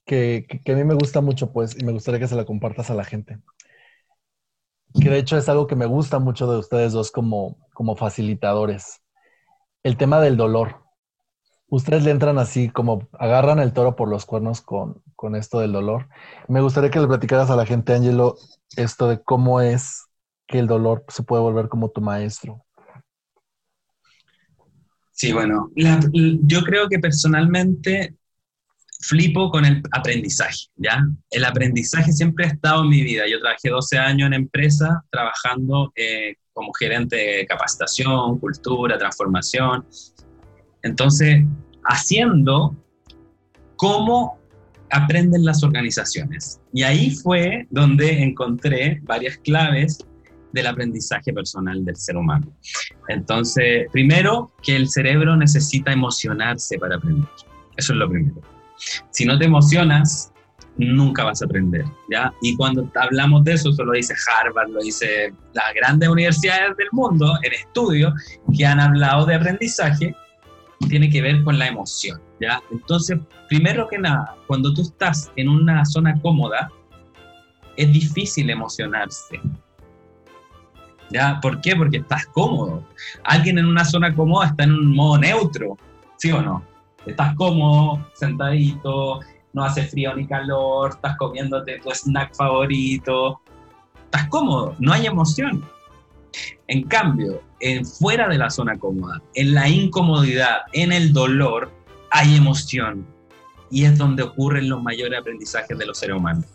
que, 0.06 0.46
que, 0.64 0.72
a 0.72 0.76
mí 0.76 0.84
me 0.84 0.96
gusta 0.96 1.22
mucho, 1.22 1.52
pues, 1.52 1.80
y 1.80 1.86
me 1.86 1.92
gustaría 1.92 2.20
que 2.20 2.28
se 2.28 2.36
la 2.36 2.46
compartas 2.46 2.90
a 2.90 2.96
la 2.96 3.04
gente. 3.04 3.40
Que 4.94 5.10
de 5.10 5.20
hecho 5.20 5.38
es 5.38 5.48
algo 5.48 5.68
que 5.68 5.76
me 5.76 5.86
gusta 5.86 6.20
mucho 6.20 6.52
de 6.52 6.60
ustedes 6.60 6.92
dos 6.92 7.12
como, 7.12 7.58
como 7.74 7.96
facilitadores. 7.96 9.02
El 9.84 9.98
tema 9.98 10.20
del 10.20 10.38
dolor. 10.38 10.84
Ustedes 11.68 12.04
le 12.04 12.12
entran 12.12 12.38
así, 12.38 12.70
como 12.70 13.08
agarran 13.14 13.60
el 13.60 13.72
toro 13.72 13.96
por 13.96 14.10
los 14.10 14.26
cuernos 14.26 14.62
con, 14.62 15.02
con 15.16 15.38
esto 15.38 15.60
del 15.60 15.72
dolor. 15.72 16.10
Me 16.50 16.60
gustaría 16.60 16.92
que 16.92 17.00
le 17.00 17.08
platicaras 17.08 17.50
a 17.50 17.56
la 17.56 17.66
gente, 17.66 17.94
Angelo, 17.94 18.36
esto 18.76 19.08
de 19.08 19.24
cómo 19.24 19.62
es 19.62 20.08
que 20.48 20.60
el 20.60 20.68
dolor 20.68 21.06
se 21.08 21.24
puede 21.24 21.42
volver 21.42 21.70
como 21.70 21.90
tu 21.90 22.02
maestro. 22.02 22.66
Sí, 25.22 25.32
bueno, 25.34 25.70
yo 25.76 26.64
creo 26.64 26.90
que 26.90 26.98
personalmente 26.98 28.16
flipo 29.02 29.52
con 29.52 29.66
el 29.66 29.84
aprendizaje. 29.92 30.62
El 31.30 31.46
aprendizaje 31.46 32.12
siempre 32.12 32.46
ha 32.46 32.48
estado 32.48 32.82
en 32.82 32.90
mi 32.90 33.04
vida. 33.04 33.26
Yo 33.30 33.40
trabajé 33.40 33.70
12 33.70 34.00
años 34.00 34.26
en 34.26 34.34
empresa 34.34 35.06
trabajando 35.12 35.94
eh, 35.96 36.38
como 36.54 36.74
gerente 36.74 37.18
de 37.18 37.46
capacitación, 37.46 38.40
cultura, 38.40 38.98
transformación. 38.98 39.86
Entonces, 40.82 41.46
haciendo 41.84 42.76
cómo 43.76 44.40
aprenden 44.90 45.46
las 45.46 45.62
organizaciones. 45.62 46.60
Y 46.74 46.82
ahí 46.82 47.12
fue 47.12 47.68
donde 47.70 48.24
encontré 48.24 49.00
varias 49.04 49.38
claves 49.38 50.00
del 50.54 50.68
aprendizaje 50.68 51.34
personal 51.34 51.84
del 51.86 51.96
ser 51.96 52.18
humano. 52.18 52.48
Entonces, 53.08 53.88
primero, 53.92 54.52
que 54.62 54.76
el 54.76 54.90
cerebro 54.90 55.36
necesita 55.36 55.92
emocionarse 55.92 56.78
para 56.78 56.96
aprender. 56.96 57.28
Eso 57.78 57.94
es 57.94 58.00
lo 58.00 58.10
primero. 58.10 58.42
Si 59.12 59.26
no 59.26 59.38
te 59.38 59.46
emocionas, 59.46 60.32
nunca 60.78 61.24
vas 61.24 61.42
a 61.42 61.46
aprender, 61.46 61.86
¿ya? 62.10 62.34
Y 62.42 62.56
cuando 62.56 62.90
hablamos 62.96 63.44
de 63.44 63.54
eso, 63.54 63.70
eso 63.70 63.84
lo 63.84 63.94
dice 63.94 64.14
Harvard, 64.28 64.70
lo 64.70 64.82
dice 64.82 65.34
las 65.54 65.74
grandes 65.76 66.10
universidades 66.10 66.76
del 66.78 66.88
mundo 66.92 67.34
en 67.44 67.54
estudios 67.54 68.14
que 68.56 68.66
han 68.66 68.80
hablado 68.80 69.26
de 69.26 69.36
aprendizaje, 69.36 70.16
tiene 70.90 71.10
que 71.10 71.22
ver 71.22 71.44
con 71.44 71.60
la 71.60 71.68
emoción, 71.68 72.20
¿ya? 72.40 72.62
Entonces, 72.72 73.20
primero 73.48 73.88
que 73.88 74.00
nada, 74.00 74.36
cuando 74.48 74.74
tú 74.74 74.82
estás 74.82 75.32
en 75.36 75.48
una 75.48 75.86
zona 75.86 76.20
cómoda, 76.22 76.72
es 77.78 77.92
difícil 77.92 78.50
emocionarse, 78.50 79.40
¿Ya? 81.12 81.40
¿Por 81.42 81.62
qué? 81.62 81.76
Porque 81.76 81.98
estás 81.98 82.26
cómodo. 82.28 82.84
Alguien 83.24 83.58
en 83.58 83.66
una 83.66 83.86
zona 83.86 84.14
cómoda 84.16 84.48
está 84.48 84.64
en 84.64 84.72
un 84.72 84.96
modo 84.96 85.18
neutro, 85.20 85.78
¿sí 86.18 86.32
o 86.32 86.42
no? 86.42 86.64
Estás 87.06 87.36
cómodo, 87.36 88.08
sentadito, 88.14 89.20
no 89.54 89.64
hace 89.64 89.84
frío 89.84 90.16
ni 90.16 90.26
calor, 90.28 90.92
estás 90.92 91.18
comiéndote 91.18 91.80
tu 91.80 91.90
snack 91.92 92.36
favorito, 92.36 93.42
estás 94.06 94.28
cómodo, 94.30 94.76
no 94.80 94.94
hay 94.94 95.08
emoción. 95.08 95.66
En 96.68 96.84
cambio, 96.84 97.42
en, 97.60 97.86
fuera 97.86 98.30
de 98.30 98.38
la 98.38 98.50
zona 98.50 98.78
cómoda, 98.78 99.22
en 99.34 99.54
la 99.54 99.68
incomodidad, 99.68 100.60
en 100.74 100.94
el 100.94 101.12
dolor, 101.12 101.72
hay 102.12 102.36
emoción. 102.36 103.06
Y 103.70 103.86
es 103.86 103.98
donde 103.98 104.24
ocurren 104.24 104.70
los 104.70 104.82
mayores 104.82 105.20
aprendizajes 105.20 105.78
de 105.78 105.86
los 105.86 105.98
seres 105.98 106.18
humanos. 106.18 106.46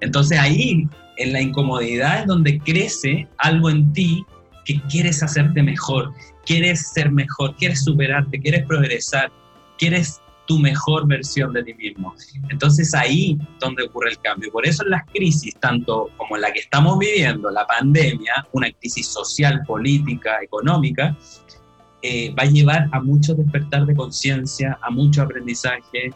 Entonces 0.00 0.38
ahí 0.38 0.88
en 1.16 1.32
la 1.32 1.40
incomodidad 1.40 2.20
es 2.20 2.26
donde 2.26 2.58
crece 2.58 3.28
algo 3.38 3.70
en 3.70 3.92
ti 3.92 4.24
que 4.64 4.80
quieres 4.88 5.22
hacerte 5.22 5.62
mejor, 5.62 6.12
quieres 6.44 6.88
ser 6.92 7.10
mejor, 7.10 7.54
quieres 7.56 7.84
superarte, 7.84 8.40
quieres 8.40 8.66
progresar, 8.66 9.30
quieres 9.78 10.20
tu 10.46 10.58
mejor 10.58 11.06
versión 11.06 11.52
de 11.52 11.62
ti 11.64 11.74
mismo. 11.74 12.14
Entonces 12.48 12.94
ahí 12.94 13.38
donde 13.60 13.84
ocurre 13.84 14.10
el 14.10 14.18
cambio. 14.18 14.50
Por 14.50 14.66
eso 14.66 14.84
en 14.84 14.90
las 14.90 15.04
crisis, 15.06 15.54
tanto 15.56 16.10
como 16.16 16.36
la 16.36 16.52
que 16.52 16.60
estamos 16.60 16.98
viviendo, 16.98 17.50
la 17.50 17.66
pandemia, 17.66 18.46
una 18.52 18.70
crisis 18.70 19.08
social, 19.08 19.62
política, 19.66 20.38
económica, 20.42 21.16
eh, 22.02 22.32
va 22.38 22.44
a 22.44 22.46
llevar 22.46 22.88
a 22.92 23.00
mucho 23.00 23.34
despertar 23.34 23.86
de 23.86 23.94
conciencia, 23.94 24.78
a 24.82 24.90
mucho 24.90 25.22
aprendizaje, 25.22 26.12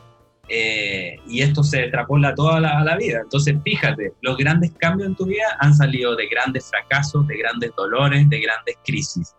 eh, 0.53 1.17
y 1.29 1.43
esto 1.43 1.63
se 1.63 1.83
extrapola 1.83 2.35
toda 2.35 2.59
la, 2.59 2.83
la, 2.83 2.97
vida. 2.97 3.21
Entonces, 3.23 3.55
fíjate, 3.63 4.15
los 4.21 4.37
grandes 4.37 4.73
cambios 4.73 5.09
en 5.09 5.15
tu 5.15 5.27
vida 5.27 5.47
han 5.61 5.73
salido 5.75 6.17
de 6.17 6.27
grandes 6.27 6.69
fracasos, 6.69 7.25
de 7.29 7.39
grandes 7.39 7.71
dolores, 7.77 8.29
de 8.29 8.41
grandes 8.41 8.75
crisis. 8.85 9.33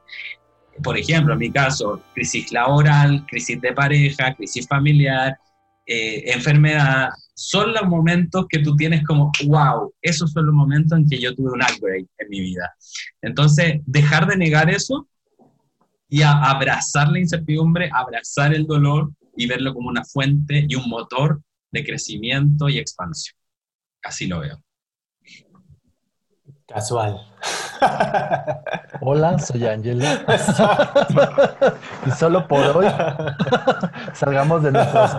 Por 0.82 0.98
ejemplo, 0.98 1.34
en 1.34 1.40
mi 1.40 1.52
caso, 1.52 2.02
crisis 2.14 2.54
laboral, 2.54 3.26
crisis 3.28 3.60
de 3.60 3.74
pareja, 3.74 4.34
crisis 4.36 4.66
familiar, 4.66 5.38
eh, 5.86 6.32
enfermedad, 6.32 7.10
son 7.34 7.74
los 7.74 7.84
momentos 7.88 8.46
que 8.48 8.60
tú 8.60 8.76
tienes 8.78 9.04
como, 9.04 9.34
wow, 9.48 9.94
esos 10.02 10.32
son 10.32 10.46
los 10.46 10.56
momentos 10.56 10.98
en 10.98 11.10
que 11.10 11.20
yo 11.20 11.36
tuve 11.36 11.52
un 11.52 11.62
upgrade 11.62 12.08
en 12.20 12.30
mi 12.30 12.40
vida. 12.40 12.74
Entonces, 13.22 13.82
dejar 13.86 14.28
de 14.28 14.38
negar 14.38 14.70
eso 14.70 15.08
y 16.08 16.22
abrazar 16.22 17.10
la 17.10 17.20
incertidumbre, 17.20 17.90
abrazar 17.92 18.54
el 18.54 18.66
dolor, 18.66 19.12
y 19.36 19.48
verlo 19.48 19.74
como 19.74 19.90
una 19.90 20.04
fuente 20.04 20.66
y 20.68 20.76
un 20.76 20.90
motor 20.90 21.42
de 21.72 21.86
crecimiento 21.86 22.70
y 22.70 22.78
expansión. 22.78 23.38
Así 24.04 24.28
lo 24.28 24.40
veo. 24.40 24.62
Casual. 26.68 27.20
Hola, 29.02 29.40
soy 29.40 29.66
Ángelo. 29.66 30.06
y 32.06 32.12
solo 32.12 32.48
por 32.48 32.78
hoy 32.78 32.86
salgamos 34.14 34.64
de 34.64 34.72
nuestros. 34.72 35.12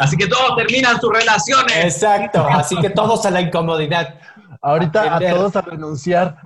así 0.00 0.16
que 0.16 0.28
todos 0.28 0.56
terminan 0.56 1.00
sus 1.00 1.12
relaciones. 1.12 1.84
Exacto, 1.84 2.46
así 2.48 2.76
que 2.76 2.90
todos 2.90 3.26
a 3.26 3.30
la 3.30 3.40
incomodidad. 3.40 4.20
Ahorita 4.60 5.16
a 5.16 5.18
todos 5.18 5.56
a 5.56 5.62
renunciar. 5.62 6.38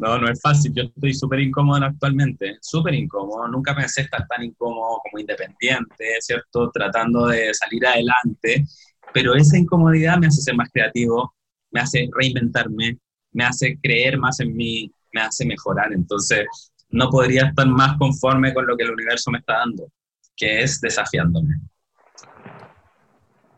No, 0.00 0.18
no 0.18 0.30
es 0.30 0.40
fácil. 0.40 0.72
Yo 0.74 0.84
estoy 0.84 1.12
súper 1.12 1.40
incómodo 1.40 1.84
actualmente, 1.84 2.56
súper 2.62 2.94
incómodo. 2.94 3.46
Nunca 3.48 3.76
pensé 3.76 4.00
estar 4.00 4.26
tan 4.26 4.42
incómodo 4.42 4.98
como 5.02 5.20
independiente, 5.20 6.16
¿cierto? 6.20 6.70
Tratando 6.72 7.26
de 7.26 7.52
salir 7.52 7.86
adelante. 7.86 8.64
Pero 9.12 9.34
esa 9.34 9.58
incomodidad 9.58 10.16
me 10.16 10.28
hace 10.28 10.40
ser 10.40 10.56
más 10.56 10.70
creativo, 10.72 11.34
me 11.70 11.80
hace 11.82 12.08
reinventarme, 12.18 12.96
me 13.32 13.44
hace 13.44 13.78
creer 13.82 14.16
más 14.16 14.40
en 14.40 14.56
mí, 14.56 14.90
me 15.12 15.20
hace 15.20 15.44
mejorar. 15.44 15.92
Entonces, 15.92 16.46
no 16.88 17.10
podría 17.10 17.48
estar 17.48 17.66
más 17.66 17.98
conforme 17.98 18.54
con 18.54 18.66
lo 18.66 18.78
que 18.78 18.84
el 18.84 18.92
universo 18.92 19.30
me 19.30 19.40
está 19.40 19.58
dando, 19.58 19.86
que 20.34 20.62
es 20.62 20.80
desafiándome. 20.80 21.60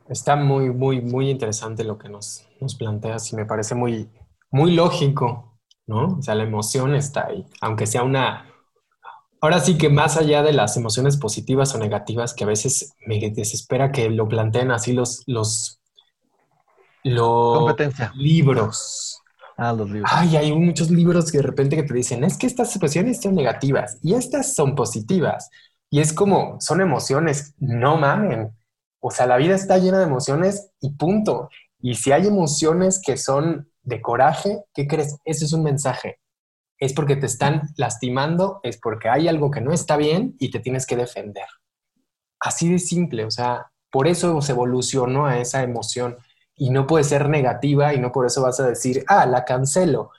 Está 0.09 0.34
muy, 0.34 0.70
muy, 0.70 1.01
muy 1.01 1.30
interesante 1.30 1.84
lo 1.84 1.99
que 1.99 2.09
nos, 2.09 2.49
nos 2.61 2.74
planteas 2.74 3.32
y 3.32 3.36
me 3.36 3.47
parece 3.47 3.76
muy, 3.76 4.11
muy 4.51 4.72
lógico 4.72 5.51
¿no? 5.86 6.18
O 6.18 6.22
sea, 6.22 6.34
la 6.34 6.44
emoción 6.44 6.94
está 6.94 7.26
ahí, 7.26 7.46
aunque 7.60 7.86
sea 7.86 8.02
una... 8.02 8.48
Ahora 9.40 9.58
sí 9.58 9.76
que 9.76 9.88
más 9.88 10.16
allá 10.16 10.42
de 10.42 10.52
las 10.52 10.76
emociones 10.76 11.16
positivas 11.16 11.74
o 11.74 11.78
negativas, 11.78 12.32
que 12.32 12.44
a 12.44 12.46
veces 12.46 12.94
me 13.06 13.18
desespera 13.30 13.90
que 13.90 14.08
lo 14.08 14.28
planteen 14.28 14.70
así 14.70 14.92
los, 14.92 15.24
los, 15.26 15.80
los 17.02 17.58
Competencia. 17.58 18.12
libros. 18.14 19.20
Ah, 19.56 19.72
los 19.72 19.90
libros. 19.90 20.10
Ay, 20.14 20.36
hay 20.36 20.52
muchos 20.52 20.90
libros 20.90 21.32
que 21.32 21.38
de 21.38 21.42
repente 21.42 21.74
que 21.74 21.82
te 21.82 21.94
dicen, 21.94 22.22
es 22.22 22.38
que 22.38 22.46
estas 22.46 22.74
emociones 22.76 23.20
son 23.20 23.34
negativas 23.34 23.98
y 24.02 24.14
estas 24.14 24.54
son 24.54 24.76
positivas. 24.76 25.50
Y 25.90 25.98
es 26.00 26.12
como, 26.12 26.60
son 26.60 26.80
emociones, 26.80 27.54
no 27.58 27.96
mamen. 27.96 28.56
O 29.00 29.10
sea, 29.10 29.26
la 29.26 29.36
vida 29.36 29.56
está 29.56 29.76
llena 29.78 29.98
de 29.98 30.04
emociones 30.04 30.70
y 30.80 30.90
punto. 30.90 31.50
Y 31.80 31.96
si 31.96 32.12
hay 32.12 32.28
emociones 32.28 33.00
que 33.04 33.16
son 33.16 33.71
de 33.82 34.00
coraje, 34.00 34.64
¿qué 34.74 34.86
crees? 34.86 35.18
Ese 35.24 35.44
es 35.44 35.52
un 35.52 35.62
mensaje. 35.62 36.18
Es 36.78 36.92
porque 36.92 37.16
te 37.16 37.26
están 37.26 37.62
lastimando, 37.76 38.60
es 38.62 38.78
porque 38.78 39.08
hay 39.08 39.28
algo 39.28 39.50
que 39.50 39.60
no 39.60 39.72
está 39.72 39.96
bien 39.96 40.34
y 40.38 40.50
te 40.50 40.60
tienes 40.60 40.86
que 40.86 40.96
defender. 40.96 41.46
Así 42.40 42.68
de 42.70 42.78
simple, 42.78 43.24
o 43.24 43.30
sea, 43.30 43.70
por 43.90 44.08
eso 44.08 44.40
se 44.40 44.52
evolucionó 44.52 45.26
a 45.26 45.38
esa 45.38 45.62
emoción 45.62 46.16
y 46.56 46.70
no 46.70 46.86
puede 46.86 47.04
ser 47.04 47.28
negativa 47.28 47.94
y 47.94 48.00
no 48.00 48.10
por 48.10 48.26
eso 48.26 48.42
vas 48.42 48.58
a 48.60 48.68
decir, 48.68 49.04
ah, 49.06 49.26
la 49.26 49.44
cancelo 49.44 50.10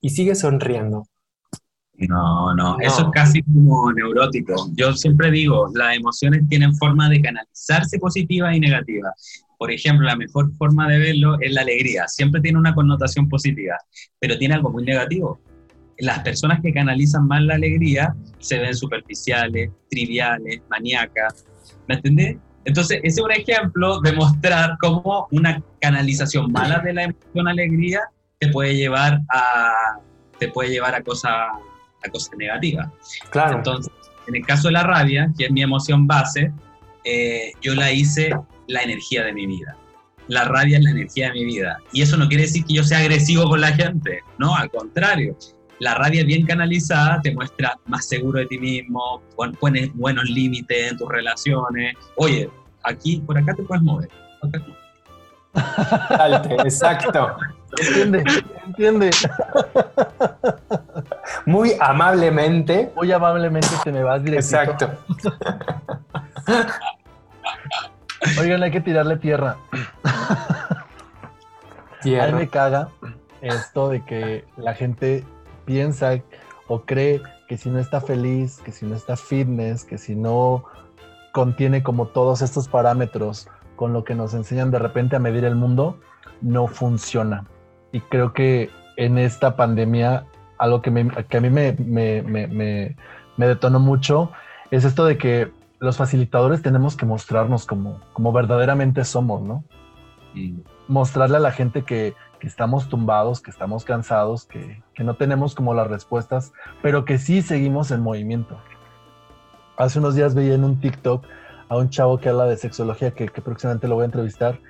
y 0.00 0.10
sigue 0.10 0.34
sonriendo. 0.34 1.06
No, 1.94 2.54
no, 2.54 2.78
eso 2.80 3.02
es 3.02 3.08
casi 3.12 3.42
como 3.42 3.92
neurótico. 3.92 4.54
Yo 4.74 4.92
siempre 4.92 5.30
digo, 5.30 5.68
las 5.74 5.96
emociones 5.96 6.48
tienen 6.48 6.74
forma 6.74 7.08
de 7.08 7.20
canalizarse 7.22 7.98
positiva 7.98 8.54
y 8.54 8.60
negativa 8.60 9.12
por 9.62 9.70
ejemplo, 9.70 10.04
la 10.04 10.16
mejor 10.16 10.52
forma 10.56 10.88
de 10.88 10.98
verlo 10.98 11.36
es 11.40 11.52
la 11.52 11.60
alegría. 11.60 12.08
Siempre 12.08 12.40
tiene 12.40 12.58
una 12.58 12.74
connotación 12.74 13.28
positiva, 13.28 13.76
pero 14.18 14.36
tiene 14.36 14.54
algo 14.54 14.70
muy 14.70 14.82
negativo. 14.82 15.40
Las 15.98 16.18
personas 16.18 16.58
que 16.60 16.72
canalizan 16.72 17.28
más 17.28 17.42
la 17.42 17.54
alegría 17.54 18.12
se 18.40 18.58
ven 18.58 18.74
superficiales, 18.74 19.70
triviales, 19.88 20.62
maníacas. 20.68 21.46
¿Me 21.86 21.94
entendés? 21.94 22.38
Entonces, 22.64 22.98
ese 23.04 23.20
es 23.20 23.24
un 23.24 23.30
ejemplo 23.30 24.00
de 24.00 24.12
mostrar 24.14 24.76
cómo 24.80 25.28
una 25.30 25.62
canalización 25.80 26.50
mala 26.50 26.80
de 26.80 26.94
la 26.94 27.04
emoción 27.04 27.46
alegría 27.46 28.00
te 28.40 28.48
puede 28.48 28.74
llevar 28.74 29.20
a, 29.32 30.00
te 30.40 30.48
puede 30.48 30.70
llevar 30.70 30.96
a 30.96 31.04
cosas 31.04 31.34
a 32.04 32.10
cosas 32.10 32.32
negativas. 32.36 32.88
Claro. 33.30 33.58
Entonces, 33.58 33.92
en 34.26 34.34
el 34.34 34.44
caso 34.44 34.66
de 34.66 34.72
la 34.72 34.82
rabia, 34.82 35.30
que 35.38 35.44
es 35.44 35.52
mi 35.52 35.62
emoción 35.62 36.08
base, 36.08 36.50
eh, 37.04 37.52
yo 37.60 37.76
la 37.76 37.92
hice 37.92 38.34
la 38.72 38.82
energía 38.82 39.24
de 39.24 39.32
mi 39.32 39.46
vida. 39.46 39.76
La 40.28 40.44
rabia 40.44 40.78
es 40.78 40.84
la 40.84 40.90
energía 40.90 41.28
de 41.28 41.32
mi 41.34 41.44
vida. 41.44 41.78
Y 41.92 42.02
eso 42.02 42.16
no 42.16 42.28
quiere 42.28 42.44
decir 42.44 42.64
que 42.64 42.74
yo 42.74 42.84
sea 42.84 42.98
agresivo 42.98 43.48
con 43.48 43.60
la 43.60 43.72
gente, 43.72 44.20
no, 44.38 44.54
al 44.54 44.70
contrario. 44.70 45.36
La 45.78 45.94
rabia 45.94 46.24
bien 46.24 46.46
canalizada 46.46 47.20
te 47.22 47.34
muestra 47.34 47.76
más 47.86 48.06
seguro 48.06 48.38
de 48.38 48.46
ti 48.46 48.58
mismo, 48.58 49.22
pones 49.60 49.92
buenos 49.94 50.24
límites 50.30 50.92
en 50.92 50.96
tus 50.96 51.08
relaciones. 51.08 51.96
Oye, 52.16 52.48
aquí, 52.84 53.20
por 53.26 53.36
acá 53.36 53.54
te 53.54 53.62
puedes 53.64 53.82
mover. 53.82 54.08
exacto. 56.64 57.36
Entiende, 57.80 58.24
entiende. 58.66 59.10
Muy 61.46 61.72
amablemente. 61.80 62.92
Muy 62.94 63.10
amablemente 63.10 63.68
te 63.82 63.92
me 63.92 64.02
vas 64.02 64.22
directo. 64.22 64.56
Exacto. 64.56 64.90
Oigan, 68.38 68.62
hay 68.62 68.70
que 68.70 68.80
tirarle 68.80 69.16
tierra. 69.16 69.56
Tierra. 72.02 72.24
A 72.24 72.26
mí 72.28 72.38
me 72.38 72.48
caga 72.48 72.88
esto 73.40 73.88
de 73.88 74.04
que 74.04 74.44
la 74.56 74.74
gente 74.74 75.24
piensa 75.64 76.20
o 76.68 76.82
cree 76.82 77.20
que 77.48 77.56
si 77.56 77.70
no 77.70 77.78
está 77.78 78.00
feliz, 78.00 78.60
que 78.64 78.72
si 78.72 78.86
no 78.86 78.94
está 78.94 79.16
fitness, 79.16 79.84
que 79.84 79.98
si 79.98 80.14
no 80.14 80.64
contiene 81.32 81.82
como 81.82 82.06
todos 82.06 82.42
estos 82.42 82.68
parámetros 82.68 83.48
con 83.76 83.92
lo 83.92 84.04
que 84.04 84.14
nos 84.14 84.34
enseñan 84.34 84.70
de 84.70 84.78
repente 84.78 85.16
a 85.16 85.18
medir 85.18 85.44
el 85.44 85.54
mundo, 85.54 85.98
no 86.40 86.66
funciona. 86.66 87.46
Y 87.92 88.00
creo 88.00 88.32
que 88.32 88.70
en 88.96 89.18
esta 89.18 89.56
pandemia, 89.56 90.24
algo 90.58 90.82
que, 90.82 91.10
que 91.28 91.36
a 91.36 91.40
mí 91.40 91.50
me, 91.50 91.72
me, 91.72 92.22
me, 92.22 92.96
me 93.36 93.46
detonó 93.46 93.80
mucho 93.80 94.30
es 94.70 94.84
esto 94.84 95.04
de 95.04 95.18
que 95.18 95.52
los 95.82 95.96
facilitadores 95.96 96.62
tenemos 96.62 96.96
que 96.96 97.06
mostrarnos 97.06 97.66
como, 97.66 98.00
como 98.12 98.32
verdaderamente 98.32 99.04
somos, 99.04 99.42
¿no? 99.42 99.64
Y 100.32 100.54
mostrarle 100.86 101.38
a 101.38 101.40
la 101.40 101.50
gente 101.50 101.82
que, 101.82 102.14
que 102.38 102.46
estamos 102.46 102.88
tumbados, 102.88 103.40
que 103.40 103.50
estamos 103.50 103.84
cansados, 103.84 104.44
que, 104.44 104.80
que, 104.94 105.02
no 105.02 105.14
tenemos 105.14 105.56
como 105.56 105.74
las 105.74 105.88
respuestas, 105.88 106.52
pero 106.82 107.04
que 107.04 107.18
sí 107.18 107.42
seguimos 107.42 107.90
en 107.90 108.00
movimiento. 108.00 108.56
Hace 109.76 109.98
unos 109.98 110.14
días 110.14 110.36
veía 110.36 110.54
en 110.54 110.62
un 110.62 110.78
TikTok 110.78 111.24
a 111.68 111.76
un 111.76 111.90
chavo 111.90 112.18
que 112.18 112.28
habla 112.28 112.44
de 112.44 112.56
sexología, 112.56 113.10
que, 113.10 113.26
próximamente 113.26 113.88
lo 113.88 113.96
voy 113.96 114.02
a 114.02 114.06
entrevistar, 114.06 114.60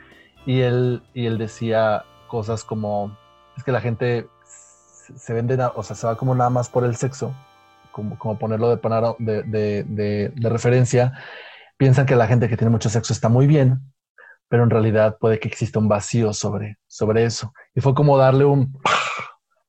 y 0.46 0.60
él, 0.60 1.02
y 1.12 1.26
él 1.26 1.36
decía 1.36 2.04
cosas 2.26 2.64
como, 2.64 3.14
es 3.58 3.64
que 3.64 3.72
la 3.72 3.82
gente 3.82 4.28
se 5.14 5.34
vende, 5.34 5.58
o 5.74 5.82
sea, 5.82 5.94
se 5.94 6.06
va 6.06 6.16
como 6.16 6.34
nada 6.34 6.48
más 6.48 6.70
por 6.70 6.84
el 6.84 6.96
sexo, 6.96 7.34
como, 7.92 8.18
como 8.18 8.38
ponerlo 8.38 8.76
de, 8.76 9.42
de, 9.44 9.84
de, 10.34 10.48
referencia, 10.48 11.12
piensan 11.76 12.06
que 12.06 12.16
la 12.16 12.26
gente 12.26 12.48
que 12.48 12.56
tiene 12.56 12.70
mucho 12.70 12.88
sexo 12.88 13.12
está 13.12 13.28
muy 13.28 13.46
bien, 13.46 13.80
pero 14.48 14.64
en 14.64 14.70
realidad 14.70 15.16
puede 15.20 15.38
que 15.38 15.48
exista 15.48 15.78
un 15.78 15.88
vacío 15.88 16.32
sobre, 16.32 16.78
sobre 16.86 17.24
eso. 17.24 17.52
Y 17.74 17.80
fue 17.80 17.94
como 17.94 18.18
darle 18.18 18.44
un 18.44 18.76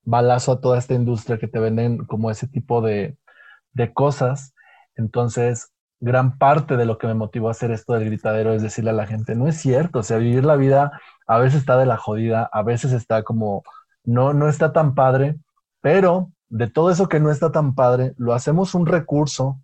balazo 0.03 0.53
a 0.53 0.61
toda 0.61 0.79
esta 0.79 0.93
industria 0.93 1.37
que 1.37 1.47
te 1.47 1.59
venden 1.59 2.05
como 2.05 2.31
ese 2.31 2.47
tipo 2.47 2.81
de, 2.81 3.17
de 3.73 3.93
cosas. 3.93 4.53
Entonces, 4.95 5.73
gran 6.03 6.37
parte 6.37 6.75
de 6.75 6.85
lo 6.85 6.97
que 6.97 7.07
me 7.07 7.13
motivó 7.13 7.47
a 7.47 7.51
hacer 7.51 7.71
esto 7.71 7.93
del 7.93 8.05
gritadero 8.05 8.53
es 8.53 8.61
decirle 8.61 8.89
a 8.89 8.93
la 8.93 9.07
gente, 9.07 9.35
no 9.35 9.47
es 9.47 9.55
cierto, 9.57 9.99
o 9.99 10.03
sea, 10.03 10.17
vivir 10.17 10.43
la 10.43 10.57
vida 10.57 10.99
a 11.27 11.37
veces 11.37 11.61
está 11.61 11.77
de 11.77 11.85
la 11.85 11.95
jodida, 11.95 12.49
a 12.51 12.61
veces 12.61 12.91
está 12.91 13.23
como, 13.23 13.63
no, 14.03 14.33
no 14.33 14.49
está 14.49 14.73
tan 14.73 14.95
padre, 14.95 15.37
pero 15.79 16.32
de 16.53 16.69
todo 16.69 16.91
eso 16.91 17.09
que 17.09 17.19
no 17.19 17.31
está 17.31 17.51
tan 17.51 17.73
padre, 17.73 18.13
lo 18.17 18.31
hacemos 18.31 18.75
un 18.75 18.85
recurso, 18.85 19.59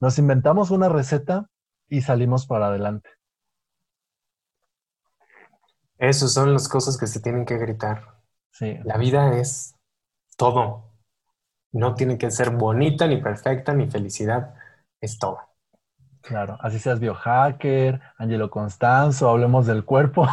nos 0.00 0.18
inventamos 0.18 0.70
una 0.70 0.88
receta 0.88 1.50
y 1.86 2.00
salimos 2.00 2.46
para 2.46 2.68
adelante. 2.68 3.10
Esas 5.98 6.32
son 6.32 6.54
las 6.54 6.66
cosas 6.66 6.96
que 6.96 7.06
se 7.06 7.20
tienen 7.20 7.44
que 7.44 7.58
gritar. 7.58 8.22
Sí. 8.52 8.78
La 8.84 8.96
vida 8.96 9.38
es 9.38 9.74
todo. 10.38 10.94
No 11.72 11.94
tiene 11.94 12.16
que 12.16 12.30
ser 12.30 12.48
bonita, 12.50 13.06
ni 13.06 13.20
perfecta, 13.20 13.74
ni 13.74 13.90
felicidad. 13.90 14.54
Es 14.98 15.18
todo. 15.18 15.40
Claro, 16.22 16.58
así 16.60 16.78
seas 16.78 17.00
biohacker, 17.00 18.00
Angelo 18.18 18.50
Constanzo, 18.50 19.28
hablemos 19.28 19.66
del 19.66 19.84
cuerpo. 19.84 20.28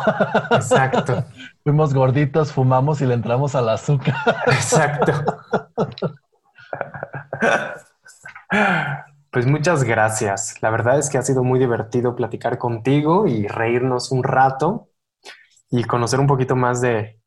Exacto. 0.51 1.23
Fuimos 1.63 1.93
gorditos, 1.93 2.51
fumamos 2.51 3.01
y 3.01 3.05
le 3.05 3.13
entramos 3.13 3.55
al 3.55 3.69
azúcar. 3.69 4.15
Exacto. 4.47 5.13
Pues 9.31 9.45
muchas 9.47 9.83
gracias. 9.83 10.61
La 10.61 10.69
verdad 10.69 10.97
es 10.97 11.09
que 11.09 11.17
ha 11.17 11.21
sido 11.21 11.43
muy 11.43 11.59
divertido 11.59 12.15
platicar 12.15 12.57
contigo 12.57 13.27
y 13.27 13.47
reírnos 13.47 14.11
un 14.11 14.23
rato 14.23 14.89
y 15.69 15.83
conocer 15.83 16.19
un 16.19 16.27
poquito 16.27 16.55
más 16.55 16.79
de, 16.79 17.19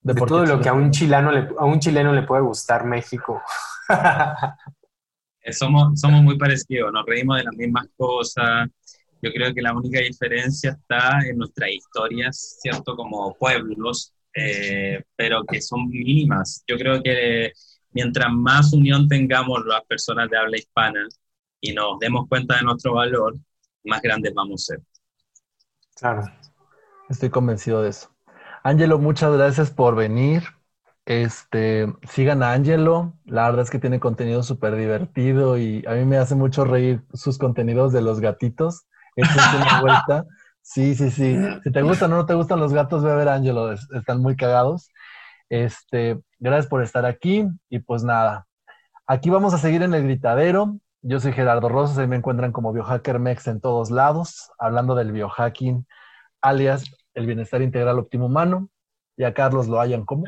de, 0.00 0.14
de 0.14 0.20
todo 0.22 0.44
lo 0.46 0.60
que 0.60 0.68
a 0.68 0.72
un, 0.72 0.90
chileno 0.90 1.30
le, 1.30 1.48
a 1.56 1.64
un 1.64 1.78
chileno 1.78 2.12
le 2.12 2.22
puede 2.22 2.42
gustar 2.42 2.84
México. 2.84 3.40
somos, 5.52 6.00
somos 6.00 6.22
muy 6.22 6.38
parecidos, 6.38 6.92
nos 6.92 7.06
reímos 7.06 7.38
de 7.38 7.44
las 7.44 7.54
mismas 7.54 7.86
cosas. 7.96 8.68
Yo 9.20 9.32
creo 9.32 9.52
que 9.52 9.62
la 9.62 9.74
única 9.74 10.00
diferencia 10.00 10.70
está 10.70 11.20
en 11.28 11.38
nuestras 11.38 11.70
historias, 11.70 12.58
¿cierto? 12.60 12.94
Como 12.94 13.34
pueblos, 13.34 14.12
eh, 14.34 15.02
pero 15.16 15.44
que 15.44 15.60
son 15.60 15.88
mínimas. 15.88 16.62
Yo 16.66 16.76
creo 16.76 17.02
que 17.02 17.52
mientras 17.92 18.32
más 18.32 18.72
unión 18.72 19.08
tengamos 19.08 19.64
las 19.66 19.84
personas 19.86 20.30
de 20.30 20.38
habla 20.38 20.58
hispana 20.58 21.08
y 21.60 21.72
nos 21.72 21.98
demos 21.98 22.28
cuenta 22.28 22.56
de 22.56 22.62
nuestro 22.62 22.94
valor, 22.94 23.34
más 23.84 24.00
grandes 24.02 24.32
vamos 24.34 24.62
a 24.62 24.74
ser. 24.74 24.82
Claro. 25.96 26.22
Estoy 27.08 27.30
convencido 27.30 27.82
de 27.82 27.90
eso. 27.90 28.10
Ángelo, 28.62 28.98
muchas 28.98 29.32
gracias 29.32 29.70
por 29.70 29.96
venir. 29.96 30.42
Este, 31.08 31.86
sigan 32.06 32.42
a 32.42 32.52
Angelo, 32.52 33.14
la 33.24 33.46
verdad 33.46 33.62
es 33.62 33.70
que 33.70 33.78
tiene 33.78 33.98
contenido 33.98 34.42
súper 34.42 34.76
divertido 34.76 35.56
y 35.56 35.82
a 35.86 35.92
mí 35.92 36.04
me 36.04 36.18
hace 36.18 36.34
mucho 36.34 36.66
reír 36.66 37.02
sus 37.14 37.38
contenidos 37.38 37.94
de 37.94 38.02
los 38.02 38.20
gatitos. 38.20 38.86
Es 39.16 39.26
una 39.34 39.80
vuelta. 39.80 40.24
Sí, 40.60 40.94
sí, 40.94 41.10
sí. 41.10 41.34
Si 41.64 41.72
te 41.72 41.80
gustan 41.80 42.12
o 42.12 42.16
no 42.16 42.26
te 42.26 42.34
gustan 42.34 42.60
los 42.60 42.74
gatos, 42.74 43.02
ve 43.02 43.10
a 43.10 43.14
ver 43.14 43.30
a 43.30 43.36
Angelo, 43.36 43.72
están 43.72 44.20
muy 44.20 44.36
cagados. 44.36 44.90
Este, 45.48 46.20
gracias 46.38 46.66
por 46.66 46.82
estar 46.82 47.06
aquí 47.06 47.46
y 47.70 47.78
pues 47.78 48.04
nada, 48.04 48.46
aquí 49.06 49.30
vamos 49.30 49.54
a 49.54 49.58
seguir 49.58 49.82
en 49.82 49.94
el 49.94 50.02
gritadero. 50.02 50.78
Yo 51.00 51.20
soy 51.20 51.32
Gerardo 51.32 51.70
Rosas, 51.70 51.96
ahí 51.96 52.06
me 52.06 52.16
encuentran 52.16 52.52
como 52.52 52.74
Biohacker 52.74 53.18
Mex 53.18 53.46
en 53.46 53.62
todos 53.62 53.90
lados, 53.90 54.50
hablando 54.58 54.94
del 54.94 55.12
biohacking, 55.12 55.86
alias 56.42 56.84
el 57.14 57.24
bienestar 57.24 57.62
integral 57.62 57.98
óptimo 57.98 58.26
humano. 58.26 58.68
Y 59.16 59.24
a 59.24 59.32
Carlos 59.32 59.68
lo 59.68 59.80
hayan 59.80 60.04
como 60.04 60.24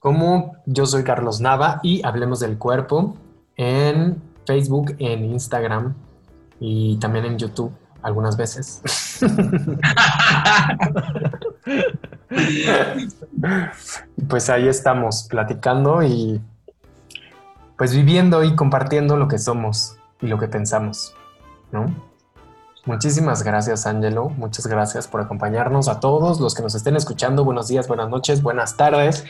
como 0.00 0.56
yo 0.66 0.86
soy 0.86 1.04
Carlos 1.04 1.40
Nava 1.40 1.80
y 1.82 2.04
hablemos 2.04 2.40
del 2.40 2.58
cuerpo 2.58 3.16
en 3.56 4.22
Facebook, 4.46 4.94
en 4.98 5.24
Instagram 5.24 5.94
y 6.60 6.98
también 6.98 7.24
en 7.24 7.38
YouTube 7.38 7.72
algunas 8.02 8.36
veces. 8.36 8.82
pues 14.28 14.50
ahí 14.50 14.68
estamos 14.68 15.24
platicando 15.24 16.02
y 16.02 16.40
pues 17.76 17.94
viviendo 17.94 18.42
y 18.44 18.54
compartiendo 18.54 19.16
lo 19.16 19.28
que 19.28 19.38
somos 19.38 19.96
y 20.20 20.26
lo 20.28 20.38
que 20.38 20.48
pensamos, 20.48 21.14
¿no? 21.72 21.86
Muchísimas 22.86 23.42
gracias, 23.42 23.86
Angelo. 23.86 24.28
Muchas 24.30 24.66
gracias 24.68 25.08
por 25.08 25.20
acompañarnos 25.20 25.88
a 25.88 25.98
todos 25.98 26.38
los 26.38 26.54
que 26.54 26.62
nos 26.62 26.76
estén 26.76 26.94
escuchando. 26.94 27.44
Buenos 27.44 27.66
días, 27.66 27.88
buenas 27.88 28.08
noches, 28.08 28.42
buenas 28.42 28.76
tardes. 28.76 29.24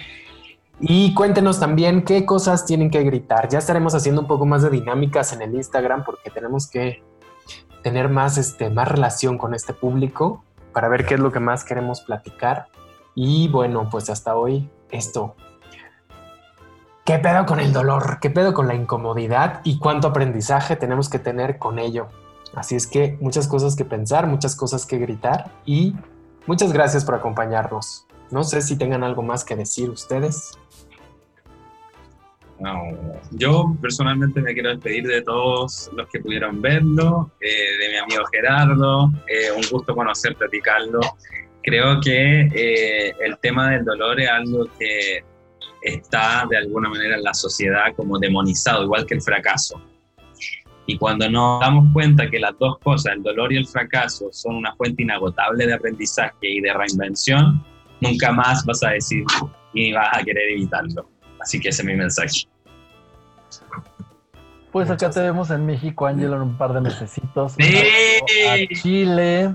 Y 0.79 1.15
cuéntenos 1.15 1.59
también 1.59 2.05
qué 2.05 2.27
cosas 2.27 2.67
tienen 2.67 2.91
que 2.91 3.03
gritar. 3.03 3.49
Ya 3.49 3.59
estaremos 3.59 3.95
haciendo 3.95 4.21
un 4.21 4.27
poco 4.27 4.45
más 4.45 4.63
de 4.63 4.71
dinámicas 4.71 5.33
en 5.33 5.43
el 5.43 5.55
Instagram 5.55 6.05
porque 6.05 6.31
tenemos 6.31 6.69
que 6.69 7.03
tener 7.83 8.09
más, 8.09 8.37
este, 8.37 8.69
más 8.69 8.89
relación 8.89 9.39
con 9.39 9.55
este 9.55 9.73
público 9.73 10.45
para 10.73 10.89
ver 10.89 11.07
qué 11.07 11.15
es 11.15 11.21
lo 11.21 11.33
que 11.33 11.41
más 11.41 11.65
queremos 11.65 12.03
platicar. 12.03 12.67
Y 13.15 13.49
bueno, 13.49 13.89
pues 13.91 14.11
hasta 14.11 14.37
hoy 14.37 14.69
esto. 14.91 15.35
¿Qué 17.07 17.19
pedo 17.19 17.47
con 17.47 17.61
el 17.61 17.73
dolor? 17.73 18.19
¿Qué 18.21 18.29
pedo 18.29 18.53
con 18.53 18.67
la 18.67 18.75
incomodidad? 18.75 19.61
¿Y 19.65 19.79
cuánto 19.79 20.09
aprendizaje 20.09 20.77
tenemos 20.77 21.09
que 21.09 21.19
tener 21.19 21.59
con 21.59 21.79
ello? 21.79 22.09
Así 22.55 22.75
es 22.75 22.87
que 22.87 23.17
muchas 23.21 23.49
cosas 23.49 23.77
que 23.77 23.85
pensar, 23.85 24.27
muchas 24.27 24.57
cosas 24.57 24.85
que 24.85 24.99
gritar 24.99 25.53
y 25.65 25.95
muchas 26.47 26.73
gracias 26.73 27.05
por 27.05 27.15
acompañarnos. 27.15 28.07
No 28.31 28.43
sé 28.43 28.61
si 28.61 28.77
tengan 28.77 29.05
algo 29.05 29.23
más 29.23 29.45
que 29.45 29.55
decir 29.55 29.89
ustedes. 29.89 30.59
Yo 33.33 33.77
personalmente 33.81 34.41
me 34.41 34.55
quiero 34.55 34.71
despedir 34.71 35.07
de 35.07 35.23
todos 35.23 35.91
los 35.95 36.09
que 36.09 36.21
pudieron 36.21 36.61
verlo, 36.63 37.31
eh, 37.41 37.77
de 37.79 37.89
mi 37.91 37.97
amigo 37.97 38.25
Gerardo, 38.33 39.13
eh, 39.29 39.53
un 39.55 39.63
gusto 39.71 39.95
conocerte, 39.95 40.47
Carlos. 40.63 41.07
Creo 41.63 42.01
que 42.01 42.43
eh, 42.43 43.15
el 43.21 43.39
tema 43.39 43.71
del 43.71 43.85
dolor 43.85 44.21
es 44.21 44.31
algo 44.31 44.67
que 44.79 45.25
está 45.83 46.47
de 46.49 46.57
alguna 46.57 46.89
manera 46.89 47.17
en 47.17 47.25
la 47.25 47.35
sociedad 47.35 47.95
como 47.95 48.19
demonizado, 48.19 48.85
igual 48.85 49.05
que 49.07 49.15
el 49.15 49.23
fracaso. 49.23 49.81
Y 50.87 50.97
cuando 50.97 51.29
nos 51.29 51.61
damos 51.61 51.93
cuenta 51.93 52.31
que 52.31 52.39
las 52.39 52.57
dos 52.59 52.79
cosas, 52.79 53.15
el 53.15 53.23
dolor 53.23 53.53
y 53.53 53.57
el 53.57 53.67
fracaso, 53.67 54.29
son 54.31 54.55
una 54.55 54.75
fuente 54.77 55.03
inagotable 55.03 55.67
de 55.67 55.75
aprendizaje 55.75 56.49
y 56.49 56.61
de 56.61 56.73
reinvención, 56.73 57.65
nunca 58.01 58.31
más 58.31 58.65
vas 58.65 58.83
a 58.85 58.91
decir 58.91 59.25
ni 59.75 59.93
vas 59.93 60.09
a 60.13 60.23
querer 60.23 60.51
evitarlo. 60.51 61.16
Así 61.47 61.61
que 61.61 61.69
ese 61.69 61.83
es 61.83 61.87
mi 61.87 61.95
mensaje. 61.95 62.49
Pues 64.73 64.91
acá 64.91 65.11
te 65.11 65.21
vemos 65.21 65.49
en 65.53 65.65
México, 65.65 66.05
Ángelo, 66.05 66.35
en 66.35 66.43
un 66.43 66.59
par 66.59 66.73
de 66.73 66.81
mesecitos. 66.81 67.55
A 67.55 68.57
Chile. 68.75 69.55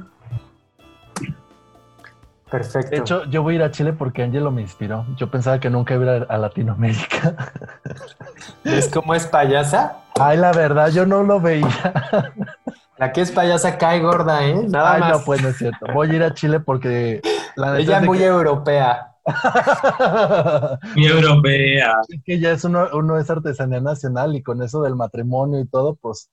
Perfecto. 2.49 2.91
De 2.91 2.97
hecho, 2.97 3.25
yo 3.25 3.43
voy 3.43 3.55
a 3.55 3.57
ir 3.57 3.63
a 3.63 3.71
Chile 3.71 3.91
porque 3.91 4.23
Angelo 4.23 4.51
me 4.51 4.61
inspiró. 4.61 5.05
Yo 5.17 5.29
pensaba 5.29 5.59
que 5.59 5.69
nunca 5.69 5.95
iba 5.95 6.13
a 6.13 6.15
ir 6.15 6.27
a 6.29 6.37
Latinoamérica. 6.37 7.35
¿Ves 8.63 8.87
cómo 8.87 9.13
es 9.13 9.27
payasa? 9.27 9.97
Ay, 10.17 10.37
la 10.37 10.53
verdad, 10.53 10.91
yo 10.91 11.05
no 11.05 11.23
lo 11.23 11.41
veía. 11.41 11.67
La 12.97 13.11
que 13.11 13.19
es 13.19 13.33
payasa 13.33 13.77
cae 13.77 13.99
gorda, 13.99 14.45
¿eh? 14.45 14.55
Nada 14.69 14.93
Ay, 14.93 15.11
no, 15.11 15.25
pues 15.25 15.41
no 15.41 15.49
es 15.49 15.57
cierto. 15.57 15.87
Voy 15.93 16.09
a 16.11 16.13
ir 16.13 16.23
a 16.23 16.33
Chile 16.33 16.61
porque 16.61 17.21
la 17.57 17.77
Ella 17.77 17.97
es 17.97 18.05
muy 18.05 18.23
europea. 18.23 19.10
muy 20.95 21.05
europea. 21.05 21.93
Es 22.09 22.23
que 22.23 22.39
ya 22.39 22.51
es 22.51 22.63
uno, 22.63 22.87
uno 22.93 23.19
es 23.19 23.29
artesanía 23.29 23.79
nacional 23.79 24.35
y 24.35 24.41
con 24.41 24.61
eso 24.63 24.81
del 24.81 24.95
matrimonio 24.95 25.59
y 25.59 25.67
todo, 25.67 25.95
pues. 25.95 26.29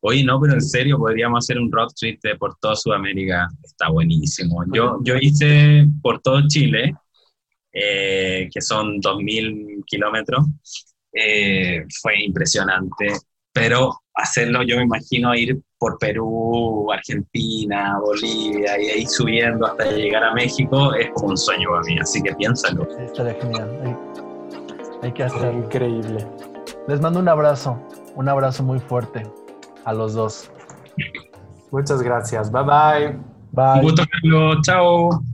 Oye, 0.00 0.22
no, 0.22 0.38
pero 0.40 0.52
en 0.54 0.60
serio, 0.60 0.98
podríamos 0.98 1.44
hacer 1.44 1.58
un 1.58 1.72
road 1.72 1.88
trip 1.98 2.20
por 2.38 2.56
toda 2.58 2.76
Sudamérica. 2.76 3.48
Está 3.62 3.88
buenísimo. 3.88 4.62
Yo, 4.72 4.98
yo 5.02 5.14
hice 5.16 5.86
por 6.02 6.20
todo 6.20 6.46
Chile, 6.46 6.94
eh, 7.72 8.48
que 8.52 8.60
son 8.60 9.00
2.000 9.00 9.82
kilómetros. 9.86 10.44
Eh, 11.10 11.86
fue 12.02 12.22
impresionante. 12.22 13.14
Pero 13.50 14.03
hacerlo, 14.14 14.62
yo 14.62 14.76
me 14.76 14.84
imagino 14.84 15.34
ir 15.34 15.60
por 15.78 15.98
Perú, 15.98 16.90
Argentina, 16.92 17.98
Bolivia 18.00 18.80
y 18.80 18.88
ahí 18.88 19.06
subiendo 19.06 19.66
hasta 19.66 19.90
llegar 19.90 20.24
a 20.24 20.32
México 20.32 20.94
es 20.94 21.10
como 21.14 21.30
un 21.30 21.36
sueño 21.36 21.68
para 21.70 21.82
mí. 21.82 21.98
Así 21.98 22.22
que 22.22 22.34
piénsalo. 22.34 22.88
Estaría 22.98 23.34
genial. 23.34 23.98
hay 25.02 25.12
que 25.12 25.24
hacerlo. 25.24 25.52
Increíble. 25.52 26.26
Les 26.88 27.00
mando 27.00 27.20
un 27.20 27.28
abrazo, 27.28 27.78
un 28.14 28.28
abrazo 28.28 28.62
muy 28.62 28.78
fuerte 28.78 29.22
a 29.84 29.92
los 29.92 30.14
dos. 30.14 30.50
Muchas 31.70 32.02
gracias. 32.02 32.50
Bye 32.50 32.62
bye. 32.62 33.18
Bye. 33.52 33.80
Un 33.80 33.82
gusto, 33.82 34.04
Carlos. 34.10 34.58
Chao. 34.62 35.33